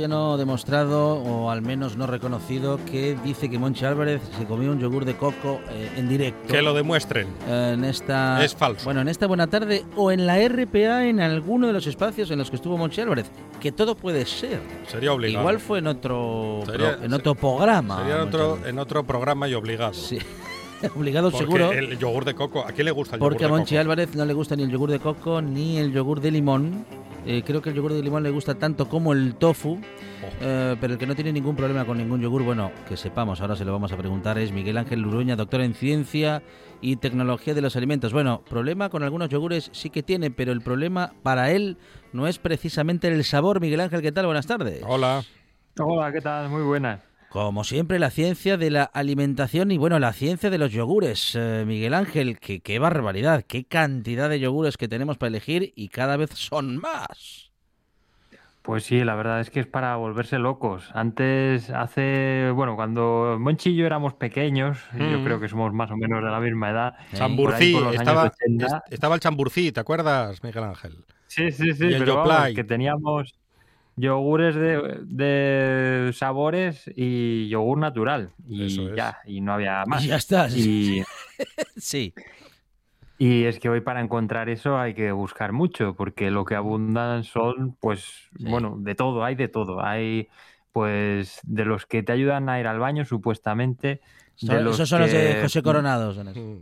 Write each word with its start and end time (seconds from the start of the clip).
Todavía 0.00 0.08
no 0.16 0.36
demostrado 0.38 1.14
o 1.16 1.50
al 1.50 1.60
menos 1.62 1.96
no 1.96 2.06
reconocido 2.06 2.78
que 2.90 3.16
dice 3.22 3.50
que 3.50 3.58
Monchi 3.58 3.84
Álvarez 3.84 4.22
se 4.38 4.44
comió 4.46 4.70
un 4.72 4.78
yogur 4.80 5.04
de 5.04 5.14
coco 5.16 5.60
eh, 5.70 5.90
en 5.96 6.08
directo. 6.08 6.48
Que 6.52 6.62
lo 6.62 6.72
demuestren. 6.72 7.28
Eh, 7.46 7.72
en 7.74 7.84
esta 7.84 8.42
Es 8.42 8.54
falso. 8.54 8.84
Bueno, 8.84 9.02
en 9.02 9.08
esta 9.08 9.26
buena 9.26 9.46
tarde 9.46 9.84
o 9.96 10.10
en 10.10 10.26
la 10.26 10.36
RPA 10.48 11.04
en 11.06 11.20
alguno 11.20 11.66
de 11.66 11.72
los 11.74 11.86
espacios 11.86 12.30
en 12.30 12.38
los 12.38 12.48
que 12.50 12.56
estuvo 12.56 12.78
Monchi 12.78 13.00
Álvarez, 13.02 13.30
que 13.60 13.72
todo 13.72 13.94
puede 13.94 14.24
ser. 14.24 14.60
Sería 14.86 15.12
obligado. 15.12 15.42
Igual 15.42 15.60
fue 15.60 15.80
en 15.80 15.86
otro 15.88 16.60
Sería- 16.64 16.96
pro- 16.96 17.04
en 17.04 17.12
otro 17.12 17.34
programa. 17.34 17.98
Sería 17.98 18.14
en 18.14 18.20
Monchi 18.20 18.36
otro, 18.36 18.58
en 18.66 18.78
otro 18.78 19.04
programa 19.04 19.48
y 19.48 19.54
obligado. 19.54 19.92
Sí. 19.94 20.18
Obligado 20.96 21.30
Porque 21.30 21.44
seguro. 21.44 21.72
el 21.72 21.98
yogur 21.98 22.24
de 22.24 22.34
coco, 22.34 22.60
¿a 22.66 22.72
quién 22.72 22.86
le 22.86 22.90
gusta 22.90 23.16
el 23.16 23.20
Porque 23.20 23.44
a 23.44 23.48
yogur 23.48 23.56
de 23.56 23.60
Monchi 23.60 23.74
coco? 23.74 23.80
Álvarez 23.82 24.14
no 24.14 24.24
le 24.24 24.32
gusta 24.32 24.56
ni 24.56 24.62
el 24.62 24.70
yogur 24.70 24.90
de 24.90 24.98
coco 24.98 25.42
ni 25.42 25.76
el 25.76 25.92
yogur 25.92 26.22
de 26.22 26.30
limón. 26.30 26.86
Eh, 27.26 27.42
creo 27.44 27.60
que 27.60 27.70
el 27.70 27.76
yogur 27.76 27.92
de 27.92 28.02
limón 28.02 28.22
le 28.22 28.30
gusta 28.30 28.54
tanto 28.54 28.88
como 28.88 29.12
el 29.12 29.34
tofu. 29.34 29.74
Oh. 29.74 29.80
Eh, 30.40 30.76
pero 30.80 30.94
el 30.94 30.98
que 30.98 31.06
no 31.06 31.14
tiene 31.14 31.32
ningún 31.32 31.56
problema 31.56 31.84
con 31.84 31.98
ningún 31.98 32.20
yogur, 32.20 32.42
bueno, 32.42 32.70
que 32.88 32.96
sepamos, 32.96 33.40
ahora 33.40 33.56
se 33.56 33.64
lo 33.64 33.72
vamos 33.72 33.92
a 33.92 33.96
preguntar, 33.96 34.38
es 34.38 34.52
Miguel 34.52 34.78
Ángel 34.78 35.00
Luruña, 35.00 35.36
doctor 35.36 35.60
en 35.60 35.74
ciencia 35.74 36.42
y 36.80 36.96
tecnología 36.96 37.54
de 37.54 37.60
los 37.60 37.76
alimentos. 37.76 38.12
Bueno, 38.12 38.42
problema 38.48 38.88
con 38.88 39.02
algunos 39.02 39.28
yogures 39.28 39.70
sí 39.72 39.90
que 39.90 40.02
tiene, 40.02 40.30
pero 40.30 40.52
el 40.52 40.60
problema 40.60 41.12
para 41.22 41.50
él 41.50 41.76
no 42.12 42.26
es 42.26 42.38
precisamente 42.38 43.08
el 43.08 43.24
sabor. 43.24 43.60
Miguel 43.60 43.80
Ángel, 43.80 44.02
¿qué 44.02 44.12
tal? 44.12 44.26
Buenas 44.26 44.46
tardes. 44.46 44.82
Hola. 44.86 45.22
Hola, 45.78 46.12
¿qué 46.12 46.20
tal? 46.20 46.48
Muy 46.48 46.62
buenas. 46.62 47.09
Como 47.30 47.62
siempre, 47.62 48.00
la 48.00 48.10
ciencia 48.10 48.56
de 48.56 48.70
la 48.70 48.82
alimentación 48.82 49.70
y, 49.70 49.78
bueno, 49.78 50.00
la 50.00 50.12
ciencia 50.12 50.50
de 50.50 50.58
los 50.58 50.72
yogures. 50.72 51.36
Eh, 51.36 51.62
Miguel 51.64 51.94
Ángel, 51.94 52.40
que, 52.40 52.60
qué 52.60 52.80
barbaridad, 52.80 53.44
qué 53.46 53.64
cantidad 53.64 54.28
de 54.28 54.40
yogures 54.40 54.76
que 54.76 54.88
tenemos 54.88 55.16
para 55.16 55.28
elegir 55.28 55.72
y 55.76 55.88
cada 55.90 56.16
vez 56.16 56.30
son 56.34 56.76
más. 56.78 57.52
Pues 58.62 58.84
sí, 58.84 59.04
la 59.04 59.14
verdad 59.14 59.40
es 59.40 59.48
que 59.50 59.60
es 59.60 59.66
para 59.66 59.94
volverse 59.96 60.38
locos. 60.38 60.90
Antes, 60.92 61.70
hace, 61.70 62.50
bueno, 62.52 62.74
cuando 62.76 63.36
Monchi 63.40 63.70
y 63.70 63.76
yo 63.76 63.86
éramos 63.86 64.14
pequeños, 64.14 64.78
yo 64.92 65.20
Mm. 65.20 65.24
creo 65.24 65.40
que 65.40 65.48
somos 65.48 65.72
más 65.72 65.90
o 65.92 65.96
menos 65.96 66.22
de 66.22 66.30
la 66.30 66.40
misma 66.40 66.70
edad. 66.70 66.94
Chamburcí, 67.14 67.72
por 67.72 67.84
por 67.84 67.94
estaba, 67.94 68.22
años 68.22 68.32
80. 68.34 68.66
est- 68.66 68.92
estaba 68.92 69.14
el 69.14 69.20
chamburcí, 69.20 69.72
¿te 69.72 69.80
acuerdas, 69.80 70.42
Miguel 70.42 70.64
Ángel? 70.64 71.04
Sí, 71.28 71.52
sí, 71.52 71.72
sí, 71.72 71.86
y 71.86 71.94
el 71.94 72.00
pero 72.00 72.16
vamos, 72.16 72.48
que 72.54 72.64
teníamos 72.64 73.34
yogures 74.00 74.54
de, 74.54 74.98
de 75.04 76.12
sabores 76.14 76.90
y 76.96 77.48
yogur 77.48 77.78
natural. 77.78 78.30
Y 78.48 78.66
Eso 78.66 78.90
es. 78.90 78.96
ya, 78.96 79.18
y 79.26 79.40
no 79.40 79.52
había 79.54 79.84
más. 79.86 80.04
Y 80.04 80.08
ya 80.08 80.16
está. 80.16 80.48
Y, 80.48 81.02
Sí. 81.76 82.14
y 83.18 83.44
es 83.44 83.58
que 83.58 83.68
hoy 83.68 83.80
para 83.80 84.00
encontrar 84.00 84.48
eso 84.48 84.78
hay 84.78 84.94
que 84.94 85.12
buscar 85.12 85.52
mucho, 85.52 85.94
porque 85.94 86.30
lo 86.30 86.44
que 86.44 86.54
abundan 86.54 87.24
son, 87.24 87.76
pues, 87.80 88.28
Sí. 88.36 88.44
bueno, 88.48 88.76
de 88.78 88.94
todo, 88.94 89.24
hay 89.24 89.34
de 89.34 89.48
todo. 89.48 89.84
Hay, 89.84 90.28
pues, 90.72 91.40
de 91.42 91.64
los 91.64 91.86
que 91.86 92.02
te 92.02 92.12
ayudan 92.12 92.48
a 92.48 92.60
ir 92.60 92.66
al 92.66 92.78
baño, 92.78 93.04
supuestamente. 93.04 94.00
de 94.40 94.46
Son- 94.46 94.64
los 94.64 94.74
esos 94.76 94.88
son 94.88 95.00
los 95.02 95.12
de 95.12 95.38
José 95.42 95.62
Coronados. 95.62 96.14
son 96.16 96.28
esos. 96.28 96.42
Mm. 96.42 96.58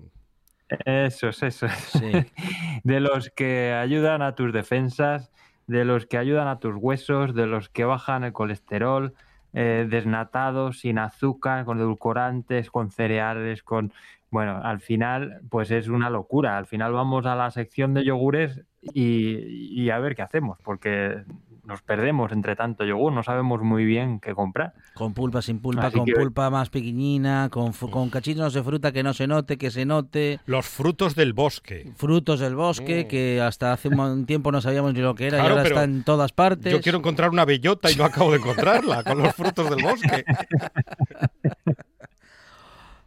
Esos, 0.84 1.42
esos. 1.42 1.72
Sí. 1.72 2.10
De 2.84 3.00
los 3.00 3.30
que 3.30 3.72
ayudan 3.72 4.20
a 4.20 4.34
tus 4.34 4.52
defensas, 4.52 5.30
de 5.68 5.84
los 5.84 6.06
que 6.06 6.18
ayudan 6.18 6.48
a 6.48 6.58
tus 6.58 6.74
huesos, 6.74 7.34
de 7.34 7.46
los 7.46 7.68
que 7.68 7.84
bajan 7.84 8.24
el 8.24 8.32
colesterol, 8.32 9.14
eh, 9.52 9.86
desnatados, 9.88 10.80
sin 10.80 10.98
azúcar, 10.98 11.64
con 11.64 11.78
edulcorantes, 11.78 12.70
con 12.70 12.90
cereales, 12.90 13.62
con... 13.62 13.92
Bueno, 14.30 14.60
al 14.62 14.80
final, 14.80 15.40
pues 15.48 15.70
es 15.70 15.88
una 15.88 16.10
locura. 16.10 16.58
Al 16.58 16.66
final 16.66 16.92
vamos 16.92 17.24
a 17.24 17.34
la 17.34 17.50
sección 17.50 17.94
de 17.94 18.04
yogures 18.04 18.60
y, 18.82 19.82
y 19.82 19.90
a 19.90 19.98
ver 19.98 20.16
qué 20.16 20.22
hacemos, 20.22 20.58
porque 20.62 21.24
nos 21.68 21.82
perdemos 21.82 22.32
entre 22.32 22.56
tanto 22.56 22.82
yogur, 22.84 23.12
no 23.12 23.22
sabemos 23.22 23.60
muy 23.62 23.84
bien 23.84 24.20
qué 24.20 24.34
comprar. 24.34 24.72
Con 24.94 25.12
pulpa, 25.12 25.42
sin 25.42 25.60
pulpa, 25.60 25.88
Así 25.88 25.98
con 25.98 26.06
que- 26.06 26.14
pulpa 26.14 26.48
más 26.48 26.70
pequeñina, 26.70 27.50
con, 27.52 27.72
con 27.72 28.08
cachitos 28.08 28.54
de 28.54 28.62
fruta 28.62 28.90
que 28.90 29.02
no 29.02 29.12
se 29.12 29.26
note, 29.26 29.58
que 29.58 29.70
se 29.70 29.84
note. 29.84 30.40
Los 30.46 30.66
frutos 30.66 31.14
del 31.14 31.34
bosque. 31.34 31.92
Frutos 31.96 32.40
del 32.40 32.54
bosque, 32.56 33.04
Mm. 33.04 33.08
que 33.08 33.40
hasta 33.42 33.74
hace 33.74 33.88
un 33.88 34.24
tiempo 34.24 34.50
no 34.50 34.62
sabíamos 34.62 34.94
ni 34.94 35.00
lo 35.00 35.14
que 35.14 35.26
era 35.26 35.38
y 35.38 35.40
ahora 35.46 35.62
está 35.62 35.84
en 35.84 36.04
todas 36.04 36.32
partes. 36.32 36.72
Yo 36.72 36.80
quiero 36.80 36.98
encontrar 36.98 37.28
una 37.28 37.44
bellota 37.44 37.90
y 37.90 37.96
no 37.96 38.04
acabo 38.04 38.30
de 38.32 38.38
encontrarla 38.38 39.04
con 39.04 39.18
los 39.22 39.34
frutos 39.34 39.68
del 39.68 39.82
bosque. 39.82 40.24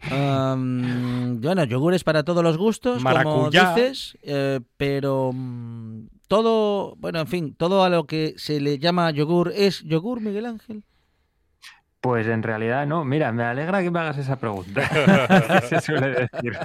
Am, 0.10 1.40
bueno, 1.42 1.64
yogures 1.64 2.04
para 2.04 2.24
todos 2.24 2.44
los 2.44 2.58
gustos, 2.58 3.04
Maracuyá. 3.04 3.66
como 3.66 3.76
dices, 3.76 4.18
eh, 4.24 4.60
pero 4.78 5.32
mm, 5.34 6.06
todo, 6.32 6.96
bueno, 6.96 7.20
en 7.20 7.28
fin, 7.28 7.56
todo 7.56 7.84
a 7.84 7.90
lo 7.90 8.06
que 8.06 8.36
se 8.38 8.62
le 8.62 8.80
llama 8.80 9.12
yogur 9.12 9.52
es 9.54 9.82
yogur, 9.84 10.22
Miguel 10.22 10.46
Ángel. 10.46 10.82
Pues 12.00 12.26
en 12.26 12.42
realidad 12.42 12.88
no. 12.88 13.04
Mira, 13.04 13.34
me 13.34 13.44
alegra 13.44 13.82
que 13.84 13.92
me 13.92 14.00
hagas 14.00 14.18
esa 14.18 14.38
pregunta. 14.40 14.82
se 15.70 15.82
suele 15.82 16.30
decir. 16.32 16.58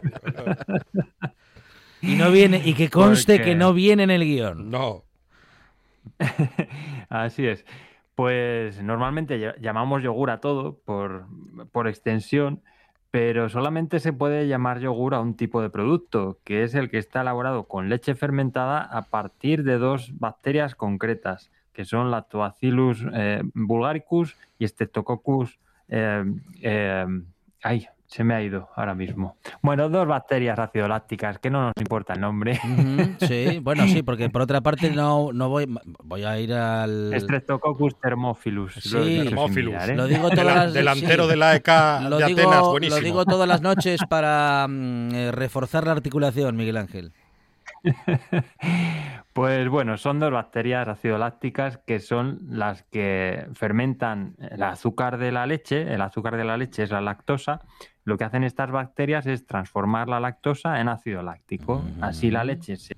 Y 2.01 2.15
no 2.15 2.31
viene 2.31 2.63
y 2.65 2.75
que 2.75 2.89
conste 2.89 3.39
Porque- 3.39 3.51
que 3.51 3.55
no 3.57 3.73
viene 3.73 4.05
en 4.05 4.11
el 4.13 4.23
guion. 4.25 4.71
No. 4.71 5.03
Así 7.09 7.45
es. 7.45 7.65
Pues 8.15 8.81
normalmente 8.85 9.37
ll- 9.37 9.61
llamamos 9.61 10.01
yogur 10.05 10.31
a 10.31 10.39
todo 10.39 10.79
por, 10.85 11.27
por 11.73 11.89
extensión, 11.89 12.63
pero 13.17 13.49
solamente 13.49 13.99
se 13.99 14.13
puede 14.13 14.47
llamar 14.47 14.79
yogur 14.79 15.15
a 15.15 15.21
un 15.21 15.39
tipo 15.39 15.63
de 15.63 15.71
producto, 15.71 16.39
que 16.45 16.65
es 16.65 16.75
el 16.75 16.91
que 16.91 16.99
está 16.99 17.23
elaborado 17.23 17.65
con 17.65 17.89
leche 17.89 18.15
fermentada 18.15 18.83
a 18.83 19.07
partir 19.07 19.65
de 19.65 19.79
dos 19.79 20.11
bacterias 20.19 20.75
concretas, 20.75 21.51
que 21.73 21.87
son 21.87 22.11
Lactobacillus 22.11 23.07
eh, 23.15 23.41
bulgaricus 23.55 24.37
y 24.59 24.69
Streptococcus. 24.69 25.59
eh, 25.89 26.25
eh, 26.61 27.07
ay, 27.63 27.89
se 28.07 28.25
me 28.25 28.35
ha 28.35 28.43
ido 28.43 28.69
ahora 28.77 28.95
mismo. 28.95 29.37
Bueno, 29.63 29.89
dos 29.89 30.07
bacterias 30.07 30.59
acidolácticas, 30.59 31.39
que 31.39 31.51
no 31.51 31.63
nos 31.63 31.73
importa 31.79 32.15
el 32.15 32.21
nombre. 32.21 32.61
Sí, 33.21 33.59
bueno, 33.63 33.87
sí, 33.87 34.03
porque 34.03 34.31
por 34.31 34.43
otra 34.43 34.61
parte 34.61 34.91
no, 34.91 35.33
no 35.33 35.49
voy, 35.49 35.67
voy 36.05 36.25
a 36.25 36.39
ir 36.39 36.53
al... 36.53 37.13
Streptococcus 37.19 38.01
thermophilus. 38.01 38.75
Sí. 38.75 39.23
Thermophilus. 39.25 39.73
mirar, 39.73 39.91
¿eh? 39.91 39.97
Lo 39.97 40.07
digo 40.07 40.31
todas 40.31 40.45
las 40.45 40.73
delantero 40.75 41.25
sí. 41.25 41.31
de 41.31 41.37
la 41.37 41.57
EK 41.57 41.69
Lo 42.09 42.19
de 42.19 42.27
digo, 42.27 42.41
Atenas, 42.41 42.91
lo 42.91 43.01
digo 43.01 43.25
todas 43.25 43.49
las 43.49 43.61
noches 43.61 44.01
para 44.09 44.67
mm, 44.69 45.15
eh, 45.15 45.33
reforzar 45.33 45.85
la 45.87 45.93
articulación, 45.93 46.57
Miguel 46.57 46.77
Ángel. 46.77 47.13
Pues 49.37 49.69
bueno, 49.69 49.99
son 49.99 50.19
dos 50.19 50.33
bacterias 50.33 50.89
acidolácticas 50.89 51.77
que 51.77 52.01
son 52.01 52.39
las 52.49 52.85
que 52.85 53.47
fermentan 53.53 54.35
el 54.39 54.63
azúcar 54.63 55.19
de 55.19 55.31
la 55.31 55.45
leche. 55.45 55.93
El 55.93 56.01
azúcar 56.01 56.39
de 56.39 56.45
la 56.45 56.57
leche 56.57 56.85
es 56.85 56.91
la 56.91 57.03
lactosa. 57.03 57.61
Lo 58.05 58.17
que 58.17 58.25
hacen 58.25 58.45
estas 58.45 58.71
bacterias 58.71 59.27
es 59.27 59.45
transformar 59.45 60.09
la 60.09 60.21
lactosa 60.21 60.81
en 60.81 60.89
ácido 60.89 61.23
láctico. 61.23 61.83
Así 62.01 62.31
la 62.31 62.45
leche 62.45 62.79
se 62.79 62.95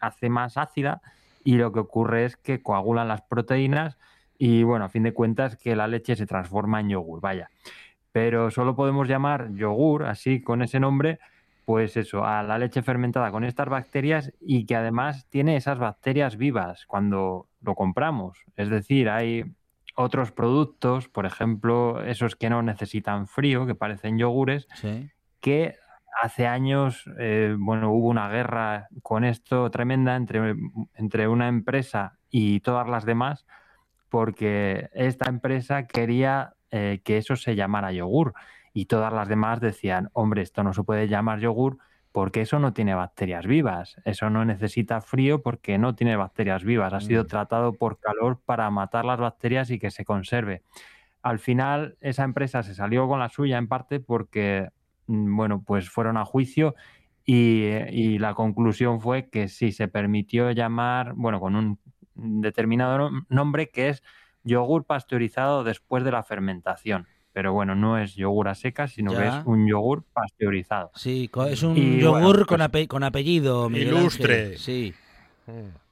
hace 0.00 0.30
más 0.30 0.56
ácida 0.56 1.02
y 1.44 1.56
lo 1.56 1.70
que 1.70 1.80
ocurre 1.80 2.24
es 2.24 2.38
que 2.38 2.62
coagulan 2.62 3.08
las 3.08 3.20
proteínas 3.20 3.98
y 4.38 4.62
bueno, 4.62 4.86
a 4.86 4.88
fin 4.88 5.02
de 5.02 5.12
cuentas 5.12 5.56
que 5.56 5.76
la 5.76 5.86
leche 5.86 6.16
se 6.16 6.26
transforma 6.26 6.80
en 6.80 6.88
yogur, 6.88 7.20
vaya. 7.20 7.50
pero 8.10 8.50
solo 8.50 8.74
podemos 8.74 9.06
llamar 9.06 9.52
yogur, 9.54 10.04
así 10.04 10.42
con 10.42 10.62
ese 10.62 10.80
nombre, 10.80 11.18
pues 11.64 11.96
eso, 11.96 12.24
a 12.24 12.42
la 12.42 12.58
leche 12.58 12.82
fermentada 12.82 13.30
con 13.30 13.44
estas 13.44 13.68
bacterias 13.68 14.32
y 14.40 14.66
que 14.66 14.76
además 14.76 15.26
tiene 15.30 15.56
esas 15.56 15.78
bacterias 15.78 16.36
vivas 16.36 16.86
cuando 16.86 17.48
lo 17.60 17.74
compramos. 17.74 18.38
Es 18.56 18.68
decir, 18.68 19.08
hay 19.08 19.44
otros 19.94 20.32
productos, 20.32 21.08
por 21.08 21.26
ejemplo, 21.26 22.02
esos 22.04 22.36
que 22.36 22.50
no 22.50 22.62
necesitan 22.62 23.26
frío, 23.26 23.66
que 23.66 23.74
parecen 23.74 24.18
yogures, 24.18 24.66
que 25.40 25.76
hace 26.20 26.46
años, 26.46 27.04
eh, 27.18 27.54
bueno, 27.58 27.92
hubo 27.92 28.08
una 28.08 28.28
guerra 28.28 28.88
con 29.02 29.24
esto 29.24 29.70
tremenda 29.70 30.16
entre, 30.16 30.54
entre 30.94 31.28
una 31.28 31.48
empresa 31.48 32.18
y 32.30 32.60
todas 32.60 32.88
las 32.88 33.04
demás, 33.04 33.46
porque 34.08 34.90
esta 34.92 35.28
empresa 35.28 35.86
quería 35.86 36.54
eh, 36.70 37.00
que 37.04 37.18
eso 37.18 37.36
se 37.36 37.54
llamara 37.54 37.92
yogur 37.92 38.34
y 38.72 38.86
todas 38.86 39.12
las 39.12 39.28
demás 39.28 39.60
decían, 39.60 40.08
hombre, 40.12 40.42
esto 40.42 40.62
no 40.62 40.72
se 40.72 40.82
puede 40.82 41.08
llamar 41.08 41.40
yogur 41.40 41.78
porque 42.12 42.42
eso 42.42 42.58
no 42.58 42.72
tiene 42.72 42.94
bacterias 42.94 43.46
vivas, 43.46 43.96
eso 44.04 44.28
no 44.28 44.44
necesita 44.44 45.00
frío 45.00 45.42
porque 45.42 45.78
no 45.78 45.94
tiene 45.94 46.16
bacterias 46.16 46.62
vivas, 46.62 46.92
ha 46.92 47.00
sido 47.00 47.24
mm. 47.24 47.26
tratado 47.26 47.72
por 47.72 47.98
calor 47.98 48.40
para 48.44 48.70
matar 48.70 49.04
las 49.04 49.18
bacterias 49.18 49.70
y 49.70 49.78
que 49.78 49.90
se 49.90 50.04
conserve. 50.04 50.62
Al 51.22 51.38
final 51.38 51.96
esa 52.00 52.24
empresa 52.24 52.62
se 52.62 52.74
salió 52.74 53.08
con 53.08 53.18
la 53.18 53.30
suya 53.30 53.56
en 53.56 53.68
parte 53.68 53.98
porque, 54.00 54.68
mm, 55.06 55.36
bueno, 55.36 55.62
pues 55.66 55.88
fueron 55.88 56.18
a 56.18 56.24
juicio 56.24 56.74
y, 57.24 57.64
y 57.90 58.18
la 58.18 58.34
conclusión 58.34 59.00
fue 59.00 59.30
que 59.30 59.48
sí 59.48 59.72
se 59.72 59.88
permitió 59.88 60.50
llamar, 60.50 61.14
bueno, 61.14 61.40
con 61.40 61.56
un 61.56 61.78
determinado 62.14 63.10
nombre 63.28 63.70
que 63.70 63.88
es 63.88 64.02
yogur 64.44 64.84
pasteurizado 64.84 65.64
después 65.64 66.04
de 66.04 66.12
la 66.12 66.22
fermentación 66.22 67.06
pero 67.32 67.52
bueno, 67.52 67.74
no 67.74 67.98
es 67.98 68.14
yogur 68.14 68.48
a 68.48 68.54
seca, 68.54 68.88
sino 68.88 69.12
que 69.12 69.26
es 69.26 69.34
un 69.44 69.66
yogur 69.66 70.04
pasteurizado. 70.12 70.90
Sí, 70.94 71.30
es 71.48 71.62
un 71.62 71.76
yogur 71.98 72.46
con, 72.46 72.60
pues 72.70 72.88
con, 72.88 73.04
apellido. 73.04 73.70
ilustre. 73.70 74.58
Sí. 74.58 74.94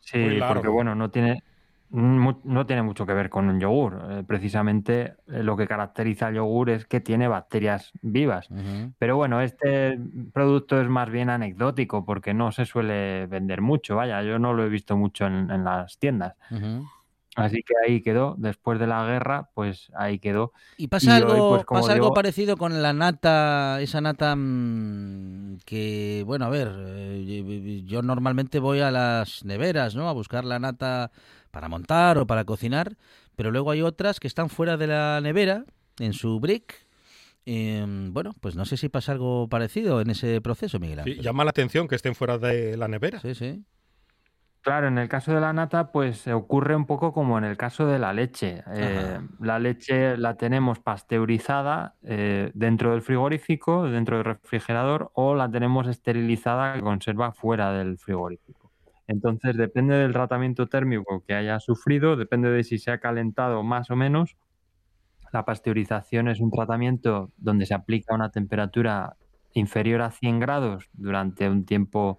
Sí, 0.01 0.39
porque 0.49 0.69
bueno, 0.69 0.95
no 0.95 1.11
tiene, 1.11 1.43
no 1.91 2.67
tiene 2.67 2.83
mucho 2.83 3.07
que 3.07 3.15
ver 3.15 3.31
con 3.31 3.49
un 3.49 3.61
yogur. 3.61 4.01
Eh, 4.11 4.25
precisamente 4.27 5.15
eh, 5.29 5.43
lo 5.43 5.57
que 5.57 5.67
caracteriza 5.67 6.27
al 6.27 6.35
yogur 6.35 6.71
es 6.71 6.85
que 6.87 7.01
tiene 7.01 7.29
bacterias 7.29 7.93
vivas. 8.03 8.49
Pero 8.99 9.17
bueno, 9.17 9.41
este 9.41 9.99
producto 10.33 10.81
es 10.81 10.89
más 10.89 11.11
bien 11.11 11.31
anecdótico 11.31 12.05
porque 12.05 12.35
no 12.35 12.53
se 12.53 12.67
suele 12.67 13.27
vender 13.27 13.61
mucho. 13.61 13.97
Vaya, 13.97 14.23
yo 14.23 14.39
no 14.39 14.53
lo 14.53 14.65
he 14.65 14.69
visto 14.69 14.97
mucho 14.97 15.27
en, 15.27 15.65
las 15.65 15.99
tiendas. 15.99 16.35
Así 17.41 17.63
que 17.63 17.75
ahí 17.85 18.01
quedó, 18.01 18.35
después 18.39 18.79
de 18.79 18.87
la 18.87 19.05
guerra, 19.07 19.51
pues 19.55 19.91
ahí 19.97 20.19
quedó. 20.19 20.53
¿Y 20.77 20.89
pasa 20.89 21.17
algo, 21.17 21.51
pues, 21.51 21.65
pasa 21.65 21.93
algo 21.93 22.13
parecido 22.13 22.57
con 22.57 22.83
la 22.83 22.93
nata, 22.93 23.81
esa 23.81 24.01
nata 24.01 24.35
mm, 24.37 25.59
que, 25.65 26.23
bueno, 26.27 26.47
a 26.47 26.49
ver, 26.49 26.73
eh, 26.77 27.83
yo 27.85 28.03
normalmente 28.03 28.59
voy 28.59 28.81
a 28.81 28.91
las 28.91 29.45
neveras, 29.45 29.95
¿no? 29.95 30.09
A 30.09 30.13
buscar 30.13 30.45
la 30.45 30.59
nata 30.59 31.11
para 31.51 31.69
montar 31.69 32.19
o 32.19 32.27
para 32.27 32.45
cocinar, 32.45 32.97
pero 33.37 33.51
luego 33.51 33.71
hay 33.71 33.83
otras 33.83 34.21
que 34.21 34.29
están 34.29 34.49
fuera 34.49 34.77
de 34.77 34.87
la 34.87 35.21
nevera, 35.21 35.65
en 35.99 36.13
su 36.13 36.41
brick, 36.41 36.87
em, 37.45 38.13
bueno, 38.13 38.35
pues 38.41 38.57
no 38.57 38.65
sé 38.65 38.77
si 38.77 38.89
pasa 38.89 39.13
algo 39.13 39.49
parecido 39.49 40.01
en 40.01 40.11
ese 40.11 40.41
proceso, 40.41 40.79
Miguel. 40.79 41.03
Sí, 41.05 41.19
llama 41.21 41.45
la 41.45 41.51
atención 41.51 41.89
que 41.89 41.95
estén 41.95 42.15
fuera 42.15 42.39
de 42.39 42.77
la 42.77 42.89
nevera. 42.89 43.21
Sí, 43.21 43.35
sí. 43.35 43.65
Claro, 44.65 44.89
en 44.89 44.99
el 44.99 45.09
caso 45.09 45.33
de 45.33 45.41
la 45.41 45.55
nata, 45.55 45.91
pues 45.91 46.27
ocurre 46.29 46.77
un 46.77 46.85
poco 46.85 47.15
como 47.15 47.39
en 47.39 47.45
el 47.45 47.57
caso 47.57 47.87
de 47.87 47.99
la 47.99 48.13
leche. 48.13 48.63
Eh, 48.75 49.19
la 49.39 49.59
leche 49.59 50.19
la 50.19 50.37
tenemos 50.37 50.79
pasteurizada 50.81 51.97
eh, 52.03 52.51
dentro 52.53 52.91
del 52.91 53.01
frigorífico, 53.01 53.85
dentro 53.89 54.17
del 54.19 54.27
refrigerador, 54.27 55.11
o 55.15 55.35
la 55.35 55.51
tenemos 55.51 55.87
esterilizada 55.89 56.75
que 56.75 56.83
conserva 56.83 57.33
fuera 57.33 57.73
del 57.73 57.97
frigorífico. 57.99 58.71
Entonces, 59.07 59.57
depende 59.57 59.95
del 59.97 60.13
tratamiento 60.13 60.69
térmico 60.69 61.25
que 61.27 61.33
haya 61.35 61.59
sufrido, 61.59 62.17
depende 62.17 62.51
de 62.51 62.63
si 62.63 62.77
se 62.79 62.91
ha 62.91 63.01
calentado 63.01 63.63
más 63.63 63.91
o 63.91 63.97
menos. 63.97 64.37
La 65.33 65.45
pasteurización 65.45 66.29
es 66.29 66.41
un 66.41 66.51
tratamiento 66.51 67.33
donde 67.37 67.67
se 67.67 67.75
aplica 67.75 68.15
una 68.15 68.31
temperatura 68.31 69.17
inferior 69.55 70.03
a 70.03 70.11
100 70.11 70.41
grados 70.41 70.89
durante 70.93 71.49
un 71.49 71.65
tiempo 71.65 72.19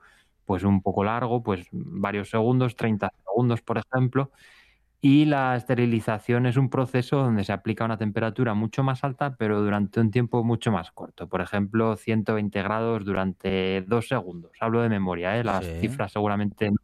pues 0.51 0.63
un 0.63 0.81
poco 0.81 1.05
largo, 1.05 1.41
pues 1.41 1.65
varios 1.71 2.29
segundos, 2.29 2.75
30 2.75 3.09
segundos, 3.23 3.61
por 3.61 3.77
ejemplo. 3.77 4.33
Y 4.99 5.23
la 5.23 5.55
esterilización 5.55 6.45
es 6.45 6.57
un 6.57 6.69
proceso 6.69 7.19
donde 7.19 7.45
se 7.45 7.53
aplica 7.53 7.85
una 7.85 7.97
temperatura 7.97 8.53
mucho 8.53 8.83
más 8.83 9.05
alta, 9.05 9.37
pero 9.37 9.61
durante 9.61 10.01
un 10.01 10.11
tiempo 10.11 10.43
mucho 10.43 10.69
más 10.69 10.91
corto. 10.91 11.29
Por 11.29 11.39
ejemplo, 11.39 11.95
120 11.95 12.61
grados 12.63 13.05
durante 13.05 13.81
dos 13.87 14.09
segundos. 14.09 14.51
Hablo 14.59 14.81
de 14.81 14.89
memoria, 14.89 15.39
¿eh? 15.39 15.45
las 15.45 15.65
cifras 15.79 16.11
seguramente 16.11 16.69
no 16.69 16.75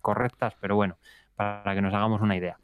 correctas, 0.00 0.54
pero 0.58 0.76
bueno, 0.76 0.96
para 1.36 1.74
que 1.74 1.82
nos 1.82 1.92
hagamos 1.92 2.22
una 2.22 2.38
idea. 2.38 2.56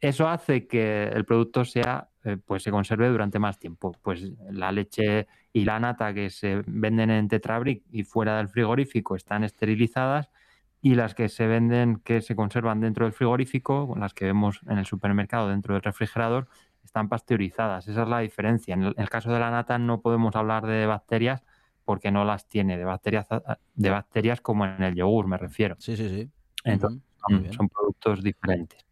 Eso 0.00 0.28
hace 0.28 0.68
que 0.68 1.08
el 1.08 1.24
producto 1.24 1.64
sea, 1.64 2.08
eh, 2.22 2.36
pues 2.36 2.62
se 2.62 2.70
conserve 2.70 3.08
durante 3.08 3.40
más 3.40 3.58
tiempo. 3.58 3.90
Pues 4.00 4.30
la 4.48 4.70
leche 4.70 5.26
y 5.52 5.64
la 5.64 5.78
nata 5.80 6.14
que 6.14 6.30
se 6.30 6.62
venden 6.66 7.10
en 7.10 7.28
Tetrabric 7.28 7.84
y 7.90 8.04
fuera 8.04 8.38
del 8.38 8.48
frigorífico 8.48 9.16
están 9.16 9.44
esterilizadas 9.44 10.30
y 10.80 10.94
las 10.94 11.14
que 11.14 11.28
se 11.28 11.46
venden 11.46 11.96
que 11.96 12.22
se 12.22 12.34
conservan 12.34 12.80
dentro 12.80 13.04
del 13.04 13.12
frigorífico, 13.12 13.94
las 13.98 14.14
que 14.14 14.24
vemos 14.24 14.60
en 14.68 14.78
el 14.78 14.86
supermercado 14.86 15.48
dentro 15.48 15.74
del 15.74 15.82
refrigerador, 15.82 16.48
están 16.84 17.08
pasteurizadas. 17.08 17.86
Esa 17.86 18.02
es 18.02 18.08
la 18.08 18.20
diferencia. 18.20 18.74
En 18.74 18.82
el, 18.96 19.08
caso 19.08 19.32
de 19.32 19.38
la 19.38 19.50
nata 19.50 19.78
no 19.78 20.00
podemos 20.00 20.34
hablar 20.34 20.66
de 20.66 20.86
bacterias 20.86 21.44
porque 21.84 22.10
no 22.10 22.24
las 22.24 22.48
tiene, 22.48 22.76
de 22.76 22.84
bacterias, 22.84 23.28
de 23.74 23.90
bacterias 23.90 24.40
como 24.40 24.66
en 24.66 24.82
el 24.82 24.94
yogur, 24.94 25.26
me 25.26 25.36
refiero. 25.36 25.76
Sí, 25.78 25.96
sí, 25.96 26.08
sí. 26.08 26.30
Entonces, 26.64 27.02
son 27.54 27.68
productos 27.68 28.22
diferentes 28.22 28.84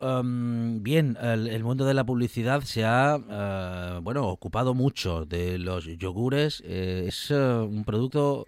bien, 0.00 1.16
el, 1.20 1.64
mundo 1.64 1.84
de 1.84 1.94
la 1.94 2.04
publicidad 2.04 2.62
se 2.62 2.84
ha 2.84 3.16
eh, 3.16 4.00
bueno 4.02 4.28
ocupado 4.28 4.74
mucho 4.74 5.24
de 5.24 5.58
los 5.58 5.86
yogures. 5.86 6.62
Eh, 6.64 7.06
es 7.08 7.30
eh, 7.30 7.34
un 7.34 7.84
producto, 7.84 8.46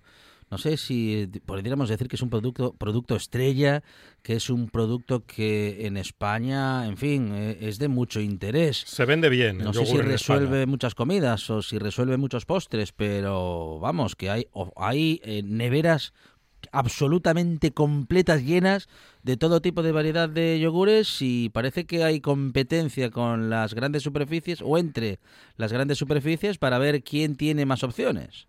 no 0.50 0.58
sé 0.58 0.76
si 0.76 1.29
podríamos 1.47 1.88
decir 1.88 2.08
que 2.08 2.17
es 2.17 2.23
un 2.23 2.31
producto 2.31 2.73
producto 2.75 3.17
estrella, 3.17 3.82
que 4.23 4.35
es 4.35 4.49
un 4.49 4.69
producto 4.69 5.25
que 5.26 5.87
en 5.87 5.97
España, 5.97 6.87
en 6.87 6.97
fin, 6.97 7.35
es 7.35 7.79
de 7.79 7.88
mucho 7.88 8.20
interés. 8.20 8.85
Se 8.87 9.05
vende 9.05 9.29
bien. 9.29 9.58
No 9.58 9.73
sé 9.73 9.87
si 9.87 9.99
resuelve 9.99 10.67
muchas 10.67 10.94
comidas 10.94 11.50
o 11.50 11.62
si 11.62 11.79
resuelve 11.79 12.17
muchos 12.17 12.47
postres, 12.47 12.92
pero 12.92 13.80
vamos, 13.80 14.14
que 14.14 14.30
hay 14.30 14.47
hay 14.76 15.21
neveras 15.45 16.12
absolutamente 16.72 17.72
completas, 17.72 18.44
llenas 18.44 18.88
de 19.22 19.36
todo 19.36 19.60
tipo 19.60 19.82
de 19.82 19.92
variedad 19.92 20.28
de 20.28 20.58
yogures 20.60 21.18
y 21.20 21.50
parece 21.50 21.86
que 21.86 22.04
hay 22.04 22.20
competencia 22.20 23.10
con 23.10 23.50
las 23.50 23.74
grandes 23.74 24.02
superficies 24.02 24.62
o 24.62 24.78
entre 24.78 25.18
las 25.56 25.72
grandes 25.72 25.98
superficies 25.98 26.58
para 26.58 26.78
ver 26.78 27.02
quién 27.02 27.36
tiene 27.36 27.66
más 27.66 27.82
opciones. 27.82 28.46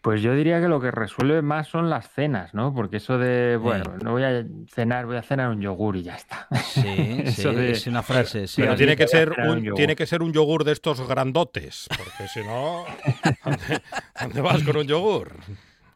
Pues 0.00 0.22
yo 0.22 0.34
diría 0.34 0.62
que 0.62 0.68
lo 0.68 0.80
que 0.80 0.90
resuelve 0.90 1.42
más 1.42 1.68
son 1.68 1.90
las 1.90 2.10
cenas, 2.10 2.54
¿no? 2.54 2.72
Porque 2.74 2.96
eso 2.96 3.18
de, 3.18 3.58
bueno, 3.58 3.98
no 4.02 4.12
voy 4.12 4.22
a 4.22 4.46
cenar, 4.72 5.04
voy 5.04 5.18
a 5.18 5.22
cenar 5.22 5.50
un 5.50 5.60
yogur 5.60 5.94
y 5.96 6.04
ya 6.04 6.16
está. 6.16 6.48
Sí, 6.72 6.82
es 7.26 7.86
una 7.86 8.02
frase. 8.02 8.46
Sí. 8.46 8.62
Pero 8.62 8.76
tiene 8.76 8.96
que, 8.96 9.06
ser 9.06 9.30
un, 9.32 9.74
tiene 9.74 9.96
que 9.96 10.06
ser 10.06 10.22
un 10.22 10.32
yogur 10.32 10.64
de 10.64 10.72
estos 10.72 11.06
grandotes, 11.06 11.86
porque 11.94 12.28
si 12.32 12.40
no, 12.40 12.86
dónde 14.22 14.40
vas 14.40 14.62
con 14.62 14.78
un 14.78 14.86
yogur? 14.86 15.34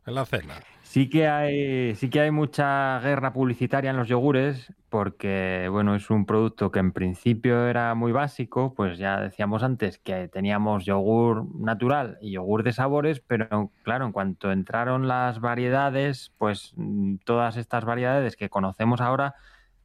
en 0.06 0.14
la 0.14 0.26
cena. 0.26 0.54
Sí 0.94 1.08
que 1.08 1.26
hay, 1.26 1.96
sí 1.96 2.08
que 2.08 2.20
hay 2.20 2.30
mucha 2.30 3.00
guerra 3.00 3.32
publicitaria 3.32 3.90
en 3.90 3.96
los 3.96 4.06
yogures, 4.06 4.72
porque 4.90 5.66
bueno, 5.68 5.96
es 5.96 6.08
un 6.08 6.24
producto 6.24 6.70
que 6.70 6.78
en 6.78 6.92
principio 6.92 7.66
era 7.66 7.96
muy 7.96 8.12
básico, 8.12 8.74
pues 8.74 8.96
ya 8.96 9.18
decíamos 9.18 9.64
antes 9.64 9.98
que 9.98 10.28
teníamos 10.28 10.84
yogur 10.84 11.52
natural 11.56 12.16
y 12.20 12.30
yogur 12.30 12.62
de 12.62 12.72
sabores, 12.72 13.18
pero 13.18 13.72
claro, 13.82 14.06
en 14.06 14.12
cuanto 14.12 14.52
entraron 14.52 15.08
las 15.08 15.40
variedades, 15.40 16.32
pues 16.38 16.74
mm, 16.76 17.16
todas 17.24 17.56
estas 17.56 17.84
variedades 17.84 18.36
que 18.36 18.48
conocemos 18.48 19.00
ahora, 19.00 19.34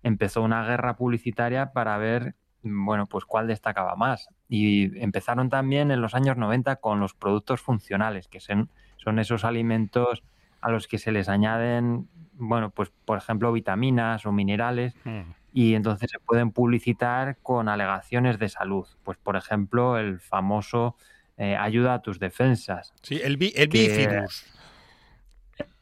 empezó 0.03 0.43
una 0.43 0.63
guerra 0.63 0.95
publicitaria 0.95 1.71
para 1.73 1.97
ver 1.97 2.35
mm, 2.61 2.85
bueno, 2.85 3.07
pues 3.07 3.25
cuál 3.25 3.47
destacaba 3.47 3.95
más. 3.95 4.29
Y 4.47 4.95
empezaron 5.01 5.49
también 5.49 5.89
en 5.89 6.01
los 6.01 6.13
años 6.13 6.37
90 6.37 6.75
con 6.75 6.99
los 6.99 7.15
productos 7.15 7.61
funcionales, 7.61 8.27
que 8.27 8.39
son 8.39 8.69
son 8.97 9.17
esos 9.17 9.43
alimentos 9.43 10.23
a 10.61 10.71
los 10.71 10.87
que 10.87 10.97
se 10.97 11.11
les 11.11 11.29
añaden, 11.29 12.07
bueno, 12.33 12.69
pues 12.69 12.91
por 13.05 13.17
ejemplo 13.17 13.51
vitaminas 13.51 14.25
o 14.25 14.31
minerales 14.31 14.95
mm. 15.03 15.21
y 15.53 15.75
entonces 15.75 16.09
se 16.11 16.19
pueden 16.19 16.51
publicitar 16.51 17.37
con 17.41 17.69
alegaciones 17.69 18.39
de 18.39 18.49
salud. 18.49 18.87
Pues 19.03 19.17
por 19.17 19.35
ejemplo 19.35 19.97
el 19.97 20.19
famoso 20.19 20.95
eh, 21.37 21.55
ayuda 21.55 21.95
a 21.95 22.01
tus 22.01 22.19
defensas. 22.19 22.93
Sí, 23.01 23.19
el, 23.23 23.37
el 23.55 23.67
bifidus. 23.67 24.45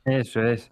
Eso 0.06 0.44
es 0.44 0.72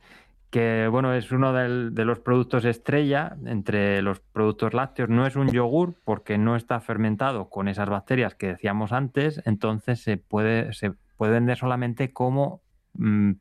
que 0.56 0.88
bueno, 0.90 1.14
es 1.14 1.34
uno 1.34 1.52
de 1.52 2.06
los 2.06 2.20
productos 2.20 2.64
estrella 2.64 3.36
entre 3.46 4.02
los 4.02 4.22
productos 4.22 4.74
lácteos. 4.74 5.10
No 5.10 5.28
es 5.28 5.36
un 5.36 5.52
yogur 5.52 5.96
porque 6.06 6.38
no 6.38 6.56
está 6.56 6.80
fermentado 6.80 7.50
con 7.50 7.68
esas 7.68 7.90
bacterias 7.90 8.36
que 8.36 8.48
decíamos 8.48 8.94
antes, 8.94 9.42
entonces 9.46 10.02
se 10.02 10.16
puede, 10.16 10.72
se 10.72 10.94
puede 11.18 11.34
vender 11.34 11.58
solamente 11.58 12.14
como 12.14 12.62
mm, 12.98 13.34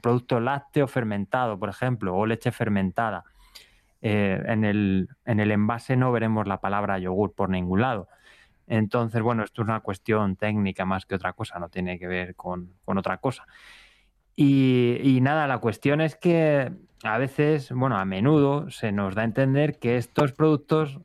producto 0.00 0.40
lácteo 0.40 0.86
fermentado, 0.86 1.58
por 1.58 1.68
ejemplo, 1.68 2.14
o 2.16 2.26
leche 2.26 2.52
fermentada. 2.52 3.24
Eh, 4.02 4.42
en, 4.46 4.64
el, 4.64 5.08
en 5.24 5.40
el 5.40 5.50
envase 5.50 5.96
no 5.96 6.12
veremos 6.12 6.46
la 6.46 6.60
palabra 6.60 6.98
yogur 6.98 7.32
por 7.32 7.48
ningún 7.48 7.80
lado. 7.80 8.08
Entonces, 8.66 9.22
bueno, 9.22 9.44
esto 9.44 9.62
es 9.62 9.68
una 9.68 9.80
cuestión 9.80 10.36
técnica 10.36 10.84
más 10.84 11.06
que 11.06 11.14
otra 11.14 11.32
cosa, 11.32 11.58
no 11.58 11.68
tiene 11.68 11.98
que 11.98 12.06
ver 12.06 12.34
con, 12.34 12.72
con 12.84 12.98
otra 12.98 13.18
cosa. 13.18 13.46
Y, 14.36 15.18
nada, 15.22 15.46
la 15.46 15.58
cuestión 15.58 16.00
es 16.00 16.16
que 16.16 16.72
a 17.04 17.18
veces, 17.18 17.70
bueno, 17.70 17.96
a 17.96 18.04
menudo 18.04 18.68
se 18.70 18.90
nos 18.90 19.14
da 19.14 19.22
a 19.22 19.26
entender 19.26 19.78
que 19.78 19.96
estos 19.96 20.32
productos 20.32 21.00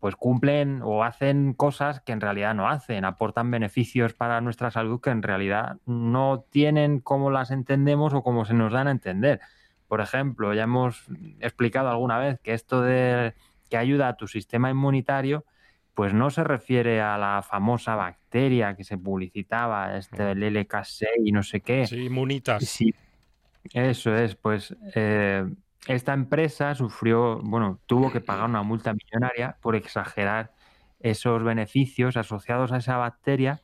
pues 0.00 0.16
cumplen 0.16 0.80
o 0.82 1.04
hacen 1.04 1.54
cosas 1.54 2.00
que 2.00 2.12
en 2.12 2.20
realidad 2.20 2.54
no 2.54 2.68
hacen, 2.68 3.04
aportan 3.04 3.50
beneficios 3.50 4.12
para 4.12 4.40
nuestra 4.40 4.70
salud 4.70 5.00
que 5.00 5.10
en 5.10 5.22
realidad 5.22 5.76
no 5.86 6.44
tienen 6.50 7.00
como 7.00 7.30
las 7.30 7.50
entendemos 7.50 8.14
o 8.14 8.22
como 8.22 8.44
se 8.44 8.54
nos 8.54 8.72
dan 8.72 8.88
a 8.88 8.92
entender. 8.92 9.40
Por 9.86 10.00
ejemplo, 10.00 10.52
ya 10.54 10.64
hemos 10.64 11.06
explicado 11.40 11.88
alguna 11.88 12.18
vez 12.18 12.40
que 12.40 12.52
esto 12.52 12.82
de 12.82 13.34
que 13.70 13.76
ayuda 13.76 14.08
a 14.08 14.16
tu 14.16 14.26
sistema 14.26 14.70
inmunitario 14.70 15.44
pues 15.94 16.14
no 16.14 16.30
se 16.30 16.44
refiere 16.44 17.00
a 17.00 17.18
la 17.18 17.42
famosa 17.42 17.96
bacteria 17.96 18.76
que 18.76 18.84
se 18.84 18.96
publicitaba, 18.96 19.96
este 19.96 20.30
el 20.30 20.44
LK6 20.44 21.06
y 21.24 21.32
no 21.32 21.42
sé 21.42 21.60
qué. 21.60 21.88
Sí, 21.88 22.04
inmunitas. 22.04 22.64
Sí, 22.64 22.94
eso 23.72 24.14
es, 24.14 24.36
pues 24.36 24.76
eh, 24.94 25.44
esta 25.86 26.12
empresa 26.12 26.74
sufrió, 26.74 27.40
bueno, 27.42 27.80
tuvo 27.86 28.12
que 28.12 28.20
pagar 28.20 28.48
una 28.50 28.62
multa 28.62 28.92
millonaria 28.92 29.56
por 29.60 29.76
exagerar 29.76 30.52
esos 31.00 31.42
beneficios 31.44 32.16
asociados 32.16 32.72
a 32.72 32.78
esa 32.78 32.96
bacteria 32.96 33.62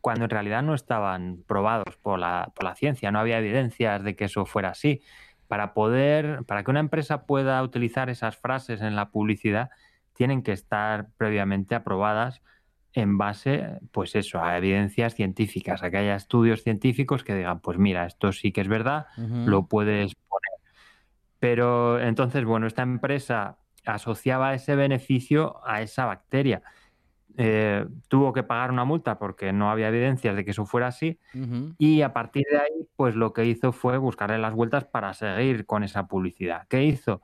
cuando 0.00 0.24
en 0.24 0.30
realidad 0.30 0.62
no 0.62 0.74
estaban 0.74 1.42
probados 1.46 1.96
por 1.96 2.18
la, 2.18 2.52
por 2.54 2.64
la 2.64 2.74
ciencia, 2.74 3.10
no 3.10 3.18
había 3.18 3.38
evidencias 3.38 4.02
de 4.04 4.16
que 4.16 4.26
eso 4.26 4.46
fuera 4.46 4.70
así. 4.70 5.02
Para 5.48 5.74
poder, 5.74 6.44
para 6.44 6.62
que 6.62 6.70
una 6.70 6.80
empresa 6.80 7.26
pueda 7.26 7.62
utilizar 7.62 8.08
esas 8.08 8.36
frases 8.36 8.80
en 8.80 8.94
la 8.96 9.10
publicidad, 9.10 9.70
tienen 10.12 10.42
que 10.42 10.52
estar 10.52 11.08
previamente 11.16 11.74
aprobadas 11.74 12.42
en 12.92 13.18
base, 13.18 13.78
pues 13.92 14.14
eso, 14.14 14.42
a 14.42 14.56
evidencias 14.56 15.14
científicas, 15.14 15.82
a 15.82 15.90
que 15.90 15.98
haya 15.98 16.16
estudios 16.16 16.62
científicos 16.62 17.22
que 17.22 17.34
digan, 17.34 17.60
pues 17.60 17.78
mira, 17.78 18.06
esto 18.06 18.32
sí 18.32 18.50
que 18.50 18.60
es 18.60 18.68
verdad, 18.68 19.06
lo 19.16 19.66
puedes 19.66 20.14
poner. 20.14 20.47
Pero 21.38 22.00
entonces, 22.00 22.44
bueno, 22.44 22.66
esta 22.66 22.82
empresa 22.82 23.58
asociaba 23.84 24.54
ese 24.54 24.76
beneficio 24.76 25.60
a 25.66 25.82
esa 25.82 26.04
bacteria. 26.04 26.62
Eh, 27.40 27.86
tuvo 28.08 28.32
que 28.32 28.42
pagar 28.42 28.72
una 28.72 28.84
multa 28.84 29.16
porque 29.16 29.52
no 29.52 29.70
había 29.70 29.88
evidencias 29.88 30.34
de 30.34 30.44
que 30.44 30.50
eso 30.50 30.66
fuera 30.66 30.88
así 30.88 31.20
y 31.78 32.02
a 32.02 32.12
partir 32.12 32.44
de 32.50 32.58
ahí, 32.58 32.88
pues 32.96 33.14
lo 33.14 33.32
que 33.32 33.44
hizo 33.44 33.70
fue 33.70 33.96
buscarle 33.96 34.38
las 34.38 34.54
vueltas 34.54 34.86
para 34.86 35.14
seguir 35.14 35.64
con 35.64 35.84
esa 35.84 36.08
publicidad. 36.08 36.66
¿Qué 36.68 36.82
hizo? 36.82 37.22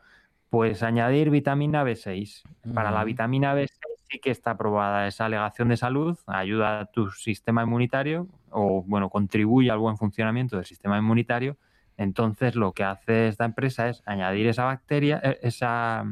Pues 0.50 0.84
añadir 0.84 1.30
vitamina 1.30 1.82
B6. 1.82 2.44
Para 2.72 2.92
la 2.92 3.02
vitamina 3.02 3.56
B6 3.56 3.68
sí 4.08 4.20
que 4.20 4.30
está 4.30 4.52
aprobada 4.52 5.08
esa 5.08 5.24
alegación 5.24 5.68
de 5.68 5.76
salud, 5.76 6.16
ayuda 6.28 6.80
a 6.80 6.84
tu 6.86 7.10
sistema 7.10 7.64
inmunitario 7.64 8.28
o, 8.50 8.84
bueno, 8.86 9.10
contribuye 9.10 9.68
al 9.72 9.78
buen 9.78 9.96
funcionamiento 9.96 10.54
del 10.54 10.64
sistema 10.64 10.96
inmunitario. 10.96 11.56
Entonces, 11.96 12.54
lo 12.56 12.72
que 12.72 12.84
hace 12.84 13.28
esta 13.28 13.44
empresa 13.44 13.88
es 13.88 14.02
añadir 14.06 14.46
esa 14.46 14.64
bacteria, 14.64 15.20
e, 15.22 15.38
esa, 15.42 16.04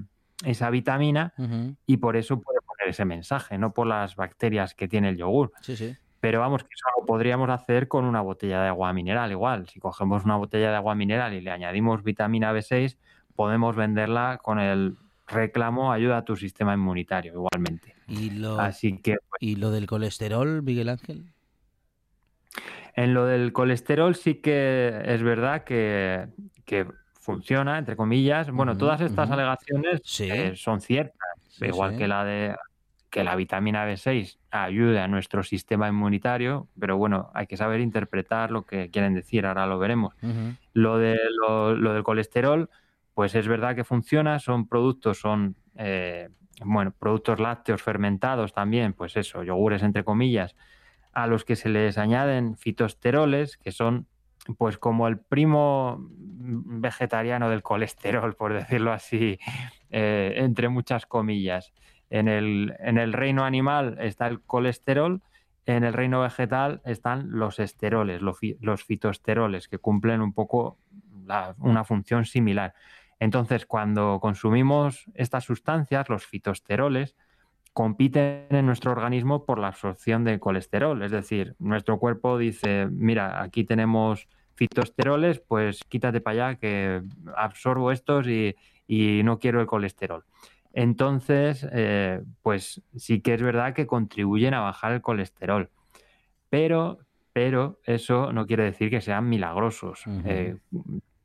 esa 0.44 0.70
vitamina, 0.70 1.34
y 1.86 1.96
por 1.96 2.16
eso 2.16 2.40
puede 2.40 2.60
poner 2.60 2.88
ese 2.88 3.04
mensaje, 3.04 3.58
no 3.58 3.72
por 3.72 3.86
las 3.86 4.16
bacterias 4.16 4.74
que 4.74 4.88
tiene 4.88 5.10
el 5.10 5.16
yogur. 5.16 5.52
Sí, 5.60 5.76
sí. 5.76 5.96
Pero 6.20 6.38
vamos, 6.38 6.62
que 6.62 6.68
eso 6.72 6.86
lo 7.00 7.04
podríamos 7.04 7.50
hacer 7.50 7.88
con 7.88 8.04
una 8.04 8.20
botella 8.20 8.62
de 8.62 8.68
agua 8.68 8.92
mineral 8.92 9.32
igual. 9.32 9.68
Si 9.68 9.80
cogemos 9.80 10.24
una 10.24 10.36
botella 10.36 10.70
de 10.70 10.76
agua 10.76 10.94
mineral 10.94 11.34
y 11.34 11.40
le 11.40 11.50
añadimos 11.50 12.04
vitamina 12.04 12.52
B6, 12.52 12.96
podemos 13.34 13.74
venderla 13.74 14.38
con 14.40 14.60
el 14.60 14.96
reclamo 15.26 15.92
ayuda 15.92 16.18
a 16.18 16.24
tu 16.24 16.36
sistema 16.36 16.74
inmunitario 16.74 17.32
igualmente. 17.32 17.96
¿Y 18.06 18.30
lo, 18.30 18.60
Así 18.60 18.98
que, 18.98 19.16
pues 19.28 19.38
¿y 19.40 19.56
lo 19.56 19.70
del 19.70 19.86
colesterol, 19.86 20.62
Miguel 20.62 20.90
Ángel? 20.90 21.32
En 22.94 23.14
lo 23.14 23.26
del 23.26 23.52
colesterol 23.52 24.14
sí 24.14 24.36
que 24.36 25.02
es 25.04 25.22
verdad 25.22 25.64
que, 25.64 26.28
funciona, 27.20 27.78
entre 27.78 27.96
comillas. 27.96 28.50
Bueno, 28.50 28.76
todas 28.76 29.00
estas 29.00 29.30
alegaciones 29.30 30.02
eh, 30.20 30.54
son 30.56 30.80
ciertas, 30.80 31.16
igual 31.60 31.96
que 31.96 32.08
la 32.08 32.24
de 32.24 32.56
que 33.10 33.22
la 33.22 33.36
vitamina 33.36 33.86
B6 33.86 34.38
ayude 34.50 34.98
a 34.98 35.06
nuestro 35.06 35.42
sistema 35.42 35.86
inmunitario, 35.86 36.68
pero 36.80 36.96
bueno, 36.96 37.30
hay 37.34 37.46
que 37.46 37.58
saber 37.58 37.80
interpretar 37.80 38.50
lo 38.50 38.64
que 38.64 38.88
quieren 38.88 39.12
decir, 39.12 39.44
ahora 39.44 39.66
lo 39.66 39.78
veremos. 39.78 40.14
lo, 40.72 40.96
de, 40.96 41.18
lo 41.38 41.92
del 41.92 42.02
colesterol, 42.02 42.70
pues 43.12 43.34
es 43.34 43.46
verdad 43.46 43.76
que 43.76 43.84
funciona, 43.84 44.38
son 44.38 44.66
productos, 44.66 45.20
son 45.20 45.56
eh, 45.76 46.30
bueno, 46.64 46.92
productos 46.98 47.38
lácteos 47.38 47.82
fermentados 47.82 48.52
también, 48.52 48.94
pues 48.94 49.16
eso, 49.16 49.42
yogures 49.42 49.82
entre 49.82 50.04
comillas, 50.04 50.56
a 51.12 51.26
los 51.26 51.44
que 51.44 51.56
se 51.56 51.68
les 51.68 51.98
añaden 51.98 52.56
fitosteroles, 52.56 53.56
que 53.56 53.72
son 53.72 54.06
pues 54.58 54.78
como 54.78 55.06
el 55.06 55.18
primo 55.18 55.98
vegetariano 56.10 57.48
del 57.48 57.62
colesterol, 57.62 58.34
por 58.34 58.52
decirlo 58.52 58.92
así, 58.92 59.38
eh, 59.90 60.34
entre 60.36 60.68
muchas 60.68 61.06
comillas. 61.06 61.72
En 62.10 62.28
el, 62.28 62.74
en 62.78 62.98
el 62.98 63.12
reino 63.12 63.44
animal 63.44 63.96
está 64.00 64.26
el 64.26 64.42
colesterol, 64.42 65.22
en 65.64 65.84
el 65.84 65.92
reino 65.92 66.20
vegetal 66.20 66.82
están 66.84 67.30
los 67.30 67.58
esteroles, 67.58 68.20
los, 68.20 68.84
fitosteroles, 68.84 69.68
que 69.68 69.78
cumplen 69.78 70.20
un 70.20 70.32
poco 70.32 70.78
una 71.58 71.84
función 71.84 72.24
similar. 72.24 72.74
Entonces, 73.20 73.66
cuando 73.66 74.18
consumimos 74.20 75.04
estas 75.14 75.44
sustancias, 75.44 76.08
los 76.08 76.26
fitosteroles, 76.26 77.14
compiten 77.72 78.46
en 78.50 78.66
nuestro 78.66 78.92
organismo 78.92 79.44
por 79.44 79.58
la 79.58 79.68
absorción 79.68 80.24
de 80.24 80.38
colesterol. 80.38 81.02
Es 81.02 81.10
decir, 81.10 81.54
nuestro 81.58 81.98
cuerpo 81.98 82.38
dice, 82.38 82.86
mira, 82.90 83.42
aquí 83.42 83.64
tenemos 83.64 84.28
fitosteroles, 84.54 85.40
pues 85.40 85.80
quítate 85.88 86.20
para 86.20 86.48
allá 86.48 86.58
que 86.58 87.02
absorbo 87.36 87.90
estos 87.90 88.26
y, 88.28 88.54
no 89.24 89.38
quiero 89.38 89.60
el 89.60 89.66
colesterol. 89.66 90.24
Entonces, 90.74 91.66
eh, 91.72 92.22
pues 92.42 92.82
sí 92.96 93.20
que 93.20 93.34
es 93.34 93.42
verdad 93.42 93.74
que 93.74 93.86
contribuyen 93.86 94.52
a 94.52 94.60
bajar 94.60 94.92
el 94.92 95.00
colesterol. 95.00 95.70
Pero, 96.50 96.98
pero 97.32 97.80
eso 97.84 98.32
no 98.34 98.46
quiere 98.46 98.64
decir 98.64 98.90
que 98.90 99.00
sean 99.00 99.28
milagrosos 99.28 100.04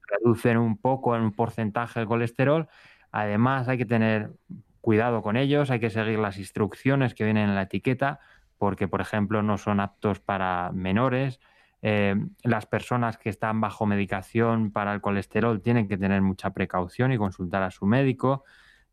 reducen 0.07 0.57
un 0.57 0.77
poco 0.77 1.15
en 1.15 1.21
un 1.21 1.31
porcentaje 1.31 1.99
el 1.99 2.07
colesterol. 2.07 2.67
Además, 3.11 3.67
hay 3.67 3.77
que 3.77 3.85
tener 3.85 4.31
cuidado 4.87 5.21
con 5.21 5.35
ellos, 5.35 5.69
hay 5.69 5.81
que 5.81 5.89
seguir 5.89 6.17
las 6.17 6.37
instrucciones 6.37 7.13
que 7.13 7.25
vienen 7.25 7.49
en 7.49 7.55
la 7.55 7.63
etiqueta, 7.63 8.21
porque, 8.57 8.87
por 8.87 9.01
ejemplo, 9.01 9.43
no 9.43 9.57
son 9.57 9.81
aptos 9.81 10.21
para 10.21 10.71
menores. 10.71 11.41
Eh, 11.81 12.15
las 12.43 12.67
personas 12.67 13.17
que 13.17 13.27
están 13.27 13.59
bajo 13.59 13.85
medicación 13.85 14.71
para 14.71 14.93
el 14.93 15.01
colesterol 15.01 15.61
tienen 15.61 15.89
que 15.89 15.97
tener 15.97 16.21
mucha 16.21 16.51
precaución 16.51 17.11
y 17.11 17.17
consultar 17.17 17.63
a 17.63 17.71
su 17.71 17.85
médico. 17.85 18.45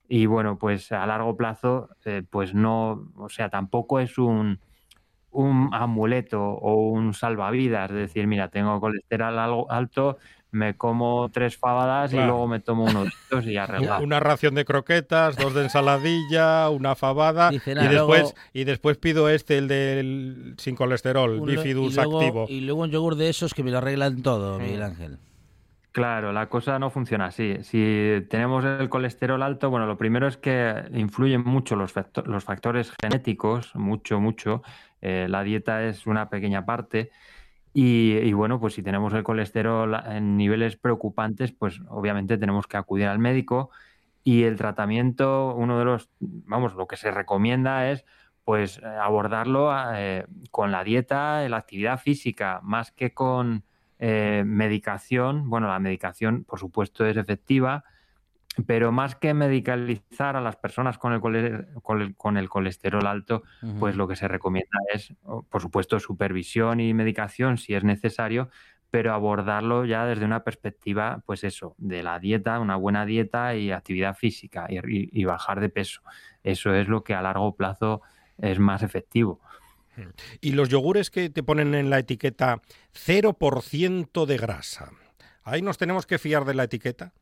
Y 0.09 0.27
bueno, 0.27 0.59
pues 0.59 0.91
a 0.91 1.07
largo 1.07 1.37
plazo, 1.37 1.91
eh, 2.05 2.25
pues 2.29 2.55
no, 2.57 3.13
o 3.15 3.29
sea, 3.29 3.49
tampoco 3.49 4.01
es 4.01 4.19
un, 4.19 4.59
un 5.31 5.69
amuleto 5.73 6.43
o 6.43 6.91
un 6.91 7.15
salvavidas, 7.15 7.91
es 7.91 7.97
decir, 7.97 8.27
mira, 8.27 8.49
tengo 8.49 8.81
colesterol 8.81 9.67
alto, 9.71 10.19
me 10.55 10.77
como 10.77 11.29
tres 11.31 11.57
fabadas 11.57 12.13
y 12.13 12.17
luego 12.17 12.47
me 12.47 12.61
tomo 12.61 12.85
unos 12.85 13.13
y 13.45 13.57
arreglado. 13.57 14.03
Una 14.05 14.21
ración 14.21 14.55
de 14.55 14.65
croquetas, 14.65 15.37
dos 15.37 15.55
de 15.55 15.65
ensaladilla, 15.65 16.71
una 16.71 16.95
fabada 16.95 17.53
y 17.53 17.59
después 17.59 18.35
y 18.53 18.65
después 18.65 18.97
pido 18.97 19.29
este 19.29 19.59
el 19.59 19.69
del 19.69 20.55
sin 20.59 20.77
colesterol, 20.77 21.41
bifidus 21.41 21.99
activo. 21.99 22.47
Y 22.49 22.61
luego 22.61 22.83
un 22.83 22.91
yogur 22.91 23.17
de 23.17 23.29
esos 23.29 23.55
que 23.55 23.63
me 23.63 23.71
lo 23.71 23.79
arreglan 23.79 24.23
todo, 24.23 24.59
Miguel 24.59 24.83
Ángel. 24.83 25.19
Claro, 25.95 26.33
la 26.33 26.49
cosa 26.49 26.79
no 26.81 26.91
funciona 26.91 27.27
así. 27.27 27.59
Si 27.63 28.27
tenemos 28.29 28.65
el 28.65 28.89
colesterol 28.89 29.41
alto, 29.41 29.71
bueno, 29.71 29.87
lo 29.87 29.97
primero 29.97 30.27
es 30.27 30.37
que 30.37 30.75
influyen 30.93 31.45
mucho 31.45 31.77
los, 31.77 31.95
los 32.27 32.43
factores 32.43 32.93
genéticos, 33.01 33.77
mucho, 33.77 34.19
mucho. 34.19 34.65
Eh, 35.01 35.27
la 35.29 35.45
dieta 35.45 35.85
es 35.85 36.09
una 36.09 36.29
pequeña 36.29 36.67
parte 36.67 37.13
y, 37.77 38.33
bueno, 38.33 38.61
pues 38.61 38.75
si 38.75 38.85
tenemos 38.85 39.13
el 39.15 39.25
colesterol 39.25 40.01
en 40.07 40.37
niveles 40.37 40.77
preocupantes, 40.77 41.51
pues 41.51 41.81
obviamente 41.89 42.39
tenemos 42.39 42.69
que 42.69 42.77
acudir 42.77 43.09
al 43.09 43.19
médico 43.19 43.71
y 44.23 44.45
el 44.45 44.55
tratamiento, 44.55 45.53
uno 45.57 45.81
de 45.81 45.85
los, 45.85 46.09
vamos, 46.21 46.75
lo 46.75 46.87
que 46.87 46.97
se 46.97 47.11
recomienda 47.11 47.91
es 47.91 48.05
pues 48.45 48.81
abordarlo 48.83 49.73
eh, 49.97 50.25
con 50.53 50.71
la 50.71 50.85
dieta, 50.85 51.49
la 51.49 51.57
actividad 51.57 51.99
física, 51.99 52.61
más 52.63 52.93
que 52.93 53.13
con 53.13 53.65
eh, 53.99 54.45
medicación, 54.47 55.51
bueno, 55.51 55.67
la 55.67 55.81
medicación 55.81 56.45
por 56.45 56.61
supuesto 56.61 57.05
es 57.05 57.17
efectiva, 57.17 57.85
pero 58.67 58.93
más 58.93 59.17
que 59.17 59.35
medicalizar 59.35 60.37
a 60.37 60.41
las 60.41 60.57
personas 60.57 60.99
con 60.99 61.13
el, 61.13 61.21
con 61.83 62.37
el, 62.37 62.49
colesterol 62.49 63.07
alto, 63.07 63.43
pues 63.79 63.97
lo 63.97 64.07
que 64.07 64.17
se 64.17 64.29
recomienda 64.29 64.79
es, 64.93 65.13
por 65.49 65.61
supuesto, 65.61 65.99
supervisión 65.99 66.81
y 66.81 66.95
medicación 66.95 67.59
si 67.59 67.75
es 67.75 67.85
necesario, 67.85 68.49
pero 68.95 69.13
abordarlo 69.13 69.85
ya 69.85 70.07
desde 70.07 70.25
una 70.25 70.45
perspectiva, 70.45 71.21
pues 71.27 71.43
eso, 71.43 71.75
de 71.79 72.05
la 72.05 72.21
dieta, 72.21 72.61
una 72.61 72.77
buena 72.77 73.05
dieta 73.05 73.57
y 73.57 73.73
actividad 73.73 74.15
física 74.15 74.69
y, 74.69 75.25
bajar 75.25 75.59
de 75.59 75.69
peso. 75.69 76.03
Eso 76.45 76.73
es 76.75 76.87
lo 76.87 77.03
que 77.03 77.15
a 77.15 77.23
largo 77.23 77.57
plazo 77.57 78.03
es 78.39 78.61
más 78.61 78.85
efectivo. 78.85 79.41
Y 80.41 80.53
los 80.53 80.69
yogures 80.69 81.11
que 81.11 81.29
te 81.29 81.43
ponen 81.43 81.75
en 81.75 81.91
la 81.91 81.99
etiqueta 81.99 82.61
0% 82.93 84.27
de 84.27 84.37
grasa, 84.37 84.93
¿ahí 85.43 85.61
nos 85.61 85.77
tenemos 85.77 86.07
que 86.07 86.19
fiar 86.19 86.45
de 86.45 86.55
la 86.55 86.63
etiqueta? 86.63 87.13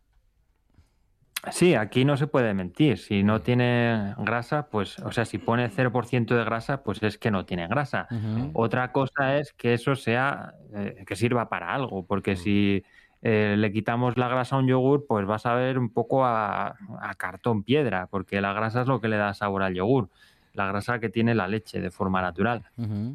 Sí, 1.50 1.74
aquí 1.74 2.04
no 2.04 2.16
se 2.16 2.28
puede 2.28 2.54
mentir. 2.54 2.98
Si 2.98 3.24
no 3.24 3.40
tiene 3.40 4.14
grasa, 4.18 4.68
pues, 4.68 4.98
o 5.00 5.10
sea, 5.10 5.24
si 5.24 5.38
pone 5.38 5.68
0% 5.70 6.36
de 6.36 6.44
grasa, 6.44 6.84
pues 6.84 7.02
es 7.02 7.18
que 7.18 7.32
no 7.32 7.44
tiene 7.44 7.66
grasa. 7.66 8.06
Otra 8.52 8.92
cosa 8.92 9.38
es 9.38 9.52
que 9.52 9.74
eso 9.74 9.96
sea, 9.96 10.54
eh, 10.72 11.04
que 11.04 11.16
sirva 11.16 11.48
para 11.48 11.74
algo, 11.74 12.06
porque 12.06 12.36
si 12.36 12.84
eh, 13.22 13.56
le 13.58 13.72
quitamos 13.72 14.16
la 14.16 14.28
grasa 14.28 14.54
a 14.54 14.60
un 14.60 14.68
yogur, 14.68 15.04
pues 15.06 15.26
vas 15.26 15.44
a 15.44 15.54
ver 15.54 15.78
un 15.78 15.90
poco 15.90 16.24
a, 16.24 16.76
cartón 17.16 17.64
piedra, 17.64 18.06
porque 18.06 18.40
la 18.40 18.52
grasa 18.52 18.82
es 18.82 18.86
lo 18.86 19.00
que 19.00 19.08
le 19.08 19.16
da 19.16 19.34
sabor 19.34 19.64
al 19.64 19.74
yogur, 19.74 20.10
la 20.54 20.66
grasa 20.66 21.00
que 21.00 21.08
tiene 21.08 21.34
la 21.34 21.48
leche 21.48 21.80
de 21.80 21.90
forma 21.90 22.22
natural. 22.22 22.62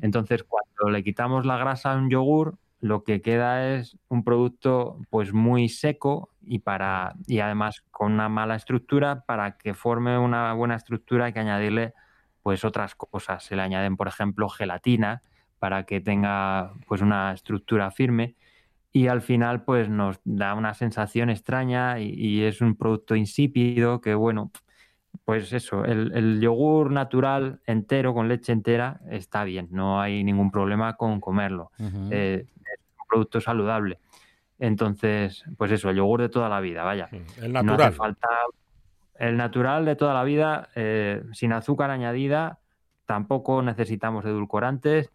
Entonces, 0.02 0.44
cuando 0.44 0.92
le 0.92 1.02
quitamos 1.02 1.46
la 1.46 1.58
grasa 1.58 1.94
a 1.94 1.96
un 1.96 2.10
yogur, 2.10 2.58
lo 2.80 3.04
que 3.04 3.22
queda 3.22 3.74
es 3.76 3.98
un 4.08 4.24
producto 4.24 5.00
pues 5.10 5.34
muy 5.34 5.70
seco 5.70 6.30
y 6.42 6.60
para 6.60 7.16
y 7.26 7.40
además 7.40 7.84
con 7.92 8.14
una 8.14 8.30
mala 8.30 8.56
estructura 8.56 9.24
para 9.26 9.58
que 9.58 9.74
forme 9.74 10.18
una 10.18 10.54
buena 10.54 10.76
estructura 10.76 11.26
hay 11.26 11.34
que 11.34 11.40
añadirle 11.40 11.94
pues 12.44 12.64
otras 12.64 12.96
cosas. 12.96 13.44
Se 13.44 13.56
le 13.56 13.64
añaden 13.64 13.98
por 13.98 14.08
ejemplo 14.08 14.48
gelatina 14.48 15.24
para 15.60 15.84
que 15.86 16.02
tenga 16.02 16.74
pues 16.88 17.02
una 17.02 17.34
estructura 17.34 17.90
firme 17.92 18.36
y 18.94 19.08
al 19.08 19.22
final 19.22 19.64
pues 19.64 19.90
nos 19.90 20.20
da 20.24 20.54
una 20.54 20.74
sensación 20.74 21.30
extraña 21.30 22.00
y, 22.00 22.44
es 22.44 22.62
un 22.62 22.76
producto 22.76 23.16
insípido 23.16 24.02
que 24.02 24.14
bueno 24.16 24.52
pues 25.26 25.52
eso, 25.52 25.84
el, 25.84 26.40
yogur 26.40 26.92
natural 26.92 27.60
entero 27.66 28.14
con 28.14 28.30
leche 28.30 28.54
entera 28.54 29.02
está 29.10 29.44
bien, 29.44 29.68
no 29.72 30.00
hay 30.00 30.24
ningún 30.24 30.52
problema 30.52 30.96
con 30.96 31.20
comerlo 31.20 31.72
producto 33.08 33.42
saludable. 33.42 34.00
Entonces, 34.60 35.46
pues 35.58 35.72
eso, 35.72 35.90
el 35.90 35.98
yogur 35.98 36.22
de 36.22 36.30
toda 36.30 36.50
la 36.50 36.60
vida, 36.60 36.84
vaya. 36.84 37.10
el 37.12 37.54
natural. 37.54 37.66
No 37.66 37.74
hace 37.74 37.92
falta 37.92 38.28
el 39.20 39.38
natural 39.38 39.86
de 39.86 39.96
toda 39.96 40.14
la 40.14 40.24
vida, 40.24 40.70
eh, 40.76 41.24
sin 41.34 41.54
azúcar 41.54 41.90
añadida, 41.90 42.60
tampoco 43.06 43.62
necesitamos 43.62 44.26
edulcorantes 44.26 45.12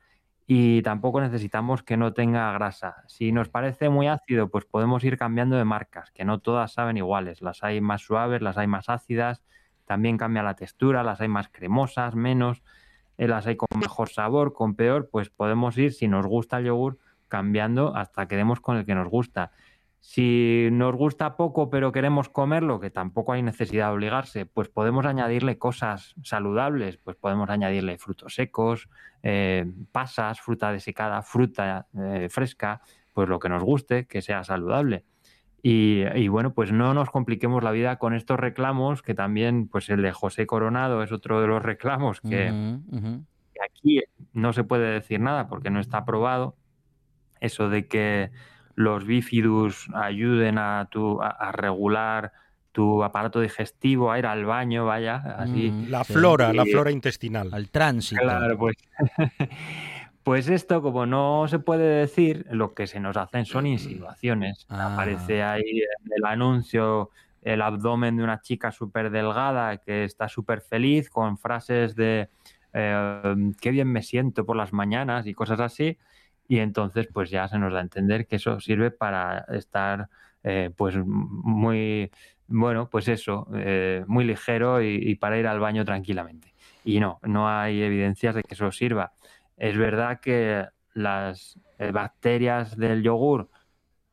y 0.46 0.82
tampoco 0.82 1.20
necesitamos 1.20 1.82
que 1.82 1.96
no 1.96 2.12
tenga 2.12 2.52
grasa. 2.52 3.04
Si 3.06 3.30
nos 3.32 3.48
parece 3.48 3.88
muy 3.88 4.08
ácido, 4.08 4.48
pues 4.48 4.64
podemos 4.64 5.04
ir 5.04 5.16
cambiando 5.16 5.56
de 5.56 5.64
marcas, 5.64 6.10
que 6.10 6.24
no 6.24 6.40
todas 6.40 6.72
saben 6.72 6.96
iguales. 6.96 7.42
Las 7.42 7.62
hay 7.62 7.80
más 7.80 8.02
suaves, 8.02 8.42
las 8.42 8.58
hay 8.58 8.66
más 8.66 8.88
ácidas, 8.88 9.42
también 9.84 10.18
cambia 10.18 10.42
la 10.42 10.54
textura, 10.54 11.04
las 11.04 11.20
hay 11.20 11.28
más 11.28 11.48
cremosas, 11.48 12.14
menos, 12.16 12.62
eh, 13.18 13.28
las 13.28 13.46
hay 13.46 13.56
con 13.56 13.68
mejor 13.78 14.08
sabor, 14.08 14.52
con 14.52 14.74
peor, 14.74 15.08
pues 15.10 15.30
podemos 15.30 15.78
ir, 15.78 15.92
si 15.92 16.08
nos 16.08 16.26
gusta 16.26 16.58
el 16.58 16.66
yogur, 16.66 16.98
cambiando 17.32 17.96
hasta 17.96 18.28
que 18.28 18.36
demos 18.36 18.60
con 18.60 18.76
el 18.76 18.84
que 18.84 18.94
nos 18.94 19.08
gusta. 19.08 19.52
Si 20.00 20.68
nos 20.70 20.94
gusta 20.94 21.34
poco 21.34 21.70
pero 21.70 21.90
queremos 21.90 22.28
comerlo, 22.28 22.78
que 22.78 22.90
tampoco 22.90 23.32
hay 23.32 23.42
necesidad 23.42 23.86
de 23.86 23.94
obligarse, 23.94 24.44
pues 24.44 24.68
podemos 24.68 25.06
añadirle 25.06 25.56
cosas 25.56 26.14
saludables, 26.22 26.98
pues 26.98 27.16
podemos 27.16 27.48
añadirle 27.48 27.96
frutos 27.96 28.34
secos, 28.34 28.90
eh, 29.22 29.64
pasas, 29.92 30.42
fruta 30.42 30.72
desecada, 30.72 31.22
fruta 31.22 31.86
eh, 31.98 32.28
fresca, 32.28 32.82
pues 33.14 33.30
lo 33.30 33.38
que 33.38 33.48
nos 33.48 33.62
guste, 33.62 34.06
que 34.06 34.20
sea 34.20 34.44
saludable. 34.44 35.04
Y, 35.64 36.26
bueno, 36.26 36.52
pues 36.52 36.72
no 36.72 36.92
nos 36.92 37.08
compliquemos 37.08 37.62
la 37.62 37.70
vida 37.70 37.96
con 37.96 38.14
estos 38.14 38.38
reclamos, 38.38 39.00
que 39.00 39.14
también, 39.14 39.68
pues 39.68 39.88
el 39.90 40.02
de 40.02 40.10
José 40.10 40.44
Coronado 40.44 41.04
es 41.04 41.12
otro 41.12 41.40
de 41.40 41.46
los 41.46 41.62
reclamos 41.62 42.20
que, 42.20 42.78
que 43.54 43.60
aquí 43.64 44.02
no 44.32 44.52
se 44.52 44.64
puede 44.64 44.90
decir 44.90 45.20
nada 45.20 45.46
porque 45.46 45.70
no 45.70 45.78
está 45.78 45.98
aprobado, 45.98 46.56
eso 47.42 47.68
de 47.68 47.86
que 47.86 48.30
los 48.74 49.04
bífidus 49.04 49.88
ayuden 49.94 50.56
a, 50.58 50.88
tu, 50.90 51.20
a, 51.20 51.52
regular 51.52 52.32
tu 52.72 53.04
aparato 53.04 53.40
digestivo, 53.40 54.10
a 54.10 54.18
ir 54.18 54.24
al 54.24 54.46
baño, 54.46 54.86
vaya, 54.86 55.16
así. 55.36 55.70
Mm, 55.70 55.90
la 55.90 56.04
flora, 56.04 56.52
la 56.54 56.64
flora 56.64 56.90
intestinal. 56.90 57.50
Al 57.52 57.68
tránsito. 57.68 58.22
Claro, 58.22 58.56
pues. 58.56 58.76
pues 60.22 60.48
esto, 60.48 60.80
como 60.80 61.04
no 61.04 61.46
se 61.48 61.58
puede 61.58 61.84
decir, 62.00 62.46
lo 62.50 62.72
que 62.72 62.86
se 62.86 62.98
nos 62.98 63.18
hacen 63.18 63.44
son 63.44 63.66
insinuaciones. 63.66 64.66
Ah. 64.70 64.94
Aparece 64.94 65.42
ahí 65.42 65.82
el 66.16 66.24
anuncio 66.24 67.10
el 67.42 67.60
abdomen 67.60 68.16
de 68.16 68.22
una 68.22 68.40
chica 68.40 68.70
súper 68.70 69.10
delgada 69.10 69.76
que 69.78 70.04
está 70.04 70.28
súper 70.28 70.60
feliz 70.60 71.10
con 71.10 71.36
frases 71.36 71.96
de 71.96 72.28
eh, 72.72 73.34
qué 73.60 73.70
bien 73.70 73.88
me 73.88 74.02
siento 74.02 74.46
por 74.46 74.56
las 74.56 74.72
mañanas 74.72 75.26
y 75.26 75.34
cosas 75.34 75.58
así 75.58 75.98
y 76.48 76.58
entonces 76.58 77.08
pues 77.12 77.30
ya 77.30 77.48
se 77.48 77.58
nos 77.58 77.72
da 77.72 77.78
a 77.78 77.82
entender 77.82 78.26
que 78.26 78.36
eso 78.36 78.60
sirve 78.60 78.90
para 78.90 79.46
estar 79.50 80.08
eh, 80.44 80.70
pues 80.76 80.96
muy, 80.96 82.10
bueno, 82.48 82.88
pues 82.90 83.08
eso, 83.08 83.46
eh, 83.54 84.04
muy 84.06 84.24
ligero 84.24 84.82
y, 84.82 85.14
para 85.16 85.38
ir 85.38 85.46
al 85.46 85.60
baño 85.60 85.84
tranquilamente. 85.84 86.52
Y 86.84 87.00
no, 87.00 87.20
no 87.22 87.48
hay 87.48 87.82
evidencias 87.82 88.34
de 88.34 88.42
que 88.42 88.54
eso 88.54 88.72
sirva. 88.72 89.12
Es 89.56 89.76
verdad 89.76 90.20
que 90.20 90.66
las 90.94 91.58
eh, 91.78 91.92
bacterias 91.92 92.76
del 92.76 93.02
yogur 93.02 93.48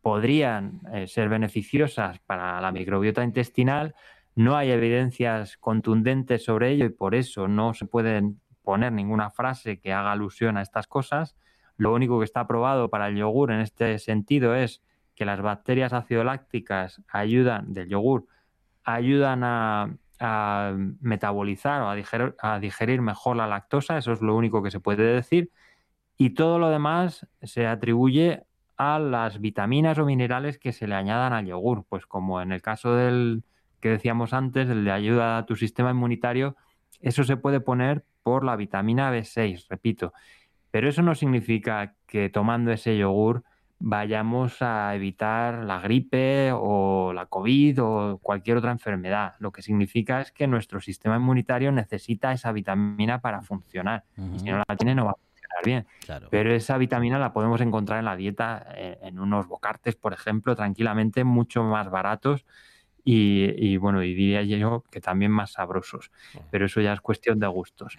podrían 0.01 0.81
ser 1.07 1.27
beneficiosas 1.27 2.19
para 2.19 2.61
la 2.61 2.71
microbiota 2.71 3.21
intestinal, 3.21 3.95
no 4.33 4.55
hay 4.55 4.71
evidencias 4.71 5.57
contundentes 5.57 6.45
sobre 6.45 6.71
ello 6.71 6.85
y 6.85 6.89
por 6.89 7.15
eso 7.15 7.49
no 7.49 7.73
se 7.73 7.85
pueden 7.85 8.39
poner 8.63 8.93
ninguna 8.93 9.29
frase 9.29 9.79
que 9.81 9.91
haga 9.91 10.13
alusión 10.13 10.55
a 10.55 10.61
estas 10.61 10.87
cosas 10.87 11.35
lo 11.79 11.93
único 11.93 12.19
que 12.19 12.25
está 12.25 12.41
aprobado 12.41 12.89
para 12.89 13.07
el 13.07 13.15
yogur 13.15 13.51
en 13.51 13.61
este 13.61 13.97
sentido 13.99 14.53
es 14.53 14.83
que 15.15 15.23
las 15.23 15.41
bacterias 15.41 15.93
ácido-lácticas 15.93 17.01
ayudan 17.07 17.73
del 17.73 17.87
yogur, 17.87 18.27
ayudan 18.83 19.43
a, 19.43 19.95
metabolizar 20.99 21.81
o 21.81 21.89
a 21.89 21.95
digerir, 21.95 22.35
a 22.41 22.59
digerir 22.59 23.01
mejor 23.01 23.37
la 23.37 23.47
lactosa, 23.47 23.97
eso 23.97 24.11
es 24.11 24.21
lo 24.21 24.35
único 24.35 24.61
que 24.61 24.71
se 24.71 24.81
puede 24.81 25.03
decir, 25.03 25.51
y 26.17 26.31
todo 26.31 26.59
lo 26.59 26.69
demás 26.69 27.25
se 27.41 27.65
atribuye 27.65 28.43
a 28.75 28.99
las 28.99 29.39
vitaminas 29.39 29.97
o 29.99 30.05
minerales 30.05 30.59
que 30.59 30.73
se 30.73 30.85
le 30.85 30.95
añadan 30.95 31.31
al 31.31 31.45
yogur, 31.45 31.85
pues 31.87 32.05
como 32.05 32.41
en 32.41 32.51
el 32.51 32.61
caso 32.61 32.93
del 32.93 33.43
que 33.79 33.87
decíamos 33.87 34.33
antes, 34.33 34.69
el 34.69 34.83
de 34.83 34.91
ayuda 34.91 35.37
a 35.37 35.45
tu 35.45 35.55
sistema 35.55 35.91
inmunitario, 35.91 36.57
eso 36.99 37.23
se 37.23 37.37
puede 37.37 37.61
poner 37.61 38.03
por 38.21 38.43
la 38.43 38.57
vitamina 38.57 39.13
B6, 39.13 39.67
repito. 39.69 40.11
Pero 40.71 40.89
eso 40.89 41.01
no 41.01 41.15
significa 41.15 41.95
que 42.05 42.29
tomando 42.29 42.71
ese 42.71 42.97
yogur 42.97 43.43
vayamos 43.79 44.62
a 44.62 44.93
evitar 44.93 45.63
la 45.63 45.79
gripe 45.79 46.51
o 46.53 47.13
la 47.13 47.25
COVID 47.27 47.82
o 47.82 48.19
cualquier 48.21 48.58
otra 48.58 48.71
enfermedad. 48.71 49.36
Lo 49.39 49.51
que 49.51 49.62
significa 49.62 50.21
es 50.21 50.32
que 50.32 50.47
nuestro 50.47 50.82
sistema 50.82 51.15
inmunitario 51.15 51.71
necesita 51.71 52.34
esa 52.34 52.51
vitamina 52.51 53.21
para 53.21 53.41
funcionar. 53.41 54.03
Y 54.36 54.39
si 54.39 54.49
no 54.49 54.63
la 54.67 54.75
tiene, 54.75 54.95
no 54.95 55.05
va 55.05 55.12
a 55.12 55.15
funcionar 55.15 55.63
bien. 55.63 55.88
Pero 56.29 56.53
esa 56.53 56.77
vitamina 56.77 57.17
la 57.17 57.32
podemos 57.32 57.62
encontrar 57.62 57.99
en 57.99 58.05
la 58.05 58.17
dieta, 58.17 58.67
eh, 58.75 58.99
en 59.01 59.17
unos 59.17 59.47
bocartes, 59.47 59.95
por 59.95 60.13
ejemplo, 60.13 60.55
tranquilamente, 60.55 61.23
mucho 61.23 61.63
más 61.63 61.89
baratos. 61.89 62.45
Y, 63.05 63.53
y 63.58 63.77
bueno, 63.77 64.03
y 64.03 64.13
diría 64.13 64.43
yo 64.43 64.84
que 64.91 64.99
también 64.99 65.32
más 65.32 65.53
sabrosos. 65.53 66.12
Pero 66.51 66.65
eso 66.65 66.82
ya 66.82 66.91
es 66.91 66.99
cuestión 66.99 67.39
de 67.39 67.47
gustos. 67.47 67.97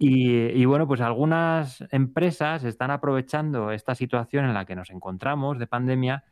Y, 0.00 0.64
bueno, 0.64 0.86
pues 0.86 1.00
algunas 1.00 1.84
empresas 1.90 2.62
están 2.62 2.92
aprovechando 2.92 3.72
esta 3.72 3.96
situación 3.96 4.44
en 4.44 4.54
la 4.54 4.64
que 4.64 4.76
nos 4.76 4.90
encontramos 4.90 5.58
de 5.58 5.66
pandemia 5.66 6.24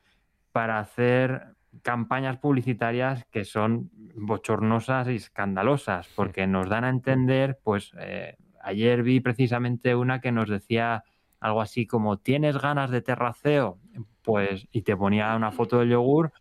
para 0.53 0.79
hacer 0.79 1.57
campañas 1.83 2.39
publicitarias 2.39 3.25
que 3.27 3.45
son 3.45 3.91
bochornosas 4.15 5.09
y 5.09 5.17
escandalosas, 5.17 6.09
porque 6.15 6.47
nos 6.47 6.69
dan 6.69 6.85
a 6.85 6.91
entender, 6.91 7.59
pues 7.65 7.91
eh, 7.99 8.37
ayer 8.63 9.03
vi 9.03 9.19
precisamente 9.19 9.97
una 9.97 10.21
que 10.21 10.31
nos 10.31 10.49
decía 10.49 11.03
algo 11.41 11.61
así 11.61 11.87
como, 11.89 12.19
¿tienes 12.19 12.59
ganas 12.59 12.91
de 12.91 13.03
terraceo? 13.03 13.81
Pues, 14.23 14.69
y 14.71 14.83
te 14.83 14.97
ponía 14.97 15.35
una 15.35 15.51
foto 15.51 15.81
del 15.81 15.91
yogur 15.91 16.33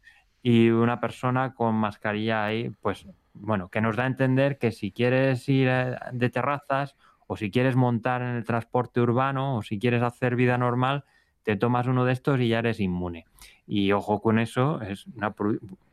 y 0.43 0.69
una 0.69 0.99
persona 0.99 1.55
con 1.55 1.73
mascarilla 1.73 2.45
ahí, 2.45 2.69
pues, 2.81 3.07
bueno, 3.33 3.69
que 3.69 3.81
nos 3.81 3.95
da 3.95 4.03
a 4.03 4.07
entender 4.07 4.59
que 4.59 4.71
si 4.71 4.91
quieres 4.91 5.49
ir 5.49 5.67
eh, 5.69 5.95
de 6.13 6.29
terrazas 6.29 6.95
o 7.27 7.37
si 7.37 7.51
quieres 7.51 7.75
montar 7.75 8.21
en 8.21 8.35
el 8.35 8.43
transporte 8.43 9.01
urbano 9.01 9.57
o 9.57 9.61
si 9.61 9.79
quieres 9.79 10.03
hacer 10.03 10.35
vida 10.35 10.57
normal, 10.57 11.05
te 11.43 11.55
tomas 11.55 11.87
uno 11.87 12.05
de 12.05 12.13
estos 12.13 12.39
y 12.39 12.49
ya 12.49 12.59
eres 12.59 12.79
inmune. 12.79 13.25
Y 13.67 13.91
ojo 13.91 14.21
con 14.21 14.39
eso, 14.39 14.81
es 14.81 15.05
una 15.07 15.33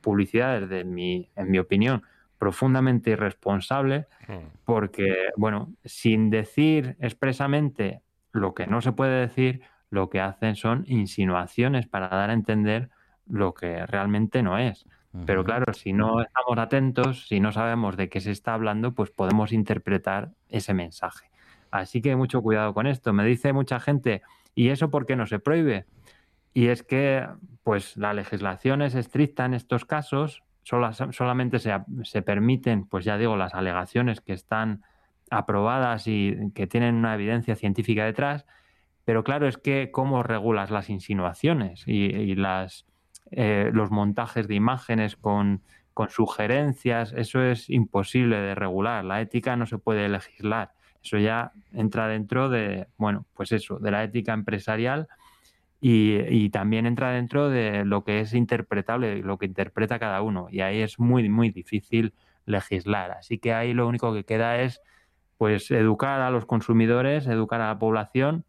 publicidad 0.01 0.61
desde 0.61 0.85
mi, 0.85 1.31
en 1.37 1.51
mi 1.51 1.59
opinión, 1.59 2.03
profundamente 2.39 3.11
irresponsable, 3.11 4.07
hmm. 4.27 4.57
porque, 4.65 5.15
bueno, 5.37 5.73
sin 5.85 6.31
decir 6.31 6.97
expresamente 7.01 8.03
lo 8.33 8.55
que 8.55 8.67
no 8.67 8.81
se 8.81 8.93
puede 8.93 9.21
decir, 9.21 9.63
lo 9.91 10.09
que 10.09 10.21
hacen 10.21 10.57
son 10.57 10.85
insinuaciones 10.87 11.87
para 11.87 12.09
dar 12.09 12.31
a 12.31 12.33
entender 12.33 12.89
lo 13.27 13.55
que 13.55 13.87
realmente 13.87 14.43
no 14.43 14.59
es. 14.59 14.87
Pero 15.27 15.45
claro, 15.45 15.75
si 15.75 15.93
no 15.93 16.23
estamos 16.23 16.57
atentos, 16.57 17.27
si 17.29 17.39
no 17.39 17.53
sabemos 17.53 17.99
de 17.99 18.09
qué 18.09 18.21
se 18.21 18.31
está 18.31 18.55
hablando, 18.55 18.93
pues 18.95 19.11
podemos 19.11 19.53
interpretar 19.53 20.31
ese 20.49 20.73
mensaje. 20.73 21.31
Así 21.71 22.01
que 22.01 22.17
mucho 22.17 22.41
cuidado 22.41 22.73
con 22.73 22.87
esto. 22.87 23.13
Me 23.13 23.25
dice 23.25 23.53
mucha 23.53 23.79
gente, 23.79 24.23
¿y 24.55 24.69
eso 24.69 24.91
por 24.91 25.05
qué 25.05 25.15
no 25.15 25.27
se 25.27 25.39
prohíbe? 25.39 25.85
Y 26.55 26.69
es 26.69 26.83
que 26.83 27.27
pues 27.63 27.97
la 27.97 28.15
legislación 28.15 28.81
es 28.81 28.95
estricta 28.95 29.45
en 29.45 29.55
estos 29.55 29.85
casos, 29.85 30.43
solamente 30.63 31.59
se, 31.59 31.73
se 32.05 32.23
permiten, 32.23 32.87
pues 32.87 33.05
ya 33.05 33.19
digo, 33.19 33.37
las 33.37 33.55
alegaciones 33.55 34.21
que 34.21 34.33
están 34.33 34.83
aprobadas 35.31 36.07
y 36.07 36.37
que 36.55 36.67
tienen 36.67 36.95
una 36.95 37.15
evidencia 37.15 37.57
científica 37.57 38.05
detrás, 38.05 38.47
pero 39.05 39.25
claro, 39.25 39.49
es 39.49 39.57
que 39.59 39.91
cómo 39.91 40.23
regulas 40.23 40.71
las 40.71 40.91
insinuaciones 40.91 41.85
y, 41.87 42.35
las, 42.35 42.87
eh, 43.33 43.71
los 43.73 43.91
montajes 43.91 44.47
de 44.47 44.55
imágenes 44.55 45.17
con, 45.17 45.63
con 45.95 46.11
sugerencias, 46.11 47.13
eso 47.17 47.43
es 47.43 47.69
imposible 47.71 48.37
de 48.37 48.55
regular. 48.55 49.05
La 49.05 49.21
ética 49.21 49.57
no 49.57 49.67
se 49.67 49.79
puede 49.79 50.09
legislar. 50.09 50.73
Eso 51.03 51.19
ya 51.19 51.53
entra 51.73 52.07
dentro 52.09 52.49
de, 52.49 52.87
bueno, 52.97 53.27
pues 53.35 53.53
eso, 53.53 53.79
de 53.79 53.91
la 53.91 54.05
ética 54.05 54.33
empresarial 54.33 55.09
y, 55.81 56.51
también 56.51 56.87
entra 56.87 57.11
dentro 57.11 57.51
de 57.51 57.85
lo 57.85 58.05
que 58.05 58.21
es 58.21 58.35
interpretable, 58.35 59.21
lo 59.23 59.37
que 59.39 59.47
interpreta 59.47 59.99
cada 59.99 60.23
uno. 60.23 60.47
Y 60.51 60.61
ahí 60.61 60.81
es 60.81 61.01
muy, 61.01 61.29
muy 61.29 61.51
difícil 61.51 62.15
legislar. 62.47 63.11
Así 63.13 63.39
que 63.39 63.53
ahí 63.53 63.75
lo 63.75 63.89
único 63.89 64.15
que 64.15 64.25
queda 64.25 64.61
es, 64.61 64.81
pues, 65.39 65.71
educar 65.73 66.21
a 66.21 66.31
los 66.31 66.47
consumidores, 66.47 67.27
educar 67.27 67.61
a 67.61 67.69
la 67.69 67.79
población 67.79 68.45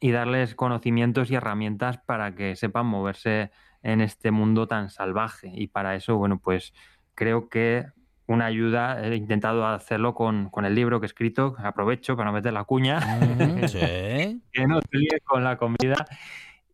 y 0.00 0.10
darles 0.10 0.54
conocimientos 0.54 1.30
y 1.30 1.36
herramientas 1.36 1.98
para 1.98 2.34
que 2.34 2.56
sepan 2.56 2.86
moverse 2.86 3.50
en 3.84 4.00
este 4.00 4.32
mundo 4.32 4.66
tan 4.66 4.90
salvaje. 4.90 5.52
Y 5.54 5.68
para 5.68 5.94
eso, 5.94 6.16
bueno, 6.16 6.40
pues 6.40 6.72
creo 7.14 7.48
que 7.48 7.86
una 8.26 8.46
ayuda, 8.46 9.06
he 9.06 9.14
intentado 9.14 9.66
hacerlo 9.66 10.14
con, 10.14 10.50
el 10.64 10.74
libro 10.74 10.98
que 10.98 11.04
he 11.04 11.08
escrito, 11.08 11.54
aprovecho 11.58 12.16
para 12.16 12.30
no 12.30 12.32
meter 12.34 12.54
la 12.54 12.64
cuña, 12.64 12.98
que 14.52 14.66
no 14.66 14.80
te 14.80 14.98
líes 14.98 15.20
con 15.22 15.44
la 15.44 15.56
comida. 15.56 16.06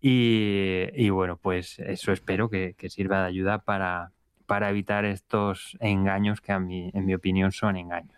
Y, 0.00 1.10
bueno, 1.10 1.36
pues 1.36 1.78
eso 1.80 2.12
espero 2.12 2.48
que, 2.48 2.74
sirva 2.88 3.20
de 3.20 3.26
ayuda 3.26 3.58
para, 3.58 4.12
para 4.46 4.70
evitar 4.70 5.04
estos 5.04 5.76
engaños 5.80 6.40
que 6.40 6.52
a 6.52 6.60
mí, 6.60 6.90
en 6.94 7.04
mi 7.04 7.14
opinión 7.14 7.52
son 7.52 7.76
engaños. 7.76 8.14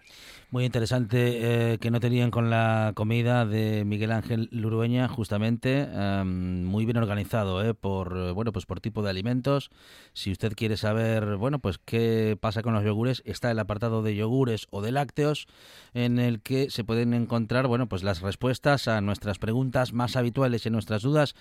Muy 0.53 0.67
interesante 0.67 1.73
eh, 1.73 1.79
que 1.79 1.91
no 1.91 1.99
tenían 1.99 2.31
con 2.31 2.51
la 2.51 2.93
comida 2.95 3.47
de 3.47 3.87
Miguel 3.87 4.13
Ángel 4.13 4.51
Lurueña, 4.53 5.09
justamente, 5.09 5.89
em, 5.91 6.67
muy 6.67 6.85
bien 6.85 6.99
organizado, 6.99 7.65
eh, 7.65 7.73
por 7.73 8.35
bueno, 8.35 8.53
pues 8.53 8.67
por 8.67 8.79
tipo 8.79 9.03
de 9.03 9.09
alimentos. 9.09 9.71
Si 10.13 10.31
usted 10.31 10.53
quiere 10.55 10.77
saber, 10.77 11.37
bueno, 11.37 11.59
pues 11.59 11.79
qué 11.79 12.37
pasa 12.39 12.61
con 12.61 12.75
los 12.75 12.85
yogures, 12.85 13.23
está 13.25 13.51
el 13.51 13.59
apartado 13.61 14.03
de 14.03 14.15
yogures 14.15 14.67
o 14.69 14.83
de 14.83 14.93
lácteos, 14.93 15.47
en 15.95 16.19
el 16.19 16.43
que 16.43 16.69
se 16.69 16.85
pueden 16.85 17.15
encontrar, 17.15 17.67
bueno, 17.67 17.89
pues 17.89 18.03
las 18.03 18.21
respuestas 18.21 18.89
a 18.89 19.01
nuestras 19.01 19.39
preguntas 19.39 19.95
más 19.95 20.17
habituales 20.17 20.67
y 20.67 20.71
nuestras 20.71 21.01
dudas. 21.01 21.35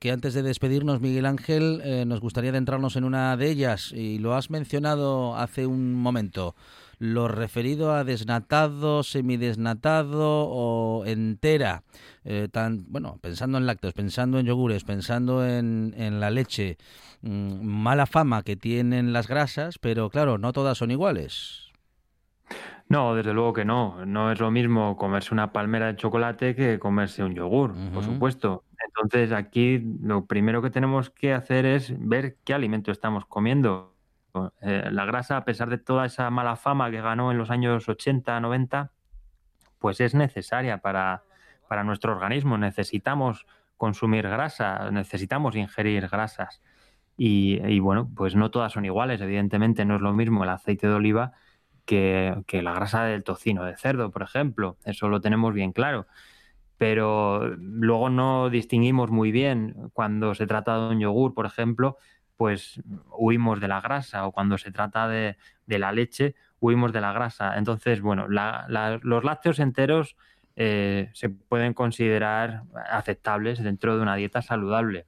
Que 0.00 0.10
antes 0.10 0.34
de 0.34 0.42
despedirnos, 0.42 1.00
Miguel 1.00 1.26
Ángel, 1.26 1.82
eh, 1.84 2.04
nos 2.04 2.18
gustaría 2.18 2.50
adentrarnos 2.50 2.96
en 2.96 3.04
una 3.04 3.36
de 3.36 3.48
ellas 3.48 3.92
y 3.92 4.18
lo 4.18 4.34
has 4.34 4.50
mencionado 4.50 5.36
hace 5.36 5.66
un 5.66 5.94
momento 5.94 6.56
lo 6.98 7.28
referido 7.28 7.92
a 7.92 8.04
desnatado, 8.04 9.02
semidesnatado 9.02 10.48
o 10.48 11.04
entera, 11.04 11.82
eh, 12.24 12.48
tan, 12.50 12.84
bueno, 12.88 13.18
pensando 13.20 13.58
en 13.58 13.66
lácteos, 13.66 13.94
pensando 13.94 14.38
en 14.38 14.46
yogures, 14.46 14.84
pensando 14.84 15.46
en, 15.46 15.94
en 15.96 16.20
la 16.20 16.30
leche, 16.30 16.78
mm, 17.22 17.64
mala 17.64 18.06
fama 18.06 18.42
que 18.42 18.56
tienen 18.56 19.12
las 19.12 19.28
grasas, 19.28 19.78
pero 19.78 20.10
claro, 20.10 20.38
no 20.38 20.52
todas 20.52 20.78
son 20.78 20.90
iguales. 20.90 21.66
No, 22.88 23.14
desde 23.14 23.32
luego 23.32 23.52
que 23.52 23.64
no. 23.64 24.04
No 24.06 24.30
es 24.30 24.38
lo 24.40 24.50
mismo 24.50 24.96
comerse 24.96 25.34
una 25.34 25.52
palmera 25.52 25.86
de 25.88 25.96
chocolate 25.96 26.54
que 26.54 26.78
comerse 26.78 27.24
un 27.24 27.34
yogur, 27.34 27.74
por 27.92 28.04
supuesto. 28.04 28.64
Entonces 28.86 29.32
aquí 29.32 29.78
lo 30.00 30.26
primero 30.26 30.62
que 30.62 30.70
tenemos 30.70 31.10
que 31.10 31.32
hacer 31.32 31.66
es 31.66 31.92
ver 31.98 32.36
qué 32.44 32.54
alimento 32.54 32.92
estamos 32.92 33.26
comiendo. 33.26 33.95
Eh, 34.60 34.88
la 34.90 35.04
grasa, 35.04 35.36
a 35.36 35.44
pesar 35.44 35.70
de 35.70 35.78
toda 35.78 36.06
esa 36.06 36.30
mala 36.30 36.56
fama 36.56 36.90
que 36.90 37.00
ganó 37.00 37.30
en 37.30 37.38
los 37.38 37.50
años 37.50 37.88
80, 37.88 38.40
90, 38.40 38.92
pues 39.78 40.00
es 40.00 40.14
necesaria 40.14 40.78
para, 40.78 41.22
nuestro 41.84 42.12
organismo. 42.12 42.58
Necesitamos 42.58 43.46
consumir 43.76 44.28
grasa, 44.28 44.90
necesitamos 44.90 45.56
ingerir 45.56 46.08
grasas. 46.08 46.62
Y, 47.18 47.78
bueno, 47.80 48.10
pues 48.14 48.34
no 48.36 48.50
todas 48.50 48.72
son 48.72 48.84
iguales. 48.84 49.20
Evidentemente 49.20 49.84
no 49.84 49.96
es 49.96 50.02
lo 50.02 50.12
mismo 50.12 50.44
el 50.44 50.50
aceite 50.50 50.86
de 50.86 50.94
oliva 50.94 51.32
que, 51.86 52.42
que, 52.46 52.62
la 52.62 52.74
grasa 52.74 53.04
del 53.04 53.24
tocino 53.24 53.64
de 53.64 53.76
cerdo, 53.76 54.10
por 54.10 54.22
ejemplo. 54.22 54.76
Eso 54.84 55.08
lo 55.08 55.20
tenemos 55.20 55.54
bien 55.54 55.72
claro. 55.72 56.06
Pero 56.78 57.56
luego 57.56 58.10
no 58.10 58.50
distinguimos 58.50 59.10
muy 59.10 59.32
bien 59.32 59.90
cuando 59.94 60.34
se 60.34 60.46
trata 60.46 60.76
de 60.76 60.94
un 60.94 61.00
yogur, 61.00 61.32
por 61.32 61.46
ejemplo, 61.46 61.96
pues 62.36 62.80
huimos 63.16 63.60
de 63.60 63.68
la 63.68 63.80
grasa 63.80 64.26
o 64.26 64.32
cuando 64.32 64.58
se 64.58 64.70
trata 64.70 65.08
de, 65.08 65.36
la 65.66 65.92
leche, 65.92 66.34
huimos 66.60 66.92
de 66.92 67.00
la 67.00 67.12
grasa. 67.12 67.56
Entonces, 67.56 68.00
bueno, 68.00 68.26
los 68.28 69.24
lácteos 69.24 69.58
enteros 69.58 70.16
eh, 70.54 71.10
se 71.12 71.28
pueden 71.28 71.74
considerar 71.74 72.62
aceptables 72.90 73.62
dentro 73.62 73.96
de 73.96 74.02
una 74.02 74.16
dieta 74.16 74.42
saludable. 74.42 75.06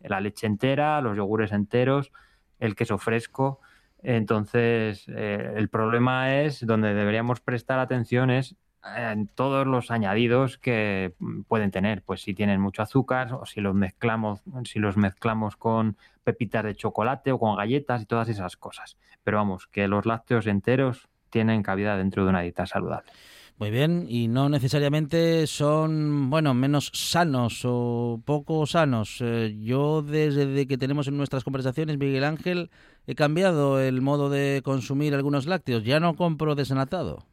La 0.00 0.20
leche 0.20 0.46
entera, 0.46 1.00
los 1.00 1.16
yogures 1.16 1.52
enteros, 1.52 2.12
el 2.58 2.74
queso 2.74 2.98
fresco. 2.98 3.60
Entonces, 4.02 5.06
eh, 5.08 5.54
el 5.56 5.68
problema 5.68 6.40
es 6.42 6.66
donde 6.66 6.92
deberíamos 6.92 7.40
prestar 7.40 7.78
atención 7.78 8.30
es 8.30 8.56
en 8.96 9.28
todos 9.28 9.66
los 9.66 9.90
añadidos 9.90 10.58
que 10.58 11.14
pueden 11.48 11.70
tener, 11.70 12.02
pues 12.02 12.22
si 12.22 12.34
tienen 12.34 12.60
mucho 12.60 12.82
azúcar 12.82 13.32
o 13.32 13.46
si 13.46 13.60
los 13.60 13.74
mezclamos, 13.74 14.42
si 14.64 14.78
los 14.78 14.96
mezclamos 14.96 15.56
con 15.56 15.96
pepitas 16.22 16.64
de 16.64 16.74
chocolate 16.74 17.32
o 17.32 17.38
con 17.38 17.56
galletas 17.56 18.02
y 18.02 18.06
todas 18.06 18.28
esas 18.28 18.56
cosas. 18.56 18.96
Pero 19.22 19.38
vamos, 19.38 19.66
que 19.66 19.88
los 19.88 20.06
lácteos 20.06 20.46
enteros 20.46 21.08
tienen 21.30 21.62
cabida 21.62 21.96
dentro 21.96 22.24
de 22.24 22.30
una 22.30 22.42
dieta 22.42 22.66
saludable. 22.66 23.10
Muy 23.56 23.70
bien, 23.70 24.06
y 24.08 24.26
no 24.26 24.48
necesariamente 24.48 25.46
son, 25.46 26.28
bueno, 26.28 26.54
menos 26.54 26.90
sanos 26.92 27.62
o 27.64 28.20
poco 28.24 28.66
sanos. 28.66 29.18
Eh, 29.20 29.56
yo 29.60 30.02
desde 30.02 30.66
que 30.66 30.76
tenemos 30.76 31.06
en 31.06 31.16
nuestras 31.16 31.44
conversaciones, 31.44 31.96
Miguel 31.96 32.24
Ángel, 32.24 32.70
he 33.06 33.14
cambiado 33.14 33.80
el 33.80 34.02
modo 34.02 34.28
de 34.28 34.60
consumir 34.64 35.14
algunos 35.14 35.46
lácteos. 35.46 35.84
Ya 35.84 36.00
no 36.00 36.16
compro 36.16 36.56
desenatado. 36.56 37.26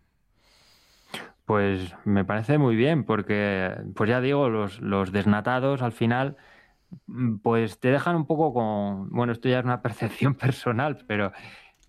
Pues 1.52 1.94
me 2.06 2.24
parece 2.24 2.58
muy 2.58 2.78
bien, 2.78 3.04
porque, 3.04 3.76
pues 3.94 4.10
ya 4.10 4.22
digo, 4.22 4.48
los, 4.48 4.80
los 4.80 5.12
desnatados 5.12 5.82
al 5.82 5.92
final, 5.92 6.38
mm, 7.08 7.40
pues 7.40 7.78
te 7.78 7.92
dejan 7.92 8.16
un 8.16 8.26
poco 8.26 8.54
con, 8.54 9.10
bueno, 9.10 9.34
esto 9.34 9.50
ya 9.50 9.60
es 9.60 9.66
una 9.66 9.82
percepción 9.82 10.36
personal, 10.36 11.04
pero, 11.10 11.34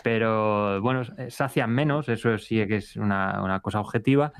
pero 0.02 0.82
bueno, 0.82 1.02
sacian 1.28 1.70
menos, 1.70 2.08
eso 2.08 2.38
sí 2.38 2.56
que 2.66 2.78
es 2.78 2.96
una, 2.96 3.60
cosa 3.62 3.78
objetiva, 3.78 4.32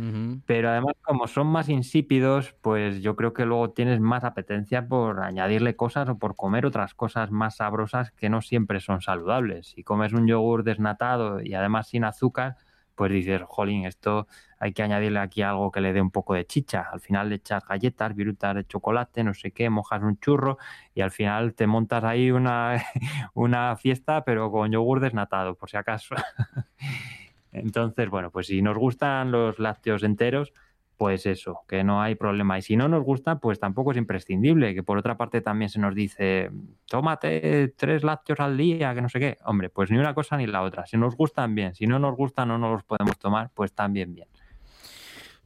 pero 0.45 0.71
además 0.71 0.95
como 1.03 1.29
son 1.29 1.47
más 1.47 1.69
insípidos, 1.69 2.57
pues 2.61 3.01
yo 3.01 3.15
creo 3.15 3.33
que 3.33 3.47
luego 3.47 3.71
tienes 3.71 4.01
más 4.01 4.25
apetencia 4.25 4.89
por 4.89 5.21
añadirle 5.21 5.77
cosas 5.77 6.09
o 6.09 6.19
por 6.19 6.35
comer 6.35 6.67
otras 6.67 6.95
cosas 6.95 7.31
más 7.31 7.59
sabrosas 7.59 8.11
que 8.11 8.29
no 8.29 8.43
siempre 8.43 8.81
son 8.81 9.03
saludables. 9.03 9.69
Si 9.69 9.85
comes 9.85 10.15
un 10.15 10.27
yogur 10.27 10.65
desnatado 10.65 11.41
y 11.41 11.55
además 11.55 11.87
sin 11.87 12.03
azúcar, 12.03 12.57
pues 12.95 13.11
dices, 13.13 13.43
jolín, 13.47 13.87
esto 13.87 14.27
hay 14.59 14.73
que 14.73 14.83
añadirle 14.83 15.19
aquí 15.19 15.43
algo 15.43 15.71
que 15.71 15.81
le 15.81 15.93
dé 15.93 16.01
un 16.01 16.11
poco 16.11 16.35
de 16.35 16.47
chicha. 16.47 16.89
Al 16.93 17.01
final 17.01 17.29
le 17.29 17.37
echas 17.37 17.67
galletas, 17.67 18.15
virutas 18.15 18.55
de 18.55 18.67
chocolate, 18.67 19.25
no 19.25 19.35
sé 19.35 19.51
qué, 19.51 19.71
mojas 19.71 20.03
un 20.03 20.19
churro 20.19 20.59
y 20.95 21.01
al 21.01 21.11
final 21.11 21.55
te 21.55 21.67
montas 21.67 22.05
ahí 22.05 22.31
una, 22.31 22.83
una 23.35 23.77
fiesta, 23.77 24.25
pero 24.25 24.51
con 24.51 24.71
yogur 24.71 25.01
desnatado, 25.01 25.55
por 25.57 25.71
si 25.71 25.77
acaso. 25.77 26.15
Entonces, 27.53 28.09
bueno, 28.09 28.31
pues 28.31 28.47
si 28.47 28.63
nos 28.63 28.79
gustan 28.79 29.31
los 29.31 29.59
lácteos 29.59 30.03
enteros, 30.03 30.53
pues 30.97 31.27
eso, 31.27 31.63
que 31.67 31.85
no 31.85 32.01
hay 32.01 32.15
problema. 32.15 32.59
Y 32.59 32.63
si 32.63 32.77
no 32.77 32.89
nos 32.89 33.03
gusta, 33.03 33.39
pues 33.39 33.59
tampoco 33.59 33.93
es 33.93 33.97
imprescindible, 33.97 34.75
que 34.75 34.83
por 34.83 34.99
otra 34.99 35.17
parte 35.17 35.41
también 35.41 35.69
se 35.69 35.81
nos 35.81 35.95
dice, 35.95 36.51
tómate 36.87 37.75
tres 37.77 38.05
lácteos 38.05 38.41
al 38.41 38.57
día, 38.57 38.95
que 38.95 39.03
no 39.03 39.09
sé 39.09 39.19
qué. 39.19 39.39
Hombre, 39.45 39.69
pues 39.71 39.91
ni 39.91 39.99
una 39.99 40.15
cosa 40.15 40.37
ni 40.37 40.47
la 40.47 40.63
otra. 40.63 40.87
Si 40.87 40.97
nos 40.97 41.17
gustan 41.17 41.55
bien, 41.55 41.75
si 41.75 41.87
no 41.87 41.99
nos 41.99 42.17
gustan 42.17 42.51
o 42.51 42.59
no 42.59 42.71
los 42.73 42.85
podemos 42.85 43.19
tomar, 43.19 43.51
pues 43.55 43.73
también 43.73 44.15
bien. 44.15 44.29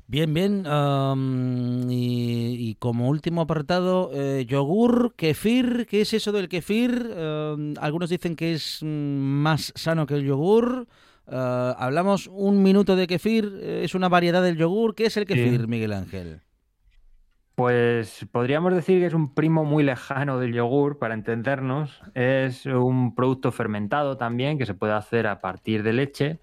Bien, 0.09 0.33
bien. 0.33 0.65
y, 1.91 2.75
como 2.77 3.09
último 3.09 3.41
apartado, 3.41 4.11
eh, 4.13 4.47
yogur, 4.47 5.15
kefir. 5.17 5.87
¿Qué 5.89 6.03
es 6.03 6.13
eso 6.13 6.31
del 6.31 6.49
kefir? 6.49 7.13
algunos 7.81 8.11
dicen 8.11 8.37
que 8.37 8.53
es 8.53 8.81
mm, 8.83 8.87
más 8.87 9.73
sano 9.75 10.07
que 10.07 10.15
el 10.15 10.25
yogur. 10.25 10.87
Eh, 11.29 11.75
hablamos 11.79 12.29
un 12.29 12.63
minuto 12.63 12.97
de 12.97 13.07
kefir. 13.07 13.61
Es 13.63 13.95
una 13.95 14.09
variedad 14.09 14.43
del 14.43 14.57
yogur. 14.57 14.95
¿Qué 14.95 15.07
es 15.07 15.17
el 15.17 15.27
kefir, 15.27 15.67
Miguel 15.69 15.93
Ángel? 15.93 16.41
Pues 17.57 18.27
podríamos 18.33 18.75
decir 18.75 19.01
que 19.01 19.07
es 19.07 19.15
un 19.15 19.33
primo 19.33 19.65
muy 19.65 19.83
lejano 19.83 20.39
del 20.39 20.53
yogur, 20.53 20.99
para 20.99 21.15
entendernos. 21.15 22.03
Es 22.15 22.67
un 22.67 23.15
producto 23.15 23.51
fermentado 23.51 24.19
también 24.19 24.59
que 24.59 24.67
se 24.67 24.75
puede 24.75 24.93
hacer 24.93 25.27
a 25.27 25.41
partir 25.41 25.83
de 25.83 25.95
leche 25.95 26.41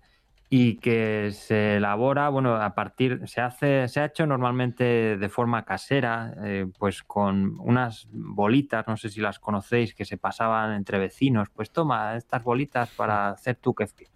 y 0.49 0.77
que 0.77 1.31
se 1.31 1.77
elabora, 1.77 2.29
bueno, 2.29 2.55
a 2.55 2.75
partir, 2.75 3.27
se 3.27 3.41
hace, 3.41 3.87
se 3.87 3.99
ha 3.99 4.05
hecho 4.05 4.27
normalmente 4.27 5.17
de 5.17 5.29
forma 5.29 5.65
casera, 5.65 6.35
eh, 6.43 6.67
pues 6.77 7.01
con 7.01 7.59
unas 7.59 8.07
bolitas, 8.11 8.87
no 8.87 8.97
sé 8.97 9.09
si 9.09 9.19
las 9.19 9.39
conocéis, 9.39 9.95
que 9.95 10.05
se 10.05 10.17
pasaban 10.17 10.73
entre 10.73 10.99
vecinos, 10.99 11.49
pues 11.49 11.71
toma 11.71 12.15
estas 12.15 12.43
bolitas 12.43 12.89
para 12.91 13.29
hacer 13.29 13.55
tu 13.55 13.73
kefir. 13.73 14.07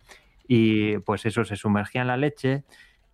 Y 0.47 0.97
pues 0.99 1.25
eso 1.25 1.43
se 1.43 1.55
sumergía 1.55 2.01
en 2.01 2.07
la 2.07 2.17
leche. 2.17 2.63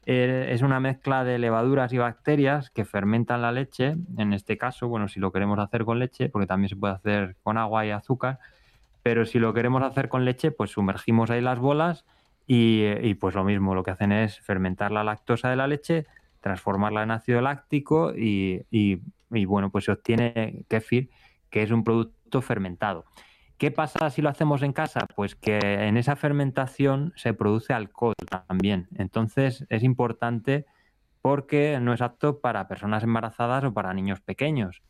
Eh, 0.05 0.49
es 0.49 0.61
una 0.61 0.79
mezcla 0.79 1.23
de 1.23 1.39
levaduras 1.39 1.93
y 1.93 1.97
bacterias 1.97 2.69
que 2.69 2.83
fermentan 2.83 3.41
la 3.41 3.51
leche, 3.51 3.95
en 4.17 4.33
este 4.33 4.57
caso, 4.57 4.89
bueno, 4.89 5.07
si 5.07 5.19
lo 5.21 5.31
queremos 5.31 5.57
hacer 5.59 5.85
con 5.85 5.97
leche, 5.97 6.27
porque 6.27 6.45
también 6.45 6.69
se 6.69 6.75
puede 6.75 6.93
hacer 6.93 7.37
con 7.41 7.57
agua 7.57 7.85
y 7.85 7.91
azúcar, 7.91 8.39
pero 9.01 9.25
si 9.25 9.39
lo 9.39 9.53
queremos 9.53 9.81
hacer 9.81 10.09
con 10.09 10.25
leche, 10.25 10.51
pues 10.51 10.71
sumergimos 10.71 11.29
ahí 11.29 11.41
las 11.41 11.57
bolas 11.57 12.05
y, 12.45 13.13
pues 13.15 13.33
lo 13.35 13.45
mismo, 13.45 13.75
lo 13.75 13.83
que 13.83 13.91
hacen 13.91 14.11
es 14.11 14.39
fermentar 14.41 14.91
la 14.91 15.05
lactosa 15.05 15.49
de 15.49 15.55
la 15.55 15.67
leche, 15.67 16.05
transformarla 16.41 17.03
en 17.03 17.11
ácido 17.11 17.39
láctico 17.39 18.13
y, 18.13 18.65
y 18.71 19.45
bueno, 19.45 19.69
pues 19.69 19.85
se 19.85 19.93
obtiene 19.93 20.65
kefir, 20.67 21.09
que 21.49 21.63
es 21.63 21.71
un 21.71 21.85
producto 21.85 22.41
fermentado. 22.41 23.05
¿Qué 23.57 23.71
pasa 23.71 24.09
si 24.09 24.21
lo 24.21 24.29
hacemos 24.29 24.61
en 24.61 24.73
casa? 24.73 25.05
Pues 25.15 25.35
que 25.35 25.59
en 25.59 25.97
esa 25.97 26.15
fermentación 26.15 27.13
se 27.15 27.33
produce 27.33 27.73
alcohol 27.73 28.15
también. 28.47 28.87
Entonces 28.97 29.65
es 29.69 29.83
importante 29.83 30.65
porque 31.21 31.79
no 31.79 31.93
es 31.93 32.01
apto 32.01 32.39
para 32.39 32.67
personas 32.67 33.03
embarazadas 33.03 33.63
o 33.63 33.73
para 33.73 33.93
niños 33.93 34.19
pequeños. 34.19 34.81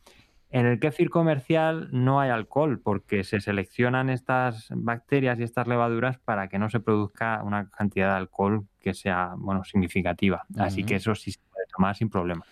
En 0.50 0.66
el 0.66 0.78
kéfir 0.78 1.10
comercial 1.10 1.88
no 1.92 2.20
hay 2.20 2.30
alcohol 2.30 2.80
porque 2.80 3.24
se 3.24 3.40
seleccionan 3.40 4.08
estas 4.08 4.68
bacterias 4.70 5.38
y 5.38 5.42
estas 5.42 5.66
levaduras 5.66 6.18
para 6.18 6.48
que 6.48 6.58
no 6.58 6.70
se 6.70 6.80
produzca 6.80 7.42
una 7.42 7.68
cantidad 7.70 8.10
de 8.10 8.16
alcohol 8.16 8.66
que 8.80 8.94
sea 8.94 9.34
bueno, 9.36 9.64
significativa. 9.64 10.46
Así 10.58 10.84
que 10.84 10.96
eso 10.96 11.14
sí 11.14 11.32
se 11.32 11.40
puede 11.52 11.66
tomar 11.74 11.96
sin 11.96 12.08
problema. 12.08 12.44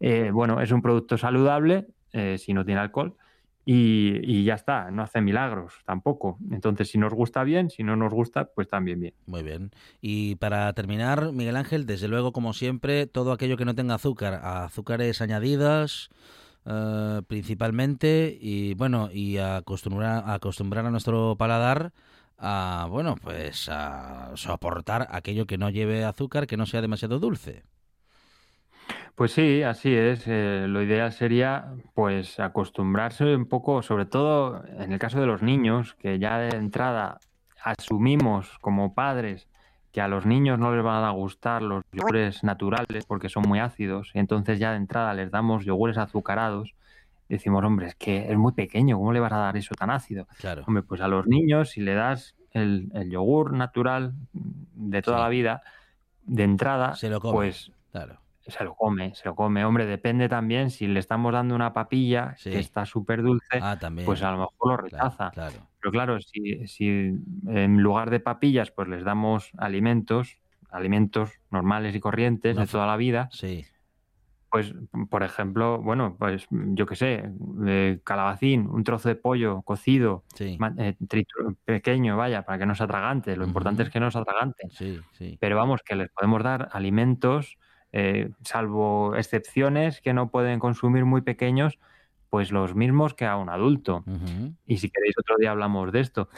Eh, 0.00 0.30
bueno, 0.32 0.60
es 0.60 0.70
un 0.72 0.82
producto 0.82 1.18
saludable 1.18 1.86
eh, 2.12 2.38
si 2.38 2.54
no 2.54 2.64
tiene 2.64 2.80
alcohol 2.80 3.16
y, 3.64 4.20
y, 4.22 4.44
ya 4.44 4.54
está, 4.54 4.90
no 4.90 5.02
hace 5.02 5.20
milagros 5.20 5.74
tampoco. 5.84 6.38
Entonces, 6.50 6.90
si 6.90 6.98
nos 6.98 7.14
gusta 7.14 7.44
bien, 7.44 7.70
si 7.70 7.82
no 7.82 7.96
nos 7.96 8.12
gusta, 8.12 8.46
pues 8.46 8.68
también 8.68 9.00
bien. 9.00 9.14
Muy 9.26 9.42
bien. 9.42 9.70
Y 10.00 10.36
para 10.36 10.72
terminar, 10.74 11.32
Miguel 11.32 11.56
Ángel, 11.56 11.86
desde 11.86 12.08
luego, 12.08 12.32
como 12.32 12.52
siempre, 12.52 13.06
todo 13.06 13.32
aquello 13.32 13.56
que 13.56 13.64
no 13.64 13.74
tenga 13.74 13.94
azúcar, 13.94 14.34
azúcares 14.42 15.20
añadidas, 15.20 16.10
eh, 16.66 17.20
principalmente 17.26 18.38
y 18.40 18.72
bueno 18.72 19.10
y 19.12 19.36
acostumbrar 19.36 20.24
acostumbrar 20.30 20.86
a 20.86 20.90
nuestro 20.90 21.36
paladar 21.36 21.92
a 22.38 22.86
bueno 22.88 23.16
pues 23.20 23.68
a 23.68 24.32
soportar 24.34 25.06
aquello 25.10 25.46
que 25.46 25.58
no 25.58 25.68
lleve 25.68 26.04
azúcar 26.04 26.46
que 26.46 26.56
no 26.56 26.64
sea 26.64 26.80
demasiado 26.80 27.18
dulce 27.18 27.64
pues 29.14 29.32
sí, 29.32 29.62
así 29.62 29.94
es. 29.94 30.24
Eh, 30.26 30.66
lo 30.68 30.82
ideal 30.82 31.12
sería, 31.12 31.72
pues, 31.94 32.40
acostumbrarse 32.40 33.36
un 33.36 33.46
poco, 33.46 33.82
sobre 33.82 34.06
todo 34.06 34.64
en 34.78 34.92
el 34.92 34.98
caso 34.98 35.20
de 35.20 35.26
los 35.26 35.42
niños, 35.42 35.94
que 35.94 36.18
ya 36.18 36.38
de 36.38 36.56
entrada 36.56 37.18
asumimos 37.62 38.58
como 38.60 38.94
padres 38.94 39.48
que 39.92 40.00
a 40.00 40.08
los 40.08 40.26
niños 40.26 40.58
no 40.58 40.74
les 40.74 40.82
van 40.82 41.04
a 41.04 41.10
gustar 41.10 41.62
los 41.62 41.84
yogures 41.92 42.42
naturales 42.42 43.06
porque 43.06 43.28
son 43.28 43.44
muy 43.46 43.60
ácidos, 43.60 44.10
y 44.12 44.18
entonces 44.18 44.58
ya 44.58 44.72
de 44.72 44.78
entrada 44.78 45.14
les 45.14 45.30
damos 45.30 45.64
yogures 45.64 45.98
azucarados, 45.98 46.74
decimos, 47.28 47.62
hombre, 47.62 47.86
es 47.86 47.94
que 47.94 48.28
es 48.28 48.36
muy 48.36 48.52
pequeño, 48.52 48.98
¿cómo 48.98 49.12
le 49.12 49.20
vas 49.20 49.32
a 49.32 49.38
dar 49.38 49.56
eso 49.56 49.72
tan 49.76 49.90
ácido? 49.90 50.26
Claro. 50.40 50.64
Hombre, 50.66 50.82
pues 50.82 51.00
a 51.00 51.06
los 51.06 51.28
niños, 51.28 51.70
si 51.70 51.80
le 51.80 51.94
das 51.94 52.34
el, 52.50 52.90
yogur 53.08 53.52
natural 53.52 54.14
de 54.32 55.00
toda 55.00 55.20
la 55.20 55.28
vida, 55.28 55.62
de 56.24 56.42
entrada, 56.42 56.96
Se 56.96 57.08
lo 57.08 57.20
pues 57.20 57.70
claro. 57.92 58.18
Se 58.46 58.64
lo 58.64 58.74
come, 58.74 59.14
se 59.14 59.28
lo 59.28 59.34
come. 59.34 59.64
Hombre, 59.64 59.86
depende 59.86 60.28
también, 60.28 60.70
si 60.70 60.86
le 60.86 61.00
estamos 61.00 61.32
dando 61.32 61.54
una 61.54 61.72
papilla 61.72 62.36
que 62.42 62.58
está 62.58 62.84
súper 62.84 63.22
dulce, 63.22 63.58
ah, 63.60 63.78
pues 64.04 64.22
a 64.22 64.30
lo 64.32 64.38
mejor 64.38 64.70
lo 64.70 64.76
rechaza. 64.76 65.30
claro. 65.30 65.68
Pero 65.80 65.92
claro, 65.92 66.20
si, 66.20 66.66
si 66.66 67.12
en 67.46 67.82
lugar 67.82 68.10
de 68.10 68.20
papillas, 68.20 68.70
pues 68.70 68.88
les 68.88 69.04
damos 69.04 69.50
alimentos, 69.58 70.38
alimentos 70.70 71.30
normales 71.50 71.94
y 71.94 72.00
corrientes 72.00 72.56
de 72.56 72.66
toda 72.66 72.86
la 72.86 72.96
vida, 72.96 73.28
sí. 73.32 73.66
pues, 74.50 74.74
por 75.10 75.22
ejemplo, 75.22 75.82
bueno, 75.82 76.16
pues 76.18 76.46
yo 76.50 76.86
qué 76.86 76.96
sé, 76.96 77.30
eh, 77.66 78.00
calabacín, 78.02 78.66
un 78.66 78.82
trozo 78.82 79.10
de 79.10 79.16
pollo 79.16 79.60
cocido, 79.62 80.24
sí. 80.34 80.58
eh, 80.78 80.96
pequeño, 81.64 82.16
vaya, 82.16 82.42
para 82.46 82.58
que 82.58 82.66
no 82.66 82.74
se 82.74 82.84
atragante. 82.84 83.36
Lo 83.36 83.44
importante 83.44 83.82
es 83.82 83.90
que 83.90 84.00
no 84.00 84.10
se 84.10 84.18
atragante. 84.18 84.68
Sí, 84.70 85.00
sí. 85.12 85.36
Pero 85.38 85.56
vamos, 85.56 85.82
que 85.82 85.96
les 85.96 86.08
podemos 86.10 86.42
dar 86.42 86.70
alimentos, 86.72 87.58
eh, 87.96 88.30
salvo 88.42 89.14
excepciones 89.14 90.00
que 90.00 90.12
no 90.14 90.28
pueden 90.28 90.58
consumir 90.58 91.04
muy 91.04 91.20
pequeños, 91.20 91.78
pues 92.28 92.50
los 92.50 92.74
mismos 92.74 93.14
que 93.14 93.24
a 93.24 93.36
un 93.36 93.48
adulto. 93.48 94.02
Y 94.66 94.78
si 94.78 94.90
queréis 94.90 95.14
otro 95.16 95.36
día 95.38 95.52
hablamos 95.52 95.92
de 95.92 96.00
esto. 96.00 96.28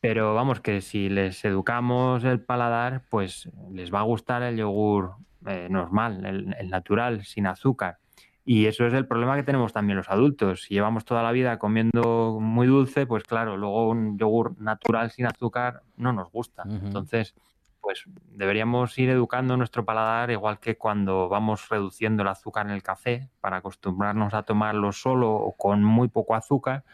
Pero 0.00 0.34
vamos, 0.34 0.58
que 0.58 0.80
si 0.80 1.08
les 1.08 1.44
educamos 1.44 2.24
el 2.24 2.40
paladar, 2.40 3.04
pues 3.10 3.48
les 3.70 3.94
va 3.94 4.00
a 4.00 4.02
gustar 4.02 4.42
el 4.42 4.56
yogur 4.56 5.12
eh, 5.46 5.68
normal, 5.70 6.26
el, 6.58 6.68
natural, 6.68 7.24
sin 7.24 7.46
azúcar. 7.46 7.98
Y 8.44 8.66
eso 8.66 8.84
es 8.84 8.92
el 8.92 9.06
problema 9.06 9.36
que 9.36 9.44
tenemos 9.44 9.72
también 9.72 9.98
los 9.98 10.10
adultos. 10.10 10.62
Si 10.62 10.74
llevamos 10.74 11.04
toda 11.04 11.22
la 11.22 11.30
vida 11.30 11.60
comiendo 11.60 12.38
muy 12.40 12.66
dulce, 12.66 13.06
pues 13.06 13.22
claro, 13.22 13.56
luego 13.56 13.88
un 13.88 14.18
yogur 14.18 14.60
natural 14.60 15.12
sin 15.12 15.26
azúcar 15.26 15.82
no 15.96 16.12
nos 16.12 16.28
gusta. 16.32 16.64
Entonces, 16.66 17.36
pues 17.82 18.04
deberíamos 18.30 18.96
ir 18.98 19.10
educando 19.10 19.56
nuestro 19.56 19.84
paladar 19.84 20.30
igual 20.30 20.60
que 20.60 20.78
cuando 20.78 21.28
vamos 21.28 21.68
reduciendo 21.68 22.22
el 22.22 22.28
azúcar 22.28 22.66
en 22.66 22.72
el 22.72 22.82
café 22.82 23.28
para 23.40 23.58
acostumbrarnos 23.58 24.32
a 24.32 24.44
tomarlo 24.44 24.92
solo 24.92 25.32
o 25.32 25.56
con 25.56 25.82
muy 25.82 26.08
poco 26.08 26.36
azúcar, 26.36 26.84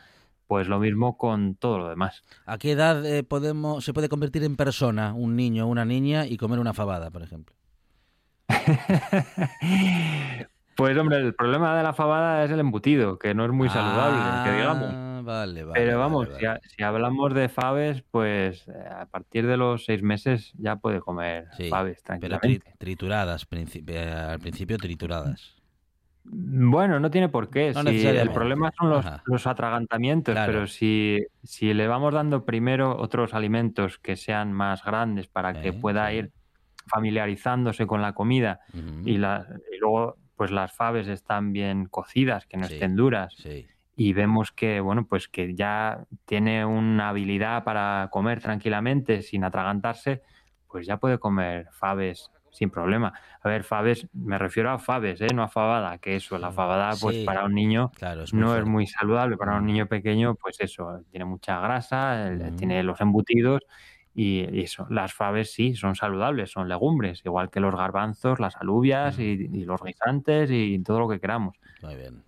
pues 0.46 0.66
lo 0.66 0.80
mismo 0.80 1.18
con 1.18 1.54
todo 1.54 1.78
lo 1.78 1.88
demás. 1.90 2.24
¿A 2.46 2.56
qué 2.56 2.72
edad 2.72 3.04
eh, 3.04 3.22
podemos 3.22 3.84
se 3.84 3.92
puede 3.92 4.08
convertir 4.08 4.42
en 4.44 4.56
persona 4.56 5.12
un 5.12 5.36
niño 5.36 5.66
o 5.66 5.68
una 5.68 5.84
niña 5.84 6.26
y 6.26 6.38
comer 6.38 6.58
una 6.58 6.72
fabada, 6.72 7.10
por 7.10 7.22
ejemplo? 7.22 7.54
pues 10.74 10.96
hombre, 10.96 11.18
el 11.18 11.34
problema 11.34 11.76
de 11.76 11.82
la 11.82 11.92
fabada 11.92 12.44
es 12.44 12.50
el 12.50 12.60
embutido, 12.60 13.18
que 13.18 13.34
no 13.34 13.44
es 13.44 13.50
muy 13.50 13.68
saludable, 13.68 14.50
que 14.50 14.56
digamos. 14.56 15.07
Vale, 15.28 15.62
vale. 15.62 15.78
Pero 15.78 15.98
vamos, 15.98 16.28
Si, 16.62 16.82
hablamos 16.82 17.34
de 17.34 17.50
faves, 17.50 18.02
pues 18.10 18.66
eh, 18.66 18.72
a 18.90 19.04
partir 19.04 19.46
de 19.46 19.58
los 19.58 19.84
seis 19.84 20.02
meses 20.02 20.54
ya 20.56 20.76
puede 20.76 21.00
comer 21.00 21.48
faves 21.68 22.02
tranquilamente. 22.02 22.62
Pero 22.64 22.76
trituradas, 22.78 23.46
eh, 23.52 24.08
al 24.08 24.38
principio 24.38 24.78
trituradas. 24.78 25.54
Bueno, 26.24 26.98
no 26.98 27.10
tiene 27.10 27.28
por 27.28 27.50
qué. 27.50 27.74
si 27.74 28.06
el 28.06 28.30
problema 28.30 28.72
son 28.78 28.88
los, 29.26 29.46
atragantamientos, 29.46 30.34
pero 30.46 30.66
si, 30.66 31.18
si 31.42 31.74
le 31.74 31.86
vamos 31.88 32.14
dando 32.14 32.46
primero 32.46 32.96
otros 32.98 33.34
alimentos 33.34 33.98
que 33.98 34.16
sean 34.16 34.54
más 34.54 34.82
grandes 34.82 35.26
para 35.26 35.60
que 35.60 35.74
pueda 35.74 36.10
ir 36.10 36.32
familiarizándose 36.86 37.86
con 37.86 38.00
la 38.00 38.14
comida 38.14 38.60
y, 39.04 39.18
la, 39.18 39.46
y 39.70 39.78
luego 39.78 40.16
pues 40.36 40.50
las 40.50 40.72
faves 40.72 41.06
están 41.06 41.52
bien 41.52 41.84
cocidas, 41.84 42.46
que 42.46 42.56
no 42.56 42.64
estén 42.64 42.96
duras. 42.96 43.34
Sí 43.36 43.66
y 44.00 44.12
vemos 44.12 44.52
que, 44.52 44.78
bueno, 44.78 45.08
pues 45.08 45.26
que 45.26 45.56
ya 45.56 46.06
tiene 46.24 46.64
una 46.64 47.08
habilidad 47.08 47.64
para 47.64 48.08
comer 48.12 48.40
tranquilamente 48.40 49.22
sin 49.22 49.42
atragantarse, 49.42 50.22
pues 50.68 50.86
ya 50.86 50.98
puede 50.98 51.18
comer 51.18 51.66
faves 51.72 52.30
sin 52.52 52.70
problema. 52.70 53.12
A 53.42 53.48
ver, 53.48 53.64
faves, 53.64 54.06
me 54.12 54.38
refiero 54.38 54.70
a 54.70 54.78
faves, 54.78 55.20
¿eh? 55.20 55.26
no 55.34 55.42
a 55.42 55.48
fabada, 55.48 55.98
que 55.98 56.14
eso, 56.14 56.38
la 56.38 56.52
fabada, 56.52 56.94
pues 57.00 57.24
para 57.24 57.44
un 57.44 57.54
niño 57.54 57.90
no 58.32 58.56
es 58.56 58.64
muy 58.64 58.86
saludable, 58.86 59.36
para 59.36 59.56
un 59.56 59.66
niño 59.66 59.86
pequeño, 59.86 60.36
pues 60.36 60.60
eso, 60.60 61.00
tiene 61.10 61.24
mucha 61.24 61.58
grasa, 61.58 62.30
tiene 62.56 62.84
los 62.84 63.00
embutidos 63.00 63.62
y, 64.14 64.60
eso. 64.60 64.86
Las 64.90 65.12
faves 65.12 65.52
sí, 65.52 65.74
son 65.74 65.96
saludables, 65.96 66.52
son 66.52 66.68
legumbres, 66.68 67.20
igual 67.24 67.50
que 67.50 67.58
los 67.58 67.74
garbanzos, 67.74 68.38
las 68.38 68.54
alubias 68.54 69.18
y, 69.18 69.48
y 69.52 69.64
los 69.64 69.82
guisantes 69.82 70.52
y 70.52 70.78
todo 70.84 71.00
lo 71.00 71.08
que 71.08 71.18
queramos. 71.18 71.56
Muy 71.82 71.96
bien. 71.96 72.27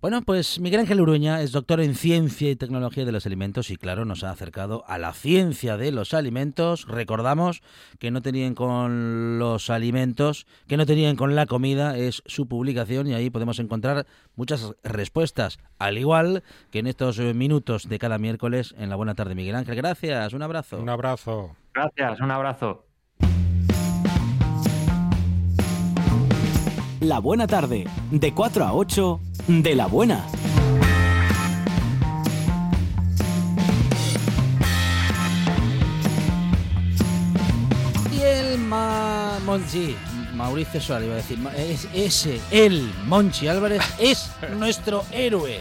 Bueno, 0.00 0.22
pues 0.22 0.60
Miguel 0.60 0.80
Ángel 0.80 1.00
Uruña 1.00 1.40
es 1.40 1.52
doctor 1.52 1.80
en 1.80 1.94
Ciencia 1.94 2.50
y 2.50 2.56
Tecnología 2.56 3.04
de 3.04 3.12
los 3.12 3.26
Alimentos 3.26 3.70
y 3.70 3.76
claro, 3.76 4.04
nos 4.04 4.22
ha 4.22 4.30
acercado 4.30 4.84
a 4.86 4.98
la 4.98 5.12
ciencia 5.12 5.76
de 5.76 5.92
los 5.92 6.12
alimentos. 6.12 6.86
Recordamos 6.86 7.62
que 7.98 8.10
no 8.10 8.20
tenían 8.20 8.54
con 8.54 9.38
los 9.38 9.70
alimentos, 9.70 10.46
que 10.66 10.76
no 10.76 10.84
tenían 10.84 11.16
con 11.16 11.34
la 11.34 11.46
comida, 11.46 11.96
es 11.96 12.22
su 12.26 12.46
publicación 12.46 13.06
y 13.06 13.14
ahí 13.14 13.30
podemos 13.30 13.58
encontrar 13.58 14.06
muchas 14.36 14.74
respuestas, 14.82 15.58
al 15.78 15.96
igual 15.96 16.42
que 16.70 16.80
en 16.80 16.86
estos 16.86 17.18
minutos 17.18 17.88
de 17.88 17.98
cada 17.98 18.18
miércoles 18.18 18.74
en 18.78 18.90
la 18.90 18.96
Buena 18.96 19.14
Tarde 19.14 19.34
Miguel 19.34 19.54
Ángel. 19.54 19.76
Gracias, 19.76 20.32
un 20.32 20.42
abrazo. 20.42 20.78
Un 20.80 20.90
abrazo. 20.90 21.56
Gracias, 21.72 22.20
un 22.20 22.30
abrazo. 22.30 22.84
La 27.00 27.18
Buena 27.18 27.46
Tarde, 27.46 27.84
de 28.10 28.32
4 28.32 28.64
a 28.64 28.72
8, 28.72 29.20
de 29.46 29.74
la 29.74 29.86
Buena. 29.86 30.24
Y 38.12 38.22
el 38.22 38.58
ma 38.58 39.38
Monchi, 39.44 39.96
Mauricio 40.34 40.80
Suárez 40.80 41.06
iba 41.06 41.14
a 41.14 41.18
decir, 41.18 41.38
es 41.56 41.88
ese, 41.92 42.40
el 42.50 42.90
Monchi 43.06 43.48
Álvarez, 43.48 43.82
es 43.98 44.30
nuestro 44.56 45.04
héroe. 45.12 45.60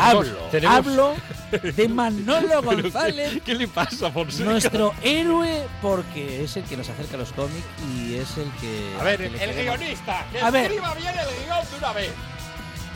hablo, 0.00 0.36
hablo 0.68 1.14
de 1.76 1.88
Manolo 1.88 2.62
González. 2.62 3.40
¿Qué 3.44 3.54
le 3.54 3.68
pasa, 3.68 4.10
Fonseca? 4.10 4.50
Nuestro 4.50 4.92
héroe, 5.02 5.62
porque 5.80 6.42
es 6.42 6.56
el 6.56 6.64
que 6.64 6.76
nos 6.76 6.88
acerca 6.88 7.14
a 7.14 7.20
los 7.20 7.32
cómics 7.32 7.64
y 7.96 8.14
es 8.14 8.36
el 8.38 8.50
que. 8.60 9.00
A 9.00 9.04
ver, 9.04 9.22
el, 9.22 9.32
guionista, 9.32 10.26
que 10.32 10.40
a 10.40 10.48
escriba 10.48 10.94
bien 10.94 11.14
el 11.16 11.46
guion 11.46 11.64
de 11.70 11.78
una 11.78 11.92
vez. 11.92 12.10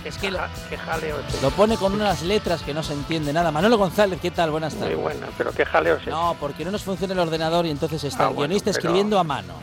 Es 0.04 0.16
que 0.16 0.30
lo, 0.30 0.38
jaleo 0.87 1.16
lo 1.42 1.50
pone 1.50 1.76
con 1.76 1.92
unas 1.92 2.22
letras 2.22 2.62
que 2.62 2.72
no 2.72 2.82
se 2.82 2.92
entiende 2.92 3.32
nada. 3.32 3.50
Manolo 3.50 3.76
González, 3.78 4.18
¿qué 4.20 4.30
tal? 4.30 4.50
Buenas 4.50 4.74
tardes. 4.74 4.94
Muy 4.94 5.02
buena, 5.02 5.26
pero 5.37 5.52
qué 5.52 5.64
jaleo 5.64 5.96
es 5.96 6.06
No, 6.06 6.37
porque 6.38 6.64
no 6.64 6.70
nos 6.70 6.82
funciona 6.82 7.14
el 7.14 7.20
ordenador 7.20 7.66
y 7.66 7.70
entonces 7.70 8.04
está 8.04 8.26
ah, 8.26 8.30
el 8.30 8.37
guionista 8.37 8.70
escribiendo 8.70 9.18
a 9.18 9.24
mano. 9.24 9.54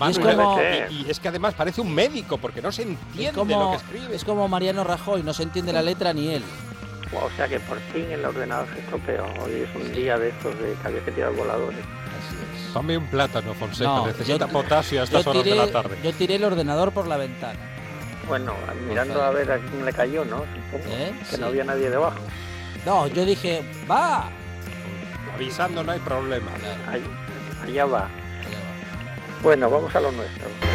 y, 0.00 0.10
es 0.10 0.18
como, 0.18 0.58
y, 0.90 1.06
es 1.08 1.20
que 1.20 1.28
además 1.28 1.54
parece 1.54 1.80
un 1.80 1.94
médico 1.94 2.38
porque 2.38 2.62
no 2.62 2.72
se 2.72 2.82
entiende 2.82 3.54
lo 3.54 3.70
que 3.70 3.76
escribe. 3.76 4.16
Es 4.16 4.24
como 4.24 4.48
Mariano 4.48 4.84
Rajoy, 4.84 5.22
no 5.22 5.34
se 5.34 5.42
entiende 5.42 5.72
la 5.72 5.82
letra 5.82 6.12
ni 6.12 6.28
él. 6.28 6.42
O 7.12 7.30
sea 7.36 7.46
que 7.46 7.60
por 7.60 7.78
fin 7.92 8.10
el 8.10 8.24
ordenador 8.24 8.66
se 8.74 8.80
estropeó. 8.80 9.24
Hoy 9.44 9.52
es 9.62 9.76
un 9.76 9.92
día 9.92 10.18
de 10.18 10.30
estos 10.30 10.58
de 10.58 10.74
que 10.80 10.88
había 10.88 11.04
que 11.04 11.12
tirar 11.12 11.32
voladores. 11.32 11.78
Así 11.78 12.66
es. 12.66 12.72
Tome 12.72 12.96
un 12.98 13.06
plátano, 13.06 13.54
Fonseca. 13.54 14.06
Necesita 14.06 14.48
potasio 14.48 15.02
a 15.02 15.04
estas 15.04 15.26
horas 15.26 15.44
de 15.44 15.54
la 15.54 15.70
tarde. 15.70 15.98
Yo 16.02 16.12
tiré 16.12 16.36
el 16.36 16.44
ordenador 16.44 16.92
por 16.92 17.06
la 17.06 17.16
ventana. 17.16 17.73
Bueno, 18.26 18.54
mirando 18.88 19.22
a 19.22 19.30
ver 19.30 19.50
a 19.52 19.58
quién 19.58 19.84
le 19.84 19.92
cayó, 19.92 20.24
¿no? 20.24 20.44
¿Eh? 20.72 21.12
Que 21.30 21.38
no 21.38 21.46
había 21.46 21.64
nadie 21.64 21.90
debajo. 21.90 22.18
No, 22.84 23.06
yo 23.06 23.24
dije, 23.24 23.62
va. 23.90 24.28
Avisando 25.34 25.82
no 25.82 25.92
hay 25.92 26.00
problema. 26.00 26.50
allá 27.62 27.86
va. 27.86 28.08
Bueno, 29.42 29.68
vamos 29.68 29.94
a 29.94 30.00
lo 30.00 30.12
nuestro. 30.12 30.73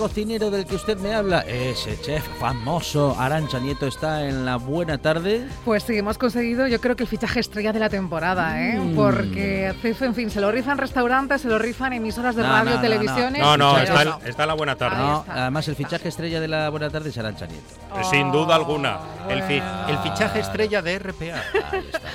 Cocinero 0.00 0.50
del 0.50 0.64
que 0.64 0.76
usted 0.76 0.96
me 0.96 1.14
habla, 1.14 1.40
ese 1.40 2.00
chef 2.00 2.26
famoso 2.38 3.14
Arancha 3.18 3.58
Nieto 3.58 3.86
está 3.86 4.26
en 4.26 4.46
la 4.46 4.56
buena 4.56 4.96
tarde. 4.96 5.46
Pues 5.66 5.82
sí, 5.82 5.98
hemos 5.98 6.16
conseguido, 6.16 6.66
yo 6.66 6.80
creo 6.80 6.96
que 6.96 7.02
el 7.02 7.08
fichaje 7.08 7.38
estrella 7.38 7.70
de 7.74 7.80
la 7.80 7.90
temporada, 7.90 8.62
¿eh? 8.62 8.80
Mm. 8.80 8.96
Porque 8.96 9.74
en 9.90 10.14
fin, 10.14 10.30
se 10.30 10.40
lo 10.40 10.50
rifan 10.50 10.78
restaurantes, 10.78 11.42
se 11.42 11.48
lo 11.48 11.58
rifan 11.58 11.92
emisoras 11.92 12.34
de 12.34 12.44
radio, 12.44 12.80
televisiones. 12.80 13.42
No, 13.42 13.58
no, 13.58 13.76
está, 13.76 14.18
en 14.24 14.48
la 14.48 14.54
buena 14.54 14.74
tarde. 14.74 15.22
además 15.28 15.68
el 15.68 15.76
fichaje 15.76 16.08
estrella 16.08 16.40
de 16.40 16.48
la 16.48 16.70
buena 16.70 16.88
tarde 16.88 17.10
es 17.10 17.18
Arancha 17.18 17.44
Nieto. 17.44 17.68
Sin 18.10 18.32
duda 18.32 18.54
alguna. 18.54 19.00
El, 19.28 19.42
el, 19.42 19.98
fichaje 20.02 20.40
estrella 20.40 20.80
de 20.80 20.98
RPA. 20.98 21.42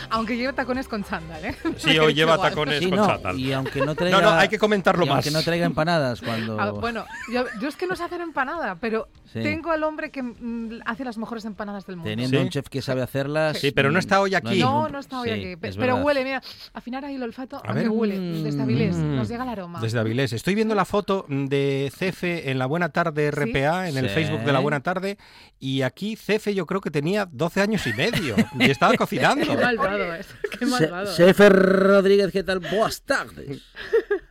Aunque 0.10 0.36
lleva 0.36 0.54
tacones 0.54 0.88
con 0.88 1.04
chándal, 1.04 1.45
¿eh? 1.45 1.56
Sí, 1.78 2.00
hoy 2.00 2.13
lleva 2.15 2.39
tacones 2.39 2.82
con 2.82 2.98
chándal. 2.98 3.39
Y 3.39 3.54
aunque 3.54 3.82
no 3.82 3.93
traiga. 3.93 4.19
No, 4.19 4.32
no, 4.32 4.36
hay 4.36 4.50
que 4.50 4.58
comentarlo 4.58 5.06
más. 5.06 5.17
Aunque 5.17 5.30
no 5.30 5.43
traiga 5.43 5.67
empanadas 5.67 6.19
cuando. 6.21 6.60
Ah, 6.60 6.71
bueno, 6.71 7.06
yo, 7.32 7.45
yo 7.62 7.67
es 7.76 7.80
que 7.80 7.88
no 7.88 7.96
sé 7.96 8.04
hacer 8.04 8.22
empanada, 8.22 8.76
pero 8.80 9.10
tengo 9.34 9.72
al 9.72 9.84
hombre 9.84 10.10
que 10.10 10.24
mm, 10.24 10.80
hace 10.86 11.04
las 11.04 11.18
mejores 11.18 11.44
empanadas 11.44 11.86
del 11.86 11.98
mundo. 11.98 12.10
Teniendo 12.10 12.42
un 12.42 12.50
chef 12.50 12.70
que 12.70 12.82
sabe 12.82 13.02
hacerlas. 13.02 13.60
Sí, 13.60 13.72
pero 13.72 13.92
no 13.92 14.00
está 14.00 14.22
hoy 14.22 14.34
aquí. 14.34 14.60
No, 14.60 14.88
no 14.88 15.00
está 15.00 15.20
hoy 15.20 15.30
aquí. 15.30 15.56
Pero 15.58 15.98
huele, 15.98 16.24
mira, 16.24 16.42
afinar 16.74 17.04
ahí 17.04 17.16
el 17.16 17.24
olfato, 17.24 17.62
a, 17.64 17.74
que 17.74 17.90
huele. 17.90 18.18
Desde 18.44 18.62
Avilés, 18.62 18.96
mm. 18.96 19.16
nos 19.18 19.28
llega 19.28 19.44
el 19.44 19.50
aroma. 19.50 19.82
Desde 19.82 20.00
Avilés. 20.00 20.32
Estoy 20.32 20.56
viendo 20.56 20.74
la 20.74 20.86
foto 20.86 21.26
de 21.28 21.92
Cefe 21.94 22.50
en 22.50 22.60
la 22.60 22.66
Buena 22.66 22.90
Tarde 22.90 23.30
RPA, 23.30 23.90
en 23.90 23.98
el 23.98 24.10
Facebook 24.10 24.44
de 24.44 24.54
la 24.54 24.60
Buena 24.60 24.80
Tarde, 24.80 25.18
y 25.60 25.82
aquí 25.82 26.16
Cefe 26.16 26.56
yo 26.56 26.66
creo 26.66 26.80
que 26.80 26.92
tenía 26.92 27.28
12 27.30 27.62
años 27.62 27.86
y 27.88 27.94
medio 27.94 28.36
y 28.58 28.72
estaba 28.72 28.94
cocinando. 28.98 29.46
Qué 29.46 29.58
malvado 29.58 30.14
es. 30.16 30.28
Qué 30.58 30.66
malvado. 30.66 31.08
Cefe 31.08 31.50
Rodríguez, 31.50 32.32
¿qué 32.32 32.44
tal? 32.44 32.60
Buenas 32.60 33.02
tardes. 33.02 33.62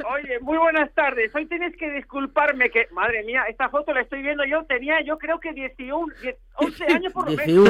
Oye, 0.07 0.39
muy 0.41 0.59
buenas 0.59 0.93
tardes. 0.95 1.35
Hoy 1.35 1.47
tienes 1.47 1.77
que 1.77 1.91
disculparme 1.91 2.71
que, 2.71 2.89
madre 2.93 3.23
mía, 3.25 3.45
esta 3.49 3.69
foto 3.69 3.93
la 3.93 4.03
estoy 4.03 4.23
viendo 4.23 4.45
yo, 4.45 4.65
tenía 4.65 5.01
yo 5.03 5.19
creo 5.19 5.39
que 5.41 5.51
11, 5.51 6.39
11 6.57 6.85
años 6.85 7.13
por 7.13 7.31
lo 7.31 7.37
menos. 7.37 7.69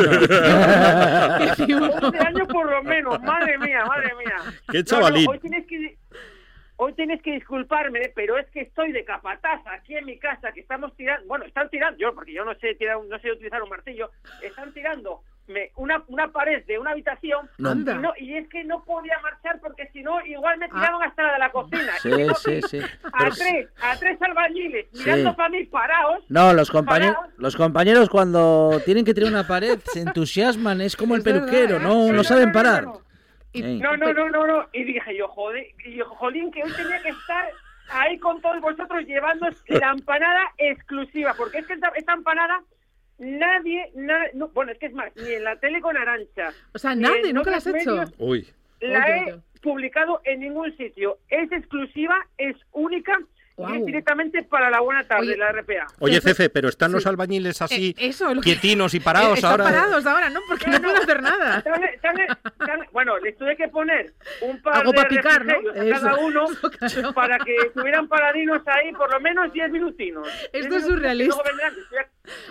11 2.03 2.19
años 2.27 2.49
por 2.49 2.71
lo 2.71 2.83
menos, 2.83 3.23
madre 3.23 3.59
mía, 3.59 3.85
madre 3.85 4.13
mía. 4.17 4.37
Qué 4.71 4.83
chavalín. 4.85 5.29
hoy 5.29 5.39
tienes 5.39 5.67
que 5.67 5.99
hoy 6.77 6.93
tienes 6.95 7.23
que 7.23 7.33
disculparme, 7.33 8.13
pero 8.15 8.37
es 8.37 8.49
que 8.51 8.63
estoy 8.63 8.93
de 8.93 9.05
capataz 9.05 9.61
aquí 9.67 9.97
en 9.97 10.07
mi 10.07 10.19
casa, 10.19 10.53
que 10.53 10.61
estamos 10.61 10.95
tirando, 10.97 11.27
bueno, 11.27 11.45
están 11.45 11.71
tirando, 11.71 11.99
yo, 11.99 12.15
porque 12.15 12.33
yo 12.33 12.45
no 12.45 12.55
sé 12.57 12.75
tirar, 12.75 12.99
no 13.05 13.19
sé 13.21 13.31
utilizar 13.31 13.63
un 13.63 13.69
martillo, 13.71 14.11
están 14.43 14.73
tirando 14.73 15.23
una, 15.77 16.03
una 16.09 16.29
pared 16.29 16.65
de 16.67 16.79
una 16.79 16.93
habitación 16.93 17.49
y, 17.59 17.63
no, 17.63 18.13
y 18.19 18.35
es 18.35 18.49
que 18.49 18.65
no 18.65 18.83
podía 18.85 19.19
marchar 19.21 19.61
porque 19.61 19.89
si 19.93 20.03
no 20.03 20.25
igual 20.25 20.59
me 20.59 20.69
tiraban 20.69 21.03
ah. 21.03 21.07
hasta 21.07 21.23
la 21.23 21.33
de 21.35 21.39
la 21.39 21.51
cocina. 21.51 21.93
Sí, 22.01 22.11
sí, 22.43 22.61
sí. 22.63 22.81
A 23.13 23.31
tres, 23.31 23.69
a 23.81 23.97
tres 23.97 24.21
albañiles 24.23 24.87
mirando 24.93 25.37
para 25.37 25.49
mí 25.51 25.65
parados. 25.65 26.25
No, 26.29 26.53
los 26.53 26.71
compañeros, 26.71 27.17
los 27.37 27.57
compañeros 27.57 28.09
cuando 28.09 28.81
tienen 28.85 29.05
que 29.05 29.15
tirar 29.15 29.31
una 29.31 29.47
pared 29.47 29.79
se 29.85 30.01
entusiasman, 30.01 30.81
es 30.81 30.97
como 30.97 31.15
el 31.15 31.23
peluquero, 31.23 31.79
no, 31.79 32.13
no 32.13 32.25
saben 32.25 32.53
parar. 32.53 32.85
No, 32.85 33.97
no, 33.97 34.13
no, 34.13 34.29
no, 34.31 34.47
no. 34.47 34.69
Y 34.73 34.85
dije 34.85 35.17
yo, 35.17 35.29
joder, 35.29 35.67
y 35.85 35.97
yo, 35.97 36.07
jolín, 36.07 36.51
que 36.51 36.63
hoy 36.63 36.73
tenía 36.73 37.01
que 37.03 37.11
estar 37.11 37.49
ahí 37.91 38.19
con 38.19 38.41
todos 38.41 38.61
vosotros 38.61 39.05
llevando 39.07 39.47
la 39.69 39.91
empanada 39.91 40.43
exclusiva, 40.59 41.35
porque 41.37 41.59
es 41.59 41.67
que 41.67 41.75
esta 41.75 42.13
empanada 42.13 42.63
nadie, 43.19 43.93
bueno, 44.53 44.73
es 44.73 44.79
que 44.79 44.87
es 44.87 44.93
más, 44.93 45.15
ni 45.17 45.33
en 45.33 45.45
la 45.45 45.57
tele 45.57 45.81
con 45.81 45.97
Arancha. 45.97 46.51
O 46.73 46.79
sea, 46.79 46.95
nadie, 46.95 47.33
nunca 47.33 47.51
la 47.51 47.57
has 47.59 47.67
hecho. 47.67 48.05
Uy. 48.19 48.49
La 48.81 49.09
he 49.09 49.41
publicado 49.63 50.21
en 50.25 50.41
ningún 50.41 50.77
sitio. 50.77 51.19
Es 51.29 51.51
exclusiva, 51.53 52.17
es 52.37 52.57
única 52.73 53.19
es 53.57 53.87
directamente 53.87 54.43
para 54.43 54.69
la 54.69 54.81
buena 54.81 55.05
tarde, 55.05 55.37
la 55.37 55.53
RPA. 55.53 55.87
Oye, 56.01 56.21
Cefe, 56.21 56.51
pero 56.51 56.69
están 56.69 56.91
los 56.91 57.07
albañiles 57.07 57.63
así, 57.63 57.95
eh, 57.99 58.13
quietinos 58.43 58.95
y 58.95 59.01
parados 59.01 59.37
están 59.37 59.53
ahora. 59.53 59.65
parados 59.65 60.07
ahora, 60.07 60.31
¿no? 60.31 60.41
Porque 60.49 60.69
no, 60.71 60.81
puedo 60.81 60.97
hacer 60.97 61.23
nada. 61.23 61.63
bueno, 62.93 63.19
les 63.19 63.37
tuve 63.39 63.57
que 63.57 63.69
poner 63.69 64.13
un 64.41 64.61
par 64.61 64.85
de 64.85 64.93
para 64.93 65.09
picar, 65.09 65.43
a 65.43 65.91
cada 65.91 66.17
uno 66.17 66.47
para 67.15 67.39
que 67.39 67.57
estuvieran 67.57 68.09
paradinos 68.09 68.61
ahí 68.67 68.93
por 68.93 69.11
lo 69.13 69.21
menos 69.21 69.53
10 69.53 69.71
minutinos. 69.71 70.29
Esto 70.53 70.77
es 70.77 70.87
surrealista. 70.87 71.43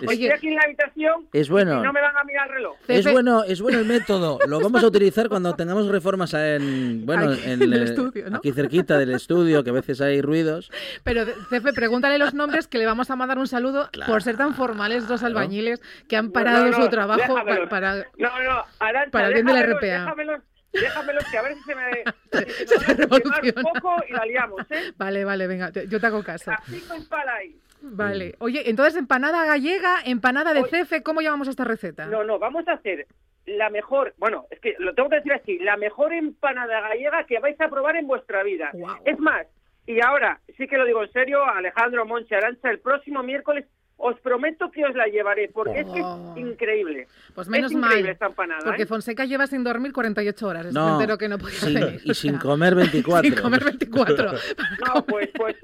Estoy 0.00 0.30
aquí 0.30 0.48
en 0.48 0.54
la 0.54 0.62
habitación 0.62 1.28
es 1.32 1.48
bueno. 1.48 1.80
y 1.80 1.82
no 1.82 1.92
me 1.92 2.00
van 2.00 2.16
a 2.16 2.22
mirar 2.24 2.46
el 2.48 2.54
reloj. 2.54 2.76
Es 2.86 3.10
bueno, 3.10 3.42
es 3.42 3.60
bueno 3.60 3.78
el 3.80 3.84
método. 3.86 4.38
Lo 4.46 4.60
vamos 4.60 4.82
a 4.84 4.86
utilizar 4.86 5.28
cuando 5.28 5.54
tengamos 5.54 5.88
reformas 5.88 6.32
en, 6.34 7.04
bueno, 7.04 7.32
Aquí, 7.32 7.42
en 7.44 7.62
en 7.62 7.72
el 7.72 7.82
estudio, 7.82 8.30
¿no? 8.30 8.36
aquí 8.36 8.52
cerquita 8.52 8.98
del 8.98 9.10
estudio, 9.10 9.64
que 9.64 9.70
a 9.70 9.72
veces 9.72 10.00
hay 10.00 10.20
ruidos. 10.22 10.70
Pero, 11.02 11.24
Cefe, 11.50 11.72
pregúntale 11.72 12.18
los 12.18 12.34
nombres 12.34 12.68
que 12.68 12.78
le 12.78 12.86
vamos 12.86 13.10
a 13.10 13.16
mandar 13.16 13.38
un 13.38 13.48
saludo 13.48 13.90
por 14.06 14.22
ser 14.22 14.36
tan 14.36 14.54
formales 14.54 15.08
dos 15.08 15.22
albañiles 15.24 15.80
que 16.08 16.16
han 16.16 16.30
parado 16.30 16.66
No, 16.66 16.70
no, 16.70 16.84
su 16.84 16.88
trabajo 16.90 17.34
para... 17.68 17.96
No, 18.16 18.42
no, 18.42 18.64
Arantxa, 18.78 19.10
Para 19.10 19.28
el 19.28 19.34
bien 19.34 19.46
de 19.46 19.52
la 19.54 19.62
RPA. 19.62 19.80
Déjamelos, 19.86 20.40
déjamelos, 20.72 21.24
que 21.30 21.38
a 21.38 21.42
ver 21.42 21.54
si 21.54 21.62
se 21.62 21.74
me, 21.74 22.44
si 22.44 22.66
Se 22.66 22.78
se 22.78 22.86
me 22.88 22.94
revoluciona. 22.94 23.52
un 23.56 23.80
poco 23.80 23.96
y 24.08 24.12
la 24.12 24.24
liamos, 24.24 24.60
¿eh? 24.70 24.92
Vale, 24.96 25.24
vale, 25.24 25.46
venga, 25.46 25.70
yo 25.70 26.00
te 26.00 26.06
hago 26.06 26.22
caso. 26.22 26.52
Así 26.52 26.80
con 26.82 27.04
pala 27.06 27.34
ahí. 27.34 27.56
Vale. 27.86 28.34
Oye, 28.38 28.68
entonces 28.70 28.96
empanada 28.96 29.44
gallega, 29.44 29.96
empanada 30.04 30.54
de 30.54 30.60
Oye. 30.62 30.70
cefe, 30.70 31.02
¿cómo 31.02 31.20
llamamos 31.20 31.48
esta 31.48 31.64
receta? 31.64 32.06
No, 32.06 32.24
no, 32.24 32.38
vamos 32.38 32.66
a 32.68 32.72
hacer 32.72 33.06
la 33.46 33.68
mejor, 33.68 34.14
bueno, 34.16 34.46
es 34.50 34.58
que 34.60 34.74
lo 34.78 34.94
tengo 34.94 35.10
que 35.10 35.16
decir 35.16 35.32
así, 35.34 35.58
la 35.58 35.76
mejor 35.76 36.14
empanada 36.14 36.80
gallega 36.80 37.24
que 37.26 37.38
vais 37.40 37.60
a 37.60 37.68
probar 37.68 37.96
en 37.96 38.06
vuestra 38.06 38.42
vida. 38.42 38.70
Es 39.04 39.18
más, 39.18 39.46
y 39.86 40.00
ahora 40.00 40.40
sí 40.56 40.66
que 40.66 40.78
lo 40.78 40.86
digo 40.86 41.02
en 41.04 41.12
serio, 41.12 41.44
Alejandro 41.44 42.06
Monche 42.06 42.34
Arancha, 42.36 42.70
el 42.70 42.78
próximo 42.80 43.22
miércoles 43.22 43.66
os 43.96 44.18
prometo 44.20 44.70
que 44.70 44.84
os 44.84 44.94
la 44.96 45.06
llevaré, 45.06 45.48
porque 45.52 45.80
es 45.80 45.86
que 45.86 46.00
Oh. 46.02 46.32
es 46.34 46.40
increíble. 46.40 47.06
Pues 47.34 47.48
menos 47.48 47.70
es 47.70 47.76
increíble 47.76 48.02
mal, 48.04 48.12
esta 48.12 48.26
empanada. 48.26 48.60
Porque 48.64 48.82
¿eh? 48.82 48.86
Fonseca 48.86 49.24
lleva 49.24 49.46
sin 49.46 49.62
dormir 49.62 49.92
48 49.92 50.48
horas. 50.48 50.66
Es 50.66 50.72
No, 50.74 50.94
entero 50.94 51.16
que 51.18 51.28
no 51.28 51.38
podía 51.38 51.60
sin- 51.60 51.74
venir. 51.74 52.00
y 52.02 52.10
o 52.10 52.14
sin 52.14 52.38
comer 52.38 52.74
24. 52.74 53.22
Sin 53.30 53.40
comer 53.40 53.62
24. 53.62 54.32
No, 54.94 55.04
pues, 55.06 55.28
pues, 55.36 55.56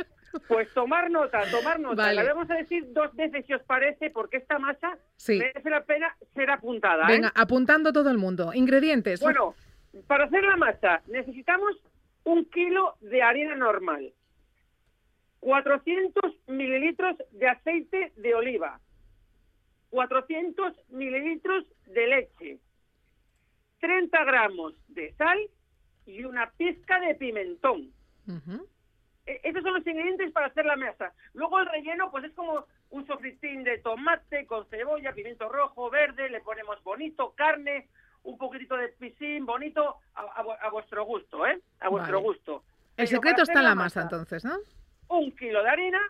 pues 0.48 0.72
tomar 0.74 1.10
nota, 1.10 1.42
tomar 1.50 1.78
nota. 1.80 1.96
Vale. 2.02 2.14
La 2.22 2.34
vamos 2.34 2.50
a 2.50 2.54
decir 2.54 2.92
dos 2.92 3.14
veces 3.16 3.44
si 3.46 3.52
os 3.54 3.62
parece, 3.62 4.10
porque 4.10 4.36
esta 4.38 4.58
masa 4.58 4.96
Sí. 5.16 5.38
merece 5.38 5.68
la 5.70 5.84
pena 5.84 6.14
ser 6.34 6.50
apuntada. 6.50 7.04
¿eh? 7.04 7.12
Venga, 7.12 7.32
apuntando 7.34 7.92
todo 7.92 8.10
el 8.10 8.18
mundo. 8.18 8.52
Ingredientes. 8.54 9.20
Bueno, 9.20 9.54
para 10.06 10.24
hacer 10.24 10.42
la 10.44 10.56
masa 10.56 11.02
necesitamos 11.08 11.76
un 12.24 12.44
kilo 12.46 12.96
de 13.00 13.22
harina 13.22 13.56
normal, 13.56 14.12
400 15.40 16.22
mililitros 16.48 17.16
de 17.32 17.48
aceite 17.48 18.12
de 18.16 18.34
oliva, 18.34 18.78
400 19.90 20.74
mililitros 20.90 21.64
de 21.86 22.06
leche, 22.06 22.58
30 23.80 24.24
gramos 24.24 24.74
de 24.88 25.12
sal 25.14 25.38
y 26.06 26.24
una 26.24 26.50
pizca 26.52 27.00
de 27.00 27.14
pimentón. 27.14 27.90
Esos 29.42 29.62
son 29.62 29.74
los 29.74 29.86
ingredientes 29.86 30.32
para 30.32 30.46
hacer 30.46 30.64
la 30.64 30.76
masa. 30.76 31.12
Luego 31.34 31.58
el 31.60 31.66
relleno, 31.66 32.10
pues 32.10 32.24
es 32.24 32.32
como 32.32 32.64
un 32.90 33.06
sofritín 33.06 33.62
de 33.64 33.78
tomate 33.78 34.46
con 34.46 34.66
cebolla, 34.68 35.12
pimiento 35.12 35.48
rojo, 35.48 35.90
verde, 35.90 36.28
le 36.30 36.40
ponemos 36.40 36.82
bonito, 36.82 37.32
carne, 37.36 37.88
un 38.24 38.36
poquitito 38.36 38.76
de 38.76 38.88
piscín, 38.88 39.46
bonito, 39.46 39.96
a, 40.14 40.20
a 40.22 40.42
vu- 40.44 40.56
a 40.60 40.70
vuestro 40.70 41.04
gusto, 41.04 41.46
¿eh? 41.46 41.60
A 41.80 41.88
vuestro 41.88 42.16
Vale. 42.18 42.26
gusto. 42.28 42.64
El 42.96 43.06
Pero 43.06 43.08
secreto 43.08 43.42
está 43.42 43.60
en 43.60 43.64
la 43.64 43.74
masa, 43.74 44.02
entonces, 44.02 44.44
¿no? 44.44 44.56
Un 45.08 45.30
kilo 45.36 45.62
de 45.62 45.68
harina, 45.70 46.00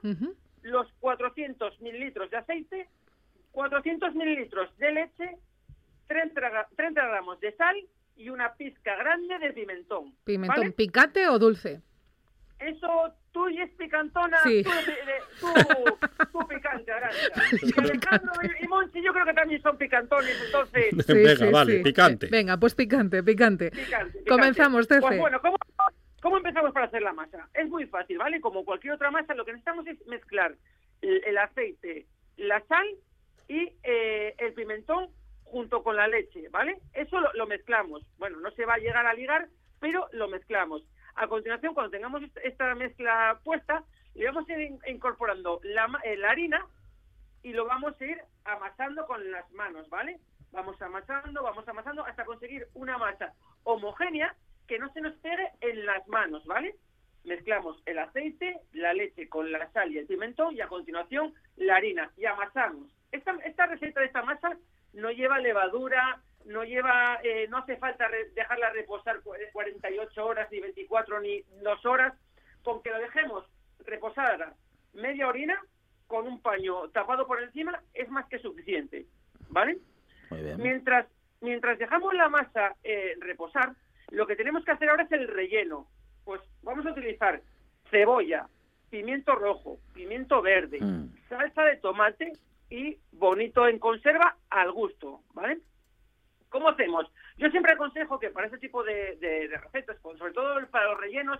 los 0.63 0.91
400 1.01 1.81
mililitros 1.81 2.31
de 2.31 2.37
aceite, 2.39 2.89
400 3.53 4.15
mililitros 4.15 4.77
de 4.79 4.93
leche, 4.93 5.37
30, 6.09 6.41
gra- 6.41 6.67
30 6.77 7.07
gramos 7.07 7.39
de 7.41 7.53
sal 7.57 7.77
y 8.17 8.29
una 8.31 8.55
pizca 8.55 8.97
grande 8.97 9.39
de 9.39 9.53
pimentón. 9.53 10.15
Pimentón, 10.25 10.57
¿vale? 10.61 10.73
¿picante 10.73 11.29
o 11.29 11.39
dulce? 11.39 11.81
Eso 12.61 13.15
tú 13.33 13.49
y 13.49 13.61
es 13.61 13.71
picantona, 13.73 14.37
Sí. 14.43 14.63
tú, 14.63 14.71
tú- 15.41 15.99
tú 16.33 16.49
picante, 16.49 16.93
Arantxa. 16.93 17.43
Y 17.63 17.81
Alejandro 17.81 18.33
y, 18.61 18.67
Monchi 18.69 19.03
yo 19.03 19.13
creo 19.13 19.25
que 19.25 19.33
también 19.35 19.63
son 19.63 19.79
picantones, 19.79 20.37
entonces 20.47 20.87
Sí, 21.07 21.13
Venga, 21.15 21.37
sí, 21.37 21.51
vale, 21.53 21.77
sí. 21.79 21.83
picante. 21.83 22.27
Venga, 22.31 22.57
pues 22.59 22.75
picante, 22.75 23.23
picante. 23.23 23.71
picante. 23.71 24.11
picante. 24.11 24.29
Comenzamos, 24.31 24.87
Cefe. 24.87 25.01
Pues 25.01 25.19
bueno, 25.19 25.41
¿cómo, 25.41 25.57
¿cómo 26.21 26.37
empezamos 26.37 26.73
para 26.73 26.87
hacer 26.87 27.03
la 27.03 27.13
masa? 27.13 27.49
Es 27.55 27.69
muy 27.69 27.87
fácil, 27.87 28.19
¿vale? 28.19 28.41
Como 28.41 28.65
cualquier 28.65 28.93
otra 28.95 29.11
masa, 29.11 29.35
lo 29.35 29.45
que 29.45 29.53
necesitamos 29.53 29.87
es 29.87 30.07
mezclar 30.07 30.55
el, 31.01 31.25
el 31.25 31.39
aceite, 31.39 32.07
la 32.37 32.61
sal 32.67 32.87
y 33.49 33.73
eh, 33.85 34.35
el 34.39 34.53
pimentón 34.55 35.09
junto 35.45 35.83
con 35.83 35.97
la 35.97 36.07
leche, 36.09 36.49
¿vale? 36.51 36.77
Eso 36.93 37.19
lo, 37.21 37.33
lo 37.33 37.47
mezclamos. 37.47 38.03
Bueno, 38.19 38.39
no 38.41 38.51
se 38.53 38.65
va 38.67 38.75
a 38.75 38.79
llegar 38.79 39.07
a 39.07 39.15
ligar, 39.15 39.49
pero 39.81 40.09
lo 40.13 40.29
mezclamos. 40.29 40.83
A 41.17 41.27
continuación, 41.29 41.75
cuando 41.75 41.91
tengamos 41.91 42.23
est- 42.23 42.37
esta 42.43 42.75
mezcla 42.75 43.39
puesta, 43.45 43.85
le 44.15 44.27
vamos 44.27 44.49
a 44.49 44.53
ir 44.53 44.61
in- 44.63 44.81
incorporando 44.87 45.61
la, 45.63 45.89
eh, 46.05 46.17
la 46.17 46.31
harina 46.31 46.67
y 47.43 47.53
lo 47.53 47.65
vamos 47.67 48.01
a 48.01 48.05
ir 48.05 48.21
amasando 48.45 49.07
con 49.07 49.31
las 49.31 49.51
manos, 49.53 49.89
¿vale? 49.89 50.19
Vamos 50.53 50.81
amasando, 50.83 51.43
vamos 51.43 51.67
amasando 51.69 52.05
hasta 52.05 52.25
conseguir 52.25 52.67
una 52.75 52.99
masa 52.99 53.33
homogénea 53.65 54.35
que 54.67 54.79
no 54.79 54.93
se 54.93 55.01
nos 55.01 55.15
pegue 55.17 55.49
en 55.61 55.87
las 55.87 56.07
manos, 56.09 56.45
¿vale? 56.47 56.77
Mezclamos 57.25 57.83
el 57.87 57.99
aceite, 57.99 58.61
la 58.73 58.93
leche 58.95 59.29
con 59.29 59.51
la 59.53 59.71
sal 59.73 59.93
y 59.93 59.99
el 59.99 60.07
pimentón 60.07 60.57
y 60.57 60.61
a 60.61 60.69
continuación 60.69 61.35
la 61.57 61.77
harina 61.77 62.11
y 62.17 62.25
amasamos. 62.25 62.89
Esta, 63.13 63.33
esta 63.45 63.67
receta 63.67 64.01
de 64.01 64.07
esta 64.07 64.23
masa 64.23 64.57
no 64.93 65.11
lleva 65.11 65.39
levadura, 65.39 66.21
no 66.47 66.65
lleva, 66.65 67.19
eh, 67.23 67.47
no 67.49 67.59
hace 67.59 67.77
falta 67.77 68.09
re- 68.09 68.31
dejarla 68.31 68.71
reposar 68.71 69.21
cu- 69.23 69.35
48 69.53 70.27
horas, 70.27 70.49
ni 70.51 70.61
24, 70.61 71.21
ni 71.21 71.43
2 71.63 71.85
horas. 71.87 72.15
Con 72.63 72.83
que 72.83 72.91
lo 72.91 72.99
dejemos 72.99 73.45
reposar 73.87 74.55
media 74.93 75.29
orina 75.29 75.59
con 76.07 76.27
un 76.27 76.43
paño 76.43 76.89
tapado 76.91 77.27
por 77.27 77.43
encima 77.43 77.81
es 77.95 78.09
más 78.11 78.27
que 78.27 78.39
suficiente, 78.39 79.07
¿vale? 79.49 79.79
Muy 80.31 80.43
bien. 80.43 80.57
Mientras, 80.61 81.07
mientras 81.41 81.79
dejamos 81.79 82.13
la 82.15 82.29
masa 82.29 82.75
eh, 82.85 83.15
reposar, 83.21 83.75
lo 84.11 84.27
que 84.27 84.37
tenemos 84.37 84.65
que 84.65 84.73
hacer 84.73 84.91
ahora 84.91 85.05
es 85.05 85.13
el 85.13 85.29
relleno. 85.29 85.87
Pues 86.25 86.41
vamos 86.63 86.85
a 86.87 86.91
utilizar 86.91 87.41
cebolla, 87.91 88.49
pimiento 88.91 89.35
rojo, 89.35 89.79
pimiento 89.95 90.43
verde, 90.43 90.79
Mm. 90.81 91.09
salsa 91.29 91.65
de 91.65 91.77
tomate 91.77 92.33
y 92.69 92.99
bonito 93.13 93.67
en 93.67 93.79
conserva 93.79 94.37
al 94.51 94.73
gusto, 94.73 95.21
¿vale? 95.35 95.59
¿Cómo 96.49 96.69
hacemos? 96.69 97.07
Yo 97.39 97.49
siempre 97.51 97.73
aconsejo 97.73 98.19
que 98.19 98.31
para 98.31 98.47
este 98.47 98.59
tipo 98.59 98.83
de, 98.83 99.17
de- 99.17 99.49
de 99.49 99.57
recetas, 99.59 99.97
sobre 100.03 100.33
todo 100.33 100.55
para 100.69 100.87
los 100.91 101.01
rellenos, 101.01 101.39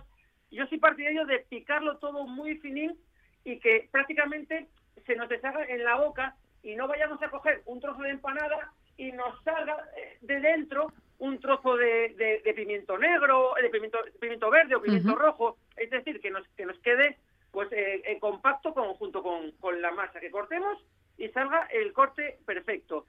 yo 0.49 0.65
soy 0.67 0.77
partidario 0.79 1.25
de 1.25 1.39
picarlo 1.39 1.97
todo 1.97 2.25
muy 2.25 2.57
finín 2.57 2.97
y 3.43 3.59
que 3.59 3.87
prácticamente 3.91 4.67
se 5.05 5.15
nos 5.15 5.29
deshaga 5.29 5.65
en 5.65 5.83
la 5.83 5.95
boca 5.95 6.35
y 6.63 6.75
no 6.75 6.87
vayamos 6.87 7.21
a 7.21 7.29
coger 7.29 7.61
un 7.65 7.79
trozo 7.79 8.01
de 8.01 8.09
empanada 8.11 8.71
y 8.97 9.11
nos 9.13 9.41
salga 9.43 9.77
eh, 9.97 10.17
de 10.21 10.39
dentro 10.41 10.91
un 11.19 11.39
trozo 11.39 11.75
de, 11.77 12.09
de- 12.17 12.41
de 12.43 12.53
pimiento 12.53 12.97
negro, 12.97 13.53
de 13.61 13.69
pimiento, 13.69 13.99
pimiento 14.19 14.49
verde 14.49 14.75
o 14.75 14.81
pimiento 14.81 15.15
rojo, 15.15 15.57
es 15.77 15.89
decir, 15.89 16.19
que 16.19 16.31
nos, 16.31 16.47
que 16.49 16.65
nos 16.65 16.77
quede 16.79 17.17
pues 17.51 17.69
eh, 17.71 18.17
compacto 18.19 18.73
con, 18.73 18.93
junto 18.95 19.21
con, 19.21 19.51
con 19.53 19.81
la 19.81 19.91
masa, 19.91 20.19
que 20.19 20.31
cortemos 20.31 20.77
y 21.17 21.29
salga 21.29 21.67
el 21.71 21.93
corte 21.93 22.39
perfecto. 22.45 23.05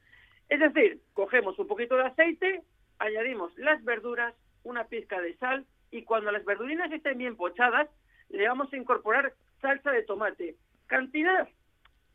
Es 0.48 0.60
decir, 0.60 1.00
cogemos 1.14 1.58
un 1.58 1.66
poquito 1.66 1.96
de 1.96 2.04
aceite, 2.04 2.62
añadimos 2.98 3.56
las 3.56 3.82
verduras, 3.84 4.34
una 4.64 4.84
pizca 4.84 5.20
de 5.20 5.36
sal 5.36 5.64
y 5.90 6.02
cuando 6.02 6.30
las 6.30 6.44
verdurinas 6.44 6.90
estén 6.92 7.18
bien 7.18 7.36
pochadas, 7.36 7.88
le 8.28 8.48
vamos 8.48 8.72
a 8.72 8.76
incorporar 8.76 9.34
salsa 9.60 9.90
de 9.92 10.02
tomate. 10.02 10.56
Cantidad 10.86 11.48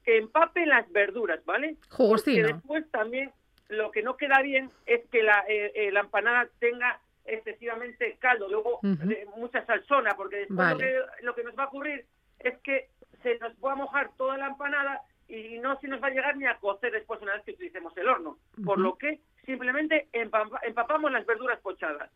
que 0.03 0.17
empape 0.17 0.65
las 0.65 0.89
verduras, 0.91 1.43
¿vale? 1.45 1.75
Porque 1.75 1.95
Jugosino. 1.95 2.47
después 2.47 2.89
también 2.91 3.31
lo 3.69 3.91
que 3.91 4.01
no 4.01 4.17
queda 4.17 4.41
bien 4.41 4.71
es 4.85 5.05
que 5.09 5.21
la, 5.23 5.43
eh, 5.47 5.71
eh, 5.75 5.91
la 5.91 6.01
empanada 6.01 6.47
tenga 6.59 6.99
excesivamente 7.25 8.15
caldo, 8.19 8.47
luego 8.47 8.79
eh, 8.83 9.25
mucha 9.35 9.65
salsona, 9.65 10.15
porque 10.15 10.37
después 10.37 10.69
lo, 10.69 10.77
que, 10.77 10.99
lo 11.23 11.35
que 11.35 11.43
nos 11.43 11.57
va 11.57 11.63
a 11.63 11.67
ocurrir 11.67 12.05
es 12.39 12.57
que 12.59 12.89
se 13.23 13.37
nos 13.39 13.53
va 13.63 13.73
a 13.73 13.75
mojar 13.75 14.11
toda 14.17 14.37
la 14.37 14.47
empanada 14.47 15.01
y 15.27 15.57
no 15.59 15.79
se 15.79 15.87
nos 15.87 16.01
va 16.01 16.07
a 16.07 16.11
llegar 16.11 16.37
ni 16.37 16.45
a 16.45 16.57
cocer 16.57 16.91
después 16.91 17.21
una 17.21 17.33
vez 17.33 17.43
que 17.43 17.51
utilicemos 17.51 17.95
el 17.97 18.07
horno. 18.07 18.37
Por 18.63 18.79
lo 18.79 18.97
que 18.97 19.19
simplemente 19.45 20.07
empapa- 20.13 20.59
empapamos 20.63 21.11
las 21.11 21.25
verduras 21.25 21.59
pochadas. 21.61 22.09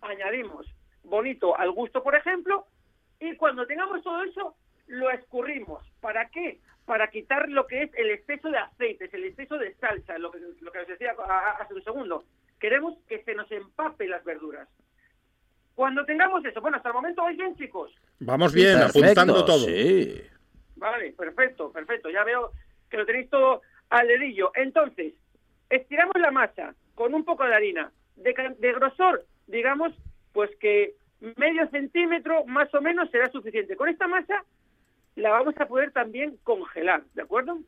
Añadimos 0.00 0.66
bonito 1.04 1.56
al 1.56 1.70
gusto, 1.70 2.02
por 2.02 2.14
ejemplo, 2.16 2.66
y 3.20 3.36
cuando 3.36 3.66
tengamos 3.66 4.02
todo 4.02 4.22
eso, 4.24 4.56
lo 4.88 5.10
escurrimos. 5.10 5.82
¿Para 6.00 6.28
qué? 6.30 6.60
Para 6.84 7.08
quitar 7.10 7.48
lo 7.48 7.66
que 7.66 7.82
es 7.84 7.94
el 7.94 8.10
exceso 8.10 8.50
de 8.50 8.58
aceites, 8.58 9.12
el 9.14 9.24
exceso 9.24 9.58
de 9.58 9.74
salsa, 9.74 10.18
lo 10.18 10.30
que, 10.30 10.38
lo 10.60 10.70
que 10.72 10.78
os 10.80 10.86
decía 10.88 11.14
hace 11.58 11.74
un 11.74 11.82
segundo. 11.84 12.24
Queremos 12.60 12.96
que 13.08 13.22
se 13.24 13.34
nos 13.34 13.50
empape 13.52 14.08
las 14.08 14.24
verduras. 14.24 14.68
Cuando 15.76 16.06
tengamos 16.06 16.42
eso, 16.42 16.62
bueno, 16.62 16.78
hasta 16.78 16.88
el 16.88 16.94
momento 16.94 17.22
vais 17.22 17.36
bien, 17.36 17.54
chicos. 17.54 17.92
Vamos 18.20 18.54
bien, 18.54 18.78
Perfecto, 18.78 18.98
apuntando 18.98 19.44
todo. 19.44 19.66
Sí. 19.66 20.22
Vale, 20.76 21.12
perfecto, 21.12 21.70
perfecto. 21.70 22.08
Ya 22.08 22.24
veo 22.24 22.52
que 22.88 22.96
lo 22.96 23.04
tenéis 23.04 23.28
todo 23.28 23.60
al 23.90 24.08
dedillo. 24.08 24.52
Entonces, 24.54 25.12
estiramos 25.68 26.14
la 26.18 26.30
masa 26.30 26.74
con 26.94 27.14
un 27.14 27.26
poco 27.26 27.44
de 27.44 27.54
harina. 27.54 27.92
De, 28.16 28.34
de 28.58 28.72
grosor, 28.72 29.26
digamos, 29.46 29.92
pues 30.32 30.50
que 30.56 30.94
medio 31.36 31.68
centímetro 31.68 32.46
más 32.46 32.72
o 32.74 32.80
menos 32.80 33.10
será 33.10 33.30
suficiente. 33.30 33.76
Con 33.76 33.90
esta 33.90 34.08
masa 34.08 34.44
la 35.16 35.28
vamos 35.28 35.54
a 35.60 35.66
poder 35.66 35.92
también 35.92 36.38
congelar, 36.42 37.02
¿de 37.12 37.22
acuerdo? 37.22 37.58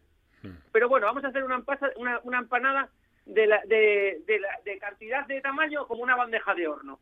Pero 0.72 0.88
bueno, 0.88 1.06
vamos 1.06 1.24
a 1.24 1.28
hacer 1.28 1.44
una, 1.44 1.62
una, 1.96 2.20
una 2.22 2.38
empanada 2.38 2.88
de, 3.26 3.46
la, 3.46 3.60
de, 3.66 4.22
de, 4.26 4.38
la, 4.38 4.48
de 4.64 4.78
cantidad 4.78 5.26
de 5.26 5.42
tamaño 5.42 5.86
como 5.86 6.02
una 6.02 6.16
bandeja 6.16 6.54
de 6.54 6.68
horno. 6.68 6.98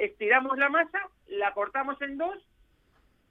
Estiramos 0.00 0.56
la 0.58 0.68
masa, 0.68 0.98
la 1.28 1.52
cortamos 1.52 2.00
en 2.02 2.16
dos, 2.16 2.36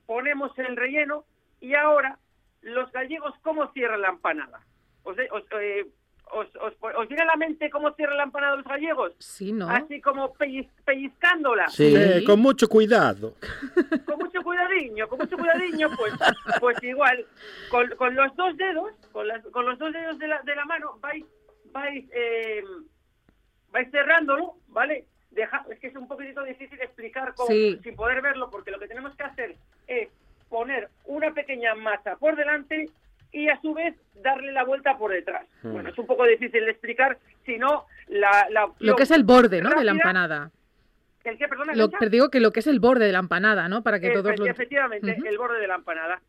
ponemos 0.05 0.57
el 0.59 0.75
relleno 0.75 1.25
y 1.59 1.73
ahora 1.73 2.19
los 2.61 2.91
gallegos 2.91 3.33
cómo 3.41 3.71
cierran 3.73 4.01
la 4.01 4.09
empanada. 4.09 4.59
Os, 5.03 5.15
os, 5.31 5.43
eh, 5.59 5.87
os, 6.31 6.47
os, 6.55 7.07
viene 7.07 7.23
a 7.23 7.27
la 7.27 7.35
mente 7.35 7.69
cómo 7.69 7.91
cierran 7.93 8.17
la 8.17 8.23
empanada 8.23 8.55
los 8.55 8.65
gallegos? 8.65 9.13
Sí, 9.19 9.51
¿no? 9.51 9.69
Así 9.69 9.99
como 10.01 10.33
pellizcándola. 10.85 11.67
Sí, 11.69 12.23
con 12.25 12.39
mucho 12.39 12.67
cuidado. 12.67 13.35
Con 14.05 14.19
mucho 14.19 14.41
cuidadiño, 14.41 15.07
con 15.07 15.19
mucho 15.19 15.37
cuidadiño, 15.37 15.89
pues, 15.95 16.13
pues 16.59 16.83
igual, 16.83 17.25
con, 17.69 17.89
con 17.95 18.15
los 18.15 18.35
dos 18.35 18.55
dedos, 18.57 18.91
con, 19.11 19.27
las, 19.27 19.43
con 19.47 19.65
los 19.65 19.77
dos 19.77 19.93
dedos 19.93 20.17
de 20.17 20.27
la, 20.27 20.41
de 20.41 20.55
la 20.55 20.65
mano, 20.65 20.97
vais, 21.01 21.23
vais, 21.71 22.05
eh, 22.11 22.63
vais 23.71 23.89
cerrándolo, 23.91 24.55
¿vale? 24.67 25.05
Deja, 25.31 25.63
es 25.69 25.79
que 25.79 25.87
es 25.87 25.95
un 25.95 26.07
poquitito 26.07 26.43
difícil 26.43 26.79
explicar 26.81 27.33
sin 27.47 27.95
poder 27.95 28.21
verlo, 28.21 28.49
porque 28.49 28.71
lo 28.71 28.79
que 28.79 28.87
tenemos 28.87 29.15
que 29.15 29.23
hacer 29.23 29.55
es 29.87 30.09
poner 30.49 30.89
una 31.05 31.31
pequeña 31.31 31.75
masa 31.75 32.15
por 32.15 32.35
delante 32.35 32.89
y 33.31 33.47
a 33.47 33.61
su 33.61 33.73
vez 33.73 33.95
darle 34.15 34.51
la 34.51 34.63
vuelta 34.63 34.97
por 34.97 35.11
detrás. 35.11 35.45
Hmm. 35.61 35.73
Bueno, 35.73 35.89
es 35.89 35.97
un 35.97 36.07
poco 36.07 36.25
difícil 36.25 36.65
de 36.65 36.71
explicar, 36.71 37.17
sino 37.45 37.85
la, 38.07 38.47
lo 38.79 38.95
que 38.95 39.03
es 39.03 39.11
el 39.11 39.23
borde, 39.23 39.61
¿no? 39.61 39.69
de 39.69 39.83
la 39.83 39.91
empanada. 39.91 40.51
¿El 41.23 41.37
qué, 41.37 41.47
perdona? 41.47 41.75
Lo, 41.75 41.89
pero 41.91 42.09
digo 42.09 42.29
que 42.29 42.39
lo 42.39 42.51
que 42.51 42.61
es 42.61 42.67
el 42.67 42.79
borde 42.79 43.05
de 43.05 43.11
la 43.11 43.19
empanada, 43.19 43.67
¿no? 43.67 43.83
Para 43.83 43.99
que 43.99 44.09
todos 44.09 44.39
lo... 44.39 44.45
Efectivamente, 44.45 45.17
el 45.23 45.37
borde 45.37 45.59
de 45.59 45.67
la 45.67 45.75
empanada. 45.75 46.21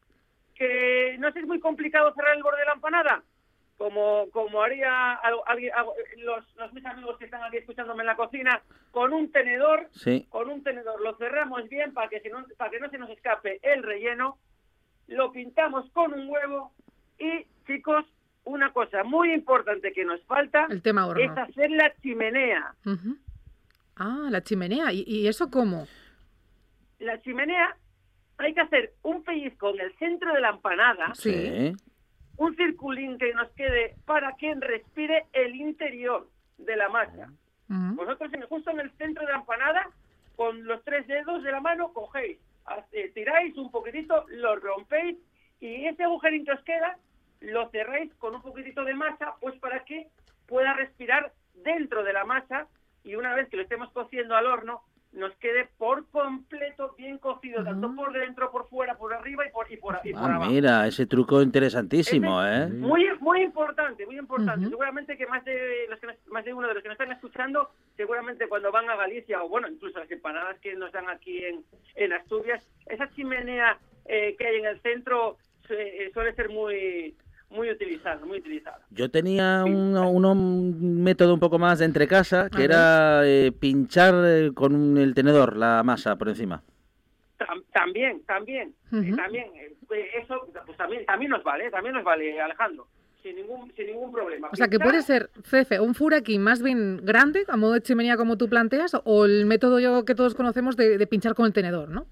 Que 0.55 1.16
no 1.18 1.28
es 1.28 1.46
muy 1.46 1.59
complicado 1.59 2.12
cerrar 2.12 2.36
el 2.36 2.42
borde 2.42 2.59
de 2.59 2.66
la 2.66 2.72
empanada, 2.74 3.22
como, 3.80 4.28
como 4.30 4.62
haría 4.62 5.14
alguien, 5.46 5.72
los, 6.18 6.44
los, 6.56 6.72
mis 6.74 6.84
amigos 6.84 7.16
que 7.16 7.24
están 7.24 7.42
aquí 7.42 7.56
escuchándome 7.56 8.02
en 8.02 8.08
la 8.08 8.14
cocina, 8.14 8.60
con 8.90 9.14
un 9.14 9.32
tenedor, 9.32 9.88
con 10.28 10.50
un 10.50 10.62
tenedor 10.62 11.00
lo 11.00 11.16
cerramos 11.16 11.66
bien 11.70 11.94
para 11.94 12.10
que, 12.10 12.20
no, 12.28 12.44
para 12.58 12.70
que 12.70 12.78
no 12.78 12.90
se 12.90 12.98
nos 12.98 13.08
escape 13.08 13.58
el 13.62 13.82
relleno, 13.82 14.36
lo 15.06 15.32
pintamos 15.32 15.90
con 15.92 16.12
un 16.12 16.28
huevo 16.28 16.74
y, 17.18 17.46
chicos, 17.66 18.04
una 18.44 18.70
cosa 18.70 19.02
muy 19.02 19.32
importante 19.32 19.92
que 19.92 20.04
nos 20.04 20.22
falta 20.24 20.66
el 20.68 20.82
tema 20.82 21.08
es 21.18 21.30
hacer 21.30 21.70
la 21.70 21.90
chimenea. 22.02 22.74
Ah, 23.96 24.28
la 24.28 24.42
chimenea. 24.42 24.92
¿Y, 24.92 25.26
eso 25.26 25.50
cómo? 25.50 25.86
La 26.98 27.18
chimenea 27.22 27.74
hay 28.36 28.52
que 28.52 28.60
hacer 28.60 28.92
un 29.00 29.24
pellizco 29.24 29.70
en 29.70 29.80
el 29.80 29.96
centro 29.96 30.34
de 30.34 30.40
la 30.42 30.50
empanada. 30.50 31.14
Sí 31.14 31.74
un 32.41 32.57
circulín 32.57 33.18
que 33.18 33.34
nos 33.34 33.51
quede 33.51 33.97
para 34.07 34.34
que 34.36 34.55
respire 34.55 35.26
el 35.34 35.55
interior 35.57 36.26
de 36.57 36.74
la 36.74 36.88
masa. 36.88 37.30
Vosotros 37.68 38.30
justo 38.49 38.70
en 38.70 38.80
el 38.80 38.91
centro 38.93 39.26
de 39.26 39.32
la 39.32 39.38
empanada, 39.38 39.91
con 40.36 40.64
los 40.64 40.82
tres 40.82 41.07
dedos 41.07 41.43
de 41.43 41.53
la 41.53 41.61
mano, 41.61 41.93
cogéis, 41.93 42.38
eh, 42.93 43.11
tiráis 43.14 43.55
un 43.59 43.70
poquitito, 43.70 44.24
lo 44.28 44.57
rompéis 44.57 45.18
y 45.61 45.84
ese 45.84 46.03
agujerín 46.03 46.47
que 46.47 46.53
os 46.53 46.64
queda 46.64 46.97
lo 47.41 47.68
cerráis 47.68 48.12
con 48.14 48.34
un 48.34 48.41
poquitito 48.41 48.84
de 48.84 48.95
masa, 48.95 49.34
pues 49.41 49.55
para 49.61 49.84
que 49.84 50.09
pueda 50.47 50.72
respirar 50.72 51.32
dentro 51.55 52.03
de 52.03 52.14
la 52.14 52.24
masa 52.24 52.68
y 53.05 53.16
una 53.16 53.34
vez 53.34 53.51
que 53.51 53.59
lo 53.59 53.64
estemos 53.64 53.93
cociendo 53.93 54.34
al 54.34 54.47
horno, 54.47 54.80
nos 55.12 55.34
quede 55.36 55.68
por 55.76 56.06
completo 56.08 56.94
bien 56.96 57.18
cocido, 57.18 57.64
tanto 57.64 57.94
por 57.94 58.12
dentro, 58.12 58.50
por 58.50 58.68
fuera, 58.68 58.96
por 58.96 59.12
arriba 59.12 59.44
y 59.46 59.50
por, 59.50 59.70
y 59.70 59.76
por, 59.76 59.98
y 60.04 60.12
ah, 60.14 60.46
Mira, 60.48 60.86
ese 60.86 61.06
truco 61.06 61.42
interesantísimo, 61.42 62.44
¿eh? 62.44 62.68
Muy, 62.68 63.06
muy 63.18 63.42
importante, 63.42 64.06
muy 64.06 64.18
importante. 64.18 64.68
Seguramente 64.68 65.16
que 65.16 65.26
más 65.26 65.44
de, 65.44 65.86
los 65.88 65.98
que 65.98 66.06
más 66.30 66.44
de 66.44 66.54
uno 66.54 66.68
de 66.68 66.74
los 66.74 66.82
que 66.82 66.88
nos 66.88 66.98
están 66.98 67.12
escuchando, 67.12 67.70
seguramente 67.96 68.48
cuando 68.48 68.70
van 68.70 68.88
a 68.88 68.96
Galicia, 68.96 69.42
o 69.42 69.48
bueno, 69.48 69.68
incluso 69.68 69.98
las 69.98 70.11
empanadas 70.11 70.58
que 70.61 70.74
nos 70.76 70.92
dan 70.92 71.08
aquí 71.08 71.44
en, 71.44 71.64
en 71.96 72.12
Asturias, 72.12 72.66
esa 72.86 73.11
chimenea 73.11 73.78
eh, 74.04 74.36
que 74.38 74.46
hay 74.46 74.56
en 74.56 74.66
el 74.66 74.80
centro 74.80 75.38
eh, 75.68 76.11
suele 76.12 76.34
ser 76.34 76.48
muy 76.48 77.14
muy 77.51 77.70
utilizado, 77.70 78.24
muy 78.26 78.38
utilizado. 78.38 78.80
Yo 78.90 79.11
tenía 79.11 79.64
un, 79.64 81.03
método 81.03 81.34
un 81.34 81.40
poco 81.40 81.59
más 81.59 81.80
de 81.80 81.84
entre 81.84 82.07
casa, 82.07 82.48
que 82.48 82.64
era 82.64 83.22
eh, 83.24 83.53
pinchar 83.53 84.14
eh, 84.24 84.53
con 84.55 84.96
el 84.96 85.14
tenedor 85.14 85.57
la 85.57 85.82
masa 85.82 86.16
por 86.16 86.28
encima. 86.28 86.62
también, 87.72 88.22
también, 88.24 88.74
eh, 88.92 89.12
también, 89.16 89.46
eso 90.22 90.48
pues 90.64 90.78
también, 90.78 91.05
también 91.07 91.30
nos 91.30 91.42
vale, 91.42 91.70
también 91.70 91.94
nos 91.94 92.05
vale, 92.05 92.40
Alejandro. 92.40 92.86
Sin 93.22 93.36
ningún, 93.36 93.70
sin 93.76 93.86
ningún 93.88 94.11
problema. 94.12 94.48
O 94.51 94.57
sea, 94.57 94.68
que 94.68 94.78
puede 94.78 95.03
ser, 95.03 95.28
Cefe, 95.44 95.78
un 95.78 95.94
furaki 95.94 96.38
más 96.38 96.62
bien 96.62 97.05
grande, 97.05 97.44
a 97.48 97.57
modo 97.59 97.74
de 97.74 97.82
chimenea 97.82 98.16
como 98.16 98.38
tú 98.38 98.48
planteas, 98.48 98.96
o 99.05 99.26
el 99.26 99.44
método 99.44 99.78
yo 99.78 100.07
que 100.07 100.14
todos 100.14 100.34
conocemos 100.34 100.74
de, 100.76 101.07
pinchar 101.07 101.34
con 101.34 101.44
el 101.44 101.53
tenedor, 101.53 101.90
¿no? 101.90 102.07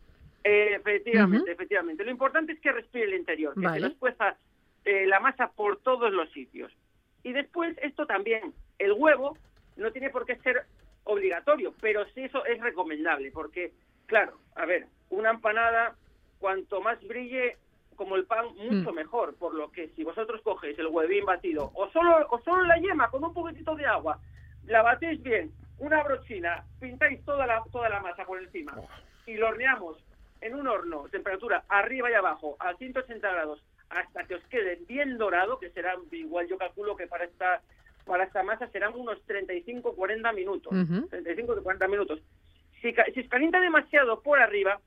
efectivamente, 0.45 1.53
efectivamente. 1.53 2.05
Lo 2.05 2.11
importante 2.11 2.53
es 2.53 2.61
que 2.61 2.73
respire 2.73 3.05
el 3.05 3.15
interior, 3.15 3.55
que 3.55 3.69
se 3.69 3.81
nos 3.81 3.95
cuesta 3.95 4.37
eh, 4.89 5.07
la 5.07 5.21
masa 5.21 5.49
por 5.49 5.77
todos 5.81 6.11
los 6.11 6.33
sitios. 6.33 6.73
Y 7.23 7.35
después, 7.35 7.77
esto 7.83 8.07
también, 8.07 8.55
el 8.79 8.93
huevo 8.93 9.37
no 9.77 9.93
tiene 9.93 10.09
por 10.09 10.25
qué 10.25 10.37
ser 10.37 10.65
obligatorio, 11.05 11.75
pero 11.79 12.07
sí 12.15 12.23
eso 12.23 12.43
es 12.47 12.59
recomendable, 12.63 13.31
porque, 13.31 13.75
claro, 14.07 14.39
a 14.57 14.65
ver, 14.65 14.87
una 15.11 15.29
empanada, 15.29 15.95
cuanto 16.39 16.81
más 16.81 16.99
brille 17.07 17.59
como 17.97 18.17
el 18.17 18.25
pan, 18.25 18.47
mucho 18.57 18.93
mm. 18.93 18.95
mejor, 18.95 19.35
por 19.37 19.53
lo 19.53 19.71
que 19.71 19.89
si 19.89 20.05
vosotros 20.05 20.41
cogéis 20.41 20.79
el 20.79 20.87
huevín 20.87 21.27
batido, 21.27 21.71
o 21.75 21.91
solo, 21.91 22.27
o 22.31 22.41
solo 22.41 22.65
la 22.65 22.79
yema 22.79 23.11
con 23.11 23.23
un 23.23 23.35
poquitito 23.35 23.77
de 23.77 23.85
agua, 23.85 24.19
la 24.65 24.81
batéis 24.81 25.23
bien, 25.23 25.53
una 25.81 26.03
brochina, 26.03 26.65
pintáis 26.81 27.23
toda 27.27 27.47
la, 27.47 27.63
toda 27.71 27.91
la 27.91 28.01
masa 28.01 28.25
por 28.25 28.43
encima, 28.43 28.73
y 29.27 29.35
lo 29.35 29.49
horneamos 29.49 30.03
en 30.41 30.55
un 30.55 30.67
horno, 30.67 31.09
temperatura 31.11 31.65
arriba 31.69 32.11
y 32.11 32.15
abajo, 32.15 32.57
a 32.59 32.73
180 32.73 33.31
grados, 33.31 33.63
hasta 33.91 34.25
que 34.25 34.35
os 34.35 34.45
quede 34.45 34.81
bien 34.87 35.19
dorado, 35.19 35.59
que 35.59 35.71
será 35.71 35.95
igual 36.13 36.47
yo 36.47 36.59
calculo 36.59 36.97
que 36.97 37.07
para 37.07 37.25
esta 37.25 37.63
para 38.05 38.25
esta 38.25 38.43
masa 38.43 38.67
serán 38.69 38.95
unos 38.95 39.19
35-40 39.27 40.35
minutos. 40.35 40.73
35-40 40.73 41.89
minutos. 41.91 42.21
Si, 42.81 42.95
si 43.15 43.23
se 43.23 43.29
calienta 43.29 43.61
demasiado 43.61 44.23
por 44.23 44.41
arriba, 44.41 44.81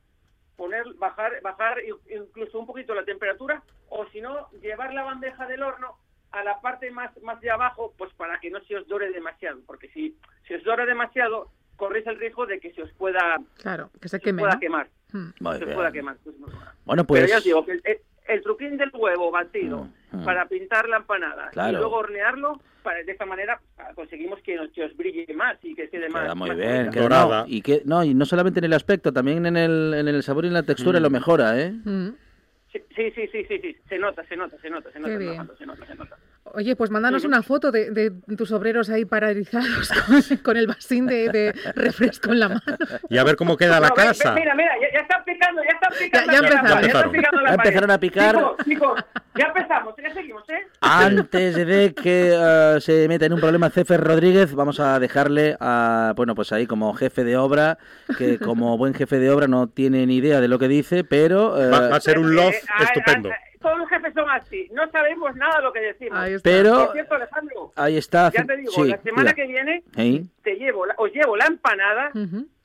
poner 0.56 0.84
bajar 0.96 1.42
bajar 1.42 1.78
incluso 2.10 2.60
un 2.60 2.68
poquito 2.68 2.94
la 2.94 3.04
temperatura 3.04 3.64
o 3.90 4.06
si 4.08 4.22
no 4.22 4.50
llevar 4.62 4.94
la 4.94 5.04
bandeja 5.04 5.48
del 5.48 5.64
horno 5.64 5.98
a 6.32 6.44
la 6.44 6.62
parte 6.62 6.92
más 6.92 7.12
más 7.24 7.42
de 7.42 7.50
abajo 7.50 7.94
pues 7.98 8.14
para 8.14 8.40
que 8.40 8.52
no 8.52 8.60
se 8.66 8.76
os 8.76 8.88
dore 8.88 9.12
demasiado 9.12 9.60
porque 9.66 9.90
si 9.90 10.16
si 10.48 10.54
os 10.54 10.64
dora 10.64 10.86
demasiado 10.86 11.50
corréis 11.78 12.06
el 12.06 12.20
riesgo 12.20 12.46
de 12.46 12.60
que 12.60 12.72
se 12.74 12.84
os 12.84 12.92
pueda 12.94 13.42
claro 13.58 13.90
que 14.00 14.08
se, 14.08 14.20
queme, 14.20 14.44
pueda 14.44 14.60
quemar 14.60 14.88
hmm. 15.12 15.30
se 15.58 15.68
pueda 15.68 15.92
quemar 15.92 16.18
pues, 16.24 16.36
bueno 16.86 17.06
pues 17.06 17.22
Pero 17.22 17.32
ya 17.32 17.38
os 17.40 17.44
digo 17.44 17.66
que 17.66 17.72
el 17.72 18.02
truquín 18.42 18.78
del 18.78 18.90
huevo 18.94 19.32
batido 19.32 19.90
mm, 20.12 20.22
mm. 20.22 20.26
para 20.26 20.46
pintar 20.48 20.88
la 20.88 20.98
empanada 20.98 21.52
y 21.54 21.72
luego 21.74 21.98
hornearlo, 21.98 22.62
para, 22.82 23.04
de 23.04 23.12
esta 23.12 23.26
manera 23.26 23.60
ah, 23.78 23.92
conseguimos 23.94 24.40
que, 24.42 24.58
os 24.58 24.98
brille 24.98 25.28
más 25.34 25.58
y 25.64 25.76
que 25.76 25.90
quede 25.90 26.10
más. 26.10 26.34
muy 26.36 26.56
bien, 26.56 26.90
no, 27.10 27.46
y 27.48 27.62
que 27.62 27.82
no 27.86 28.04
y 28.04 28.14
no 28.14 28.26
solamente 28.26 28.60
en 28.60 28.66
el 28.66 28.74
aspecto, 28.74 29.12
también 29.12 29.46
en 29.46 29.58
el, 29.58 29.94
en 29.94 30.08
el 30.08 30.24
sabor 30.24 30.46
y 30.46 30.48
en 30.48 30.54
la 30.54 30.64
textura 30.64 31.00
lo 31.00 31.10
mm. 31.10 31.14
mejora, 31.14 31.60
¿eh? 31.60 31.74
Sí, 32.72 32.82
sí, 32.96 33.12
sí, 33.12 33.28
sí, 33.48 33.60
sí, 33.60 33.78
se 33.90 34.00
nota, 34.00 34.24
se 34.26 34.38
nota, 34.38 34.58
se 34.62 34.70
nota, 34.70 34.92
se 34.92 35.00
nota, 35.00 35.56
se 35.58 35.66
nota, 35.66 35.86
se 35.86 35.96
nota. 35.96 36.18
Oye, 36.44 36.76
pues 36.76 36.90
mándanos 36.90 37.24
una 37.24 37.44
foto 37.44 37.72
de, 37.72 38.12
tus 38.36 38.52
obreros 38.52 38.90
ahí 38.90 39.06
paralizados 39.06 39.90
con, 40.44 40.58
el 40.58 40.68
vasín 40.68 41.06
de, 41.06 41.54
refresco 41.76 42.32
en 42.32 42.40
la 42.40 42.50
mano. 42.50 42.62
Y 43.10 43.18
a 43.18 43.24
ver 43.24 43.36
cómo 43.36 43.56
queda 43.56 43.80
la 43.80 43.92
casa. 43.92 44.34
Mira, 44.34 44.54
mira, 44.56 44.72
ya, 44.82 45.00
están 45.00 45.24
picando, 45.24 45.62
ya 45.64 45.70
están 45.70 45.92
picando. 45.98 46.32
Ya, 46.32 46.40
empezaron. 46.40 47.14
Ya, 47.14 47.54
empezaron 47.54 47.92
a 47.92 48.00
picar. 48.00 48.38
Chicos, 48.66 49.04
ya 49.36 49.46
empezamos, 49.46 49.94
ya 50.02 50.14
seguimos, 50.14 50.44
¿eh? 50.50 50.68
Antes 50.82 51.56
de 51.56 51.94
que 51.94 52.36
uh, 52.36 52.82
se 52.82 53.08
meta 53.08 53.28
en 53.28 53.34
un 53.34 53.40
problema 53.40 53.70
Cefer 53.70 54.02
Rodríguez, 54.02 54.54
vamos 54.54 54.80
a 54.80 55.00
dejarle 55.00 55.56
a, 55.60 56.14
bueno, 56.16 56.36
pues 56.36 56.52
ahí 56.52 56.66
como 56.66 56.94
jefe 56.94 57.24
de 57.24 57.38
obra, 57.38 57.78
que 58.18 58.40
como 58.40 58.78
buen 58.78 58.94
jefe 58.94 59.20
de 59.20 59.30
obra 59.30 59.48
no 59.48 59.68
tiene 59.68 60.06
ni 60.06 60.18
idea 60.18 60.42
de 60.42 60.48
lo 60.48 60.60
que 60.60 60.68
dice, 60.68 61.04
pero... 61.04 61.54
Uh, 61.54 61.72
va, 61.72 61.96
a 61.96 62.02
ser 62.02 62.18
un 62.18 62.36
love 62.36 62.56
eh, 62.56 62.84
estupendo 62.84 63.30
todos 63.62 63.78
los 63.78 63.90
jefes 63.90 64.14
son 64.14 64.30
así, 64.30 64.68
no 64.74 64.90
sabemos 64.92 65.36
nada 65.36 65.58
de 65.58 65.64
lo 65.64 65.74
que 65.74 65.80
decimos. 65.80 66.20
Pero 66.44 66.92
cierto, 66.92 67.16
Alejandro, 67.16 67.72
ahí 67.76 67.98
está. 67.98 68.32
Ya 68.32 68.44
te 68.44 68.58
digo, 68.58 68.86
la 68.86 68.98
semana 69.02 69.34
que 69.34 69.48
viene 69.48 69.84
te 70.44 70.56
llevo, 70.56 70.86
os 70.98 71.12
llevo 71.12 71.38
la 71.38 71.46
empanada, 71.46 72.12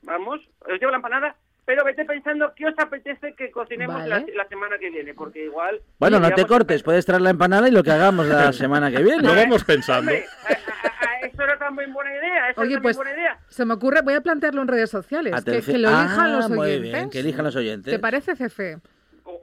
vamos, 0.01 0.41
os 0.61 0.79
llevo 0.79 0.91
la 0.91 0.97
empanada, 0.97 1.35
pero 1.65 1.83
vete 1.83 2.05
pensando 2.05 2.53
qué 2.55 2.65
os 2.65 2.75
apetece 2.77 3.33
que 3.33 3.51
cocinemos 3.51 4.05
la, 4.07 4.47
semana 4.47 4.77
que 4.77 4.89
viene, 4.89 5.13
porque 5.13 5.45
igual... 5.45 5.81
Bueno, 5.99 6.19
no 6.19 6.31
te 6.31 6.45
cortes, 6.45 6.81
puedes 6.81 7.05
traer 7.05 7.21
la 7.21 7.29
empanada 7.29 7.67
y 7.67 7.71
lo 7.71 7.83
que 7.83 7.91
hagamos 7.91 8.25
la 8.25 8.53
semana 8.53 8.89
que 8.89 9.03
viene. 9.03 9.21
Lo 9.21 9.35
vamos 9.35 9.65
pensando. 9.65 10.11
eso 10.11 11.43
era 11.43 11.57
también 11.57 11.93
buena 11.93 12.11
idea. 12.11 12.49
Eso 12.51 12.61
Oye, 12.61 12.79
pues 12.79 12.95
buena 12.95 13.11
idea. 13.11 13.39
se 13.49 13.65
me 13.65 13.73
ocurre, 13.73 14.01
voy 14.01 14.13
a 14.13 14.21
plantearlo 14.21 14.61
en 14.61 14.69
redes 14.69 14.89
sociales, 14.89 15.43
que, 15.43 15.77
lo 15.77 15.89
elijan 15.89 16.19
ah, 16.19 16.27
los 16.29 16.45
oyentes. 16.45 16.79
Muy 16.79 16.79
bien, 16.79 17.09
que 17.09 17.19
elijan 17.19 17.43
los 17.43 17.55
oyentes. 17.57 17.93
¿Te 17.93 17.99
parece, 17.99 18.37
jefe? 18.37 18.77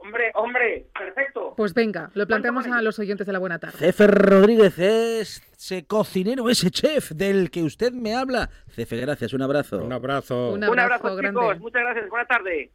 Hombre, 0.01 0.31
hombre, 0.35 0.87
perfecto. 0.97 1.53
Pues 1.55 1.73
venga, 1.73 2.09
lo 2.13 2.25
planteamos 2.27 2.65
a 2.67 2.81
los 2.81 2.97
oyentes 2.99 3.25
de 3.27 3.33
la 3.33 3.39
buena 3.39 3.59
tarde. 3.59 3.77
Cefe 3.77 4.07
Rodríguez 4.07 4.77
es 4.79 5.43
ese 5.57 5.85
cocinero, 5.85 6.49
ese 6.49 6.71
chef 6.71 7.11
del 7.11 7.51
que 7.51 7.63
usted 7.63 7.91
me 7.91 8.15
habla. 8.15 8.49
Cefe, 8.69 8.97
gracias, 8.97 9.33
un 9.33 9.41
abrazo. 9.41 9.83
Un 9.83 9.93
abrazo. 9.93 10.49
Un 10.49 10.55
Un 10.57 10.63
abrazo, 10.63 10.95
abrazo, 10.95 11.15
grande. 11.15 11.39
chicos. 11.41 11.59
Muchas 11.59 11.81
gracias. 11.81 12.09
Buena 12.09 12.25
tarde. 12.25 12.71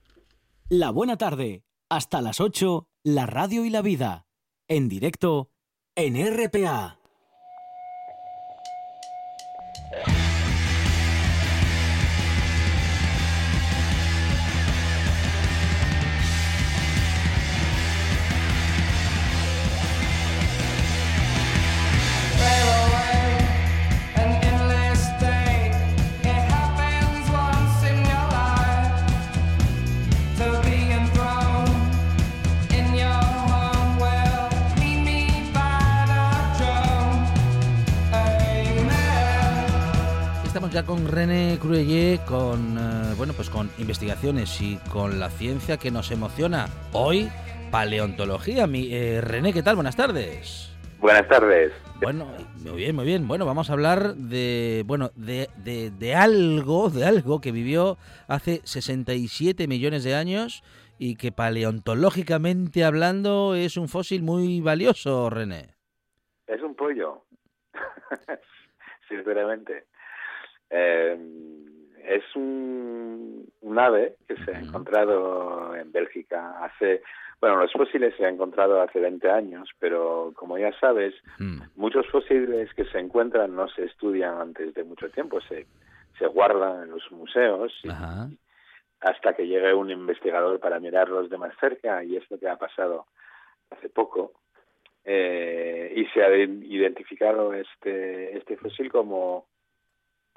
La 0.69 0.91
buena 0.91 1.17
tarde. 1.17 1.65
Hasta 1.89 2.21
las 2.23 2.41
8, 2.41 2.89
la 3.03 3.27
radio 3.27 3.65
y 3.65 3.71
la 3.71 3.83
vida. 3.83 4.27
En 4.69 4.89
directo 4.89 5.51
en 5.97 6.15
RPA. 6.17 6.99
Estamos 40.71 40.87
ya 40.87 40.95
con 40.95 41.12
René 41.12 41.59
Cruelle, 41.61 42.21
con 42.29 42.79
eh, 42.79 43.14
bueno, 43.16 43.33
pues 43.35 43.51
con 43.51 43.68
investigaciones 43.79 44.61
y 44.61 44.77
con 44.93 45.18
la 45.18 45.29
ciencia 45.29 45.79
que 45.79 45.91
nos 45.91 46.12
emociona. 46.12 46.66
Hoy, 46.93 47.29
paleontología. 47.73 48.68
Mi, 48.68 48.95
eh, 48.95 49.21
René, 49.21 49.53
¿qué 49.53 49.64
tal? 49.64 49.75
Buenas 49.75 49.97
tardes. 49.97 50.73
Buenas 51.01 51.27
tardes. 51.27 51.73
Bueno, 52.01 52.29
muy 52.62 52.77
bien, 52.77 52.95
muy 52.95 53.05
bien. 53.05 53.27
Bueno, 53.27 53.47
vamos 53.47 53.68
a 53.68 53.73
hablar 53.73 54.14
de 54.14 54.85
bueno, 54.87 55.11
de, 55.16 55.49
de, 55.57 55.91
de 55.91 56.14
algo, 56.14 56.89
de 56.89 57.05
algo 57.05 57.41
que 57.41 57.51
vivió 57.51 57.99
hace 58.29 58.61
67 58.62 59.66
millones 59.66 60.05
de 60.05 60.14
años 60.14 60.62
y 61.01 61.16
que 61.16 61.33
paleontológicamente 61.33 62.85
hablando 62.85 63.57
es 63.57 63.77
un 63.77 63.89
fósil 63.89 64.23
muy 64.23 64.61
valioso, 64.61 65.31
René. 65.31 65.75
Es 66.47 66.62
un 66.62 66.77
pollo, 66.77 67.25
sinceramente. 69.09 69.89
Eh, 70.71 71.18
es 72.05 72.25
un, 72.35 73.47
un 73.61 73.79
ave 73.79 74.16
que 74.27 74.37
se 74.45 74.55
ha 74.55 74.61
encontrado 74.61 75.75
en 75.77 75.93
Bélgica 75.93 76.64
hace... 76.64 77.03
Bueno, 77.41 77.57
los 77.57 77.73
fósiles 77.73 78.14
se 78.16 78.27
han 78.27 78.35
encontrado 78.35 78.83
hace 78.83 79.01
20 79.01 79.31
años, 79.31 79.68
pero 79.79 80.33
como 80.35 80.59
ya 80.59 80.73
sabes, 80.79 81.14
Mm, 81.39 81.62
muchos 81.77 82.07
fósiles 82.09 82.73
que 82.75 82.85
se 82.87 82.99
encuentran 82.99 83.55
no 83.57 83.66
se 83.68 83.85
estudian 83.85 84.39
antes 84.39 84.75
de 84.75 84.85
mucho 84.85 85.09
tiempo, 85.11 85.41
se, 85.43 85.66
se 86.18 86.27
guardan 86.27 86.83
en 86.85 86.91
los 86.91 87.11
museos 87.12 87.73
y- 87.83 87.89
hasta 89.01 89.35
que 89.35 89.47
llegue 89.47 89.73
un 89.73 89.91
investigador 89.91 90.61
para 90.61 90.79
mirarlos 90.81 91.31
de 91.31 91.39
más 91.39 91.55
cerca 91.59 92.05
y 92.05 92.16
es 92.16 92.31
lo 92.31 92.39
que 92.39 92.49
ha 92.49 92.57
pasado 92.57 93.07
hace 93.71 93.89
poco. 93.89 94.33
Eh, 95.05 95.95
y 95.97 96.05
se 96.12 96.23
ha 96.23 96.29
de- 96.29 96.43
identificado 96.45 97.55
este 97.55 98.37
este 98.37 98.59
fósil 98.59 98.93
como 98.93 99.47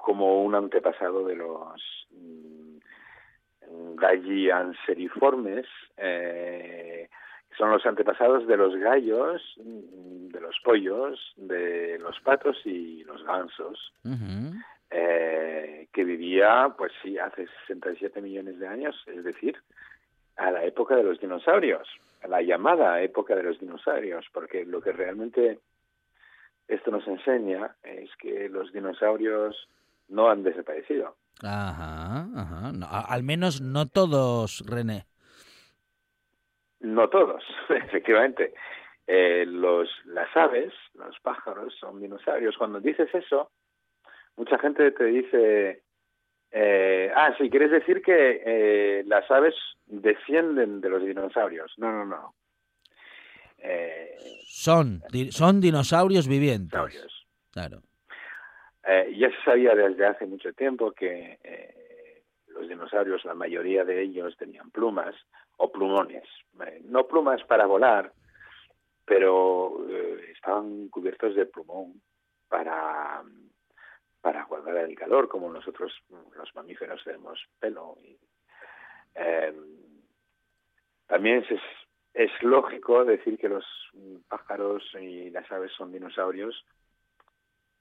como 0.04 0.42
un 0.42 0.54
antepasado 0.54 1.24
de 1.24 1.34
los 1.34 2.06
mm, 2.10 3.94
gallianseriformes 3.96 5.66
eh, 5.96 7.08
que 7.48 7.56
son 7.56 7.70
los 7.70 7.86
antepasados 7.86 8.46
de 8.46 8.56
los 8.58 8.76
gallos 8.76 9.42
mm, 9.56 10.28
de 10.28 10.40
los 10.40 10.60
pollos 10.62 11.32
de 11.36 11.98
los 12.00 12.20
patos 12.20 12.60
y 12.66 13.02
los 13.04 13.24
gansos 13.24 13.94
eh, 14.90 15.88
que 15.90 16.04
vivía, 16.04 16.72
pues 16.76 16.92
sí, 17.02 17.18
hace 17.18 17.46
67 17.66 18.20
millones 18.20 18.58
de 18.58 18.68
años, 18.68 18.94
es 19.06 19.24
decir, 19.24 19.56
a 20.36 20.50
la 20.50 20.64
época 20.64 20.94
de 20.96 21.02
los 21.02 21.18
dinosaurios, 21.18 21.88
a 22.22 22.28
la 22.28 22.42
llamada 22.42 23.00
época 23.00 23.34
de 23.34 23.42
los 23.42 23.58
dinosaurios, 23.58 24.26
porque 24.32 24.64
lo 24.64 24.80
que 24.80 24.92
realmente 24.92 25.58
esto 26.68 26.90
nos 26.90 27.08
enseña 27.08 27.74
es 27.82 28.10
que 28.16 28.48
los 28.48 28.72
dinosaurios 28.72 29.68
no 30.14 30.30
han 30.30 30.42
desaparecido. 30.42 31.16
Ajá, 31.42 32.26
ajá. 32.36 32.72
No, 32.72 32.86
al 32.90 33.22
menos 33.22 33.60
no 33.60 33.86
todos, 33.88 34.62
René. 34.66 35.06
No 36.80 37.08
todos, 37.08 37.42
efectivamente. 37.68 38.54
Eh, 39.06 39.44
los, 39.46 39.88
las 40.06 40.34
aves, 40.36 40.72
los 40.94 41.18
pájaros, 41.20 41.74
son 41.78 42.00
dinosaurios. 42.00 42.56
Cuando 42.56 42.80
dices 42.80 43.08
eso, 43.14 43.50
mucha 44.36 44.58
gente 44.58 44.90
te 44.92 45.04
dice, 45.04 45.82
eh, 46.52 47.12
ah, 47.14 47.34
sí, 47.38 47.50
quieres 47.50 47.70
decir 47.70 48.00
que 48.02 48.42
eh, 48.46 49.04
las 49.06 49.30
aves 49.30 49.54
descienden 49.86 50.80
de 50.80 50.88
los 50.88 51.02
dinosaurios. 51.04 51.72
No, 51.76 51.90
no, 51.92 52.04
no. 52.06 52.34
Eh, 53.58 54.16
Son, 54.46 55.02
di- 55.10 55.32
son 55.32 55.60
dinosaurios 55.60 56.28
vivientes. 56.28 56.70
dinosaurios. 56.70 57.26
Claro. 57.50 57.82
Eh, 58.86 59.14
ya 59.16 59.30
se 59.30 59.42
sabía 59.44 59.74
desde 59.74 60.06
hace 60.06 60.26
mucho 60.26 60.52
tiempo 60.52 60.92
que 60.92 61.38
eh, 61.42 62.22
los 62.48 62.68
dinosaurios, 62.68 63.24
la 63.24 63.34
mayoría 63.34 63.84
de 63.84 64.02
ellos 64.02 64.36
tenían 64.36 64.70
plumas 64.70 65.14
o 65.56 65.72
plumones. 65.72 66.24
Eh, 66.66 66.82
no 66.84 67.06
plumas 67.06 67.42
para 67.44 67.66
volar, 67.66 68.12
pero 69.04 69.86
estaban 70.32 70.88
cubiertos 70.88 71.34
de 71.34 71.46
plumón 71.46 72.00
para, 72.48 73.22
guardar 74.48 74.76
el 74.76 74.94
calor, 74.96 75.28
como 75.28 75.50
nosotros 75.50 75.92
los 76.36 76.54
mamíferos 76.54 77.02
tenemos 77.04 77.42
pelo. 77.58 77.96
Eh, 79.14 79.54
también 81.06 81.44
es 82.14 82.42
lógico 82.42 83.04
decir 83.04 83.38
que 83.38 83.48
los 83.48 83.64
pájaros 84.28 84.82
y 85.00 85.30
las 85.30 85.50
aves 85.50 85.72
son 85.72 85.92
dinosaurios 85.92 86.64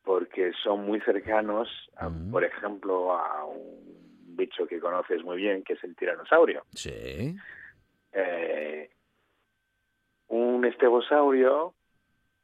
porque 0.04 0.52
son 0.64 0.86
muy 0.86 1.00
cercanos, 1.02 1.70
a, 1.96 2.08
Ujú. 2.08 2.32
por 2.32 2.44
ejemplo, 2.44 3.14
a 3.14 3.46
un 3.46 4.36
bicho 4.36 4.68
que 4.68 4.80
conoces 4.80 5.24
muy 5.24 5.38
bien, 5.38 5.64
que 5.64 5.74
es 5.74 5.84
el 5.84 5.96
tiranosaurio. 5.96 6.66
Sí. 6.74 7.36
Eh, 8.12 8.90
un 10.28 10.66
estegosaurio 10.66 11.74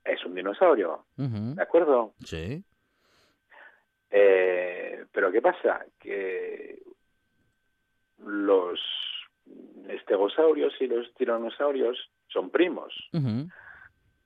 es 0.04 0.24
un 0.26 0.36
dinosaurio. 0.36 1.06
¿de 1.18 1.62
acuerdo? 1.62 2.14
Sí. 2.24 2.64
Eh, 4.10 5.06
pero 5.12 5.32
¿qué 5.32 5.42
pasa? 5.42 5.86
Que 6.00 6.82
los 8.26 8.80
estegosaurios 9.88 10.74
y 10.80 10.88
los 10.88 11.14
tiranosaurios 11.16 12.10
son 12.28 12.50
primos. 12.50 12.94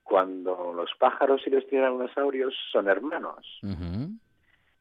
Cuando 0.04 0.72
los 0.74 0.90
pájaros 0.98 1.42
y 1.46 1.50
los 1.50 1.66
tiranosaurios 1.66 2.54
son 2.70 2.88
hermanos. 2.88 3.60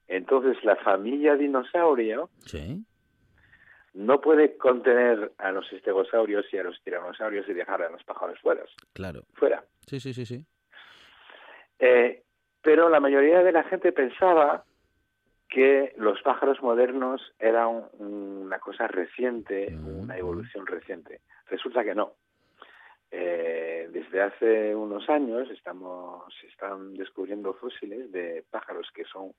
Entonces 0.08 0.64
la 0.64 0.76
familia 0.76 1.36
dinosaurio 1.36 2.30
Sí. 2.46 2.84
no 3.94 4.20
puede 4.22 4.58
contener 4.58 5.32
a 5.38 5.52
los 5.52 5.72
estegosaurios 5.72 6.46
y 6.54 6.58
a 6.58 6.64
los 6.64 6.80
tiranosaurios 6.84 7.48
y 7.48 7.54
dejar 7.54 7.82
a 7.82 7.90
los 7.90 8.04
pájaros 8.04 8.38
fuera. 8.42 8.64
Claro. 8.94 9.24
fuera. 9.34 9.64
Sí, 9.88 10.00
sí, 10.00 10.14
sí, 10.14 10.26
sí. 10.26 10.46
Eh, 11.80 12.24
pero 12.62 12.90
la 12.90 13.00
mayoría 13.00 13.42
de 13.44 13.52
la 13.52 13.64
gente 13.64 13.92
pensaba 13.92 14.66
que 15.50 15.94
los 15.98 16.22
pájaros 16.22 16.62
modernos 16.62 17.22
eran 17.40 17.84
una 18.00 18.60
cosa 18.60 18.88
reciente, 18.88 19.76
una 19.78 20.18
evolución 20.18 20.66
reciente. 20.66 21.22
Resulta 21.48 21.84
que 21.84 21.94
no. 21.94 22.14
Eh, 23.16 23.90
desde 23.92 24.24
hace 24.24 24.76
unos 24.76 25.08
años 25.08 25.48
estamos 25.52 26.34
se 26.42 26.48
están 26.48 26.96
descubriendo 26.96 27.54
fósiles 27.54 28.12
de 28.12 28.44
pájaros 28.50 28.90
que 28.92 29.04
son 29.04 29.34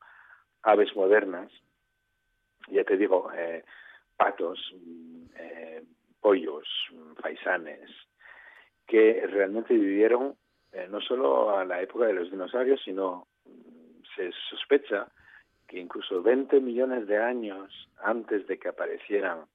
aves 0.63 0.95
modernas. 0.95 1.51
Ya 2.69 2.85
te 2.85 2.97
digo, 2.97 3.33
eh, 3.37 3.65
patos, 4.17 4.61
mm, 4.81 5.25
eh, 5.37 5.83
pollos, 6.21 6.69
mm, 6.93 7.15
faisanes, 7.21 7.91
que 8.87 9.27
realmente 9.27 9.75
vivieron 9.75 10.37
no 10.89 11.01
solo 11.01 11.57
a 11.57 11.65
la 11.65 11.81
época 11.83 12.07
de 12.07 12.15
los 12.15 12.31
dinosaurios, 12.31 12.81
sino 12.85 13.27
mm, 13.45 14.03
se 14.15 14.31
sospecha 14.51 15.09
que 15.67 15.81
incluso 15.81 16.23
20 16.23 16.61
millones 16.61 17.09
de 17.09 17.19
años 17.19 17.73
antes 17.99 18.47
de 18.47 18.57
que 18.57 18.69
aparecieran, 18.69 19.47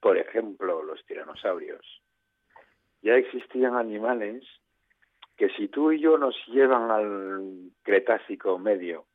por 0.00 0.16
ejemplo, 0.16 0.82
los 0.82 1.04
tiranosaurios, 1.04 2.02
ya 3.06 3.14
existían 3.14 3.74
animales 3.76 4.44
que 5.36 5.48
si 5.50 5.68
tú 5.68 5.92
y 5.92 6.00
yo 6.00 6.18
nos 6.18 6.34
llevan 6.48 6.90
al 6.90 7.70
Cretácico 7.82 8.58
medio, 8.58 9.06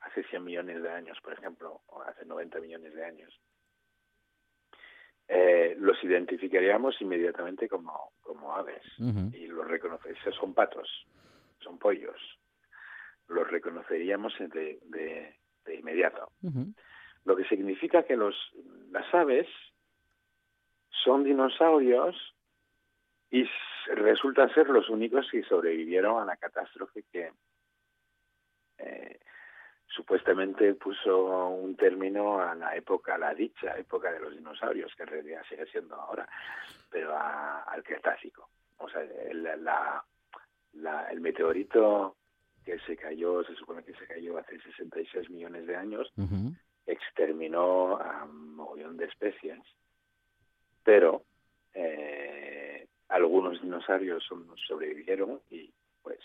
hace 0.00 0.22
100 0.24 0.44
millones 0.44 0.82
de 0.82 0.90
años, 0.90 1.18
por 1.22 1.32
ejemplo, 1.32 1.80
o 1.88 2.02
hace 2.02 2.24
90 2.24 2.60
millones 2.60 2.94
de 2.94 3.04
años, 3.04 3.40
eh, 5.28 5.76
los 5.78 6.02
identificaríamos 6.02 7.00
inmediatamente 7.00 7.68
como, 7.68 8.12
como 8.20 8.54
aves. 8.54 8.82
Y 9.34 9.46
los 9.46 9.66
reconoceríamos, 9.68 10.34
son 10.34 10.54
patos, 10.54 11.06
son 11.60 11.78
pollos, 11.78 12.20
los 13.28 13.48
reconoceríamos 13.50 14.32
de, 14.38 14.78
de- 14.84 15.36
de 15.64 15.74
inmediato. 15.76 16.30
Lo 17.24 17.36
que 17.36 17.44
significa 17.44 18.02
que 18.02 18.16
los, 18.16 18.34
las 18.90 19.12
aves 19.14 19.46
son 21.04 21.22
dinosaurios 21.24 22.16
y 23.30 23.42
s- 23.42 23.94
resulta 23.94 24.52
ser 24.54 24.68
los 24.68 24.88
únicos 24.88 25.28
que 25.30 25.42
sobrevivieron 25.44 26.20
a 26.20 26.24
la 26.24 26.36
catástrofe 26.36 27.04
que 27.12 27.32
eh, 28.78 29.18
supuestamente 29.86 30.74
puso 30.74 31.48
un 31.48 31.76
término 31.76 32.40
a 32.40 32.54
la 32.54 32.76
época, 32.76 33.14
a 33.14 33.18
la 33.18 33.34
dicha 33.34 33.76
época 33.76 34.12
de 34.12 34.20
los 34.20 34.34
dinosaurios, 34.34 34.94
que 34.94 35.02
en 35.02 35.08
realidad 35.08 35.42
sigue 35.48 35.66
siendo 35.66 35.94
ahora, 35.96 36.28
pero 36.88 37.14
a- 37.16 37.62
al 37.64 37.82
Cretácico. 37.82 38.48
O 38.78 38.88
sea, 38.88 39.02
el, 39.02 39.42
la- 39.42 40.04
la- 40.74 41.04
el 41.10 41.20
meteorito 41.20 42.16
que 42.64 42.78
se 42.80 42.96
cayó, 42.96 43.42
se 43.44 43.54
supone 43.56 43.82
que 43.82 43.94
se 43.94 44.06
cayó 44.06 44.38
hace 44.38 44.60
66 44.60 45.28
millones 45.30 45.66
de 45.66 45.76
años, 45.76 46.10
exterminó 46.86 47.96
a 48.00 48.24
un 48.24 48.54
mogollón 48.54 48.96
de 48.96 49.06
especies, 49.06 49.58
pero 50.82 51.24
eh, 51.74 52.39
algunos 53.10 53.60
dinosaurios 53.60 54.24
sobrevivieron 54.66 55.40
y 55.50 55.72
pues 56.02 56.18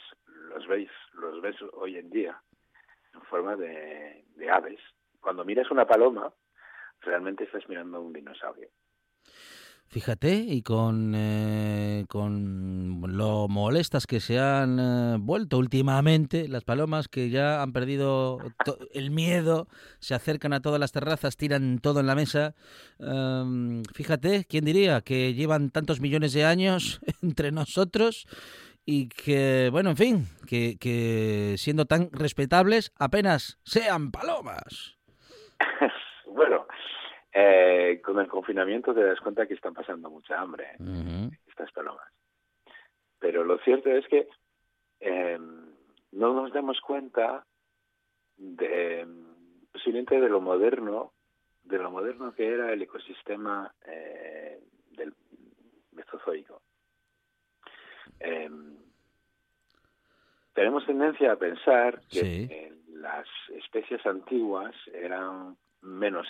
los 0.50 0.66
veis, 0.68 0.90
los 1.14 1.42
ves 1.42 1.56
hoy 1.74 1.98
en 1.98 2.10
día 2.10 2.40
en 3.14 3.22
forma 3.24 3.56
de, 3.56 4.24
de 4.36 4.50
aves. 4.50 4.80
Cuando 5.20 5.44
miras 5.44 5.70
una 5.72 5.86
paloma, 5.86 6.32
realmente 7.02 7.46
estás 7.46 7.68
mirando 7.68 7.98
a 7.98 8.02
un 8.02 8.14
dinosaurio. 8.14 8.70
Fíjate, 9.88 10.34
y 10.34 10.62
con, 10.62 11.14
eh, 11.16 12.06
con 12.10 13.02
lo 13.08 13.48
molestas 13.48 14.08
que 14.08 14.20
se 14.20 14.40
han 14.40 14.78
eh, 14.80 15.18
vuelto 15.20 15.58
últimamente, 15.58 16.48
las 16.50 16.64
palomas 16.64 17.08
que 17.08 17.30
ya 17.30 17.62
han 17.62 17.72
perdido 17.72 18.40
el 18.94 19.12
miedo, 19.12 19.68
se 20.00 20.14
acercan 20.14 20.52
a 20.54 20.62
todas 20.62 20.80
las 20.80 20.92
terrazas, 20.92 21.38
tiran 21.38 21.80
todo 21.80 22.02
en 22.02 22.08
la 22.08 22.16
mesa. 22.16 22.56
Em, 23.00 23.84
fíjate, 23.94 24.46
¿quién 24.50 24.66
diría 24.66 25.02
que 25.02 25.34
llevan 25.34 25.70
tantos 25.70 26.02
millones 26.02 26.34
de 26.34 26.46
años 26.46 27.00
entre 27.22 27.52
nosotros 27.52 28.28
y 28.86 29.08
que, 29.08 29.70
bueno, 29.72 29.92
en 29.92 29.98
fin, 29.98 30.28
que, 30.46 30.78
que 30.78 31.56
siendo 31.58 31.86
tan 31.86 32.10
respetables 32.12 32.92
apenas 32.98 33.60
sean 33.64 34.12
palomas? 34.12 34.98
bueno, 36.26 36.68
eh, 37.38 38.02
con 38.02 38.18
el 38.20 38.28
confinamiento 38.30 38.94
te 38.94 39.04
das 39.04 39.20
cuenta 39.20 39.46
que 39.46 39.56
están 39.56 39.74
pasando 39.74 40.10
mucha 40.10 40.40
hambre. 40.40 40.72
¿eh? 40.80 41.30
Estas 41.48 41.70
palomas. 41.74 42.08
Pero 43.20 43.44
lo 43.44 43.58
cierto 43.60 43.90
es 43.90 44.08
que 44.08 44.28
eh, 45.02 45.38
no 46.14 46.34
nos 46.34 46.54
damos 46.54 46.80
cuenta 46.80 47.46
de 48.38 49.06
posiblemente 49.72 50.20
de 50.22 50.30
lo 50.30 50.40
moderno, 50.40 51.12
de 51.64 51.78
lo 51.78 51.92
moderno 51.92 52.34
que 52.34 52.48
era 52.48 52.72
el 52.72 52.82
ecosistema 52.82 53.74
eh, 53.86 54.62
del 54.92 55.14
Mesozoico. 55.92 56.62
Eh, 58.22 58.50
tenemos 60.54 60.86
tendencia 60.86 61.34
a 61.34 61.36
pensar 61.36 62.00
que 62.10 62.22
Sí. 62.22 62.50
las 62.94 63.28
especies 63.50 64.06
antiguas 64.06 64.74
eran 64.94 65.58
menos 65.86 66.28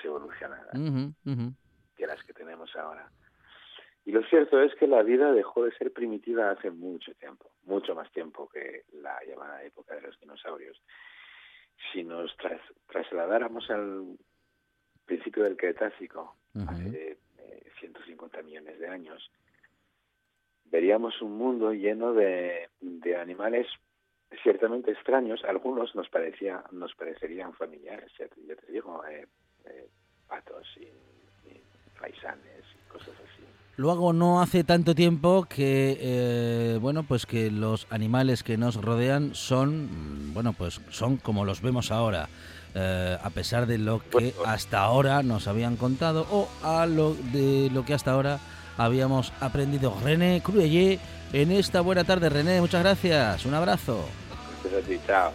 ujú. 1.25 1.53
que 1.95 2.05
las 2.07 2.21
que 2.23 2.33
tenemos 2.33 2.75
ahora. 2.75 3.09
Y 4.05 4.11
lo 4.11 4.21
cierto 4.23 4.61
es 4.61 4.75
que 4.75 4.85
la 4.87 5.01
vida 5.01 5.31
dejó 5.31 5.63
de 5.63 5.71
ser 5.77 5.91
primitiva 5.91 6.51
hace 6.51 6.69
mucho 6.69 7.13
tiempo, 7.15 7.49
mucho 7.63 7.95
más 7.95 8.11
tiempo 8.11 8.47
que 8.49 8.83
la 8.93 9.17
llamada 9.25 9.63
época 9.63 9.95
de 9.95 10.01
los 10.01 10.19
dinosaurios. 10.19 10.79
Si 11.91 12.03
nos 12.03 12.35
tras- 12.37 12.61
trasladáramos 12.87 13.69
al 13.71 14.17
principio 15.05 15.43
del 15.43 15.57
Cretácico, 15.57 16.35
hace 16.67 17.17
eh, 17.39 17.71
150 17.79 18.41
millones 18.43 18.79
de 18.79 18.87
años, 18.87 19.31
veríamos 20.65 21.21
un 21.21 21.37
mundo 21.37 21.73
lleno 21.73 22.13
de, 22.13 22.69
de 22.81 23.15
animales 23.17 23.67
ciertamente 24.43 24.91
extraños. 24.91 25.43
Algunos 25.45 25.95
nos 25.95 26.09
parecía, 26.09 26.63
nos 26.71 26.93
parecerían 26.95 27.53
familiares, 27.53 28.11
ya 28.17 28.27
te, 28.27 28.41
ya 28.45 28.55
te 28.55 28.71
digo, 28.71 29.03
eh, 29.05 29.27
eh, 29.67 29.87
patos 30.27 30.65
y, 30.77 30.83
y 31.49 31.61
faisanes 31.99 32.63
y 32.73 32.91
cosas 32.91 33.09
así. 33.09 33.43
Luego 33.77 34.13
no 34.13 34.41
hace 34.41 34.63
tanto 34.63 34.95
tiempo 34.95 35.45
que 35.49 35.97
eh, 35.99 36.77
bueno 36.81 37.03
pues 37.03 37.25
que 37.25 37.51
los 37.51 37.87
animales 37.89 38.43
que 38.43 38.57
nos 38.57 38.75
rodean 38.75 39.35
son 39.35 40.29
mm, 40.29 40.33
bueno 40.33 40.53
pues 40.53 40.79
son 40.89 41.17
como 41.17 41.45
los 41.45 41.61
vemos 41.61 41.91
ahora 41.91 42.29
eh, 42.77 43.17
a 43.21 43.29
pesar 43.29 43.67
de 43.67 43.77
lo 43.77 43.99
que 43.99 44.33
hasta 44.45 44.81
ahora 44.81 45.23
nos 45.23 45.47
habían 45.47 45.77
contado 45.77 46.27
o 46.29 46.49
a 46.61 46.85
lo 46.85 47.13
de 47.13 47.69
lo 47.71 47.85
que 47.85 47.93
hasta 47.93 48.11
ahora 48.11 48.39
habíamos 48.77 49.31
aprendido. 49.39 49.97
René 50.03 50.41
Cruelle 50.43 50.99
en 51.31 51.51
esta 51.53 51.79
buena 51.79 52.03
tarde. 52.03 52.27
René 52.29 52.59
muchas 52.59 52.83
gracias. 52.83 53.45
Un 53.45 53.53
abrazo. 53.53 54.05
Chao. 55.07 55.31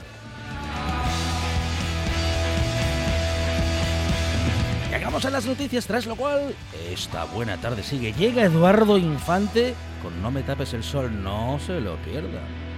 Llegamos 4.91 5.25
a 5.25 5.31
las 5.31 5.47
noticias, 5.47 5.87
tras 5.87 6.05
lo 6.07 6.17
cual 6.17 6.53
esta 6.91 7.25
buena 7.25 7.57
tarde 7.59 7.85
sigue. 7.85 8.13
Llega 8.13 8.43
Eduardo 8.43 8.99
Infante 8.99 9.75
con 10.03 10.21
No 10.21 10.33
me 10.33 10.43
tapes 10.43 10.75
el 10.75 10.83
sol, 10.83 11.23
no 11.23 11.61
se 11.65 11.81
lo 11.81 11.97
pierdan. 11.99 12.70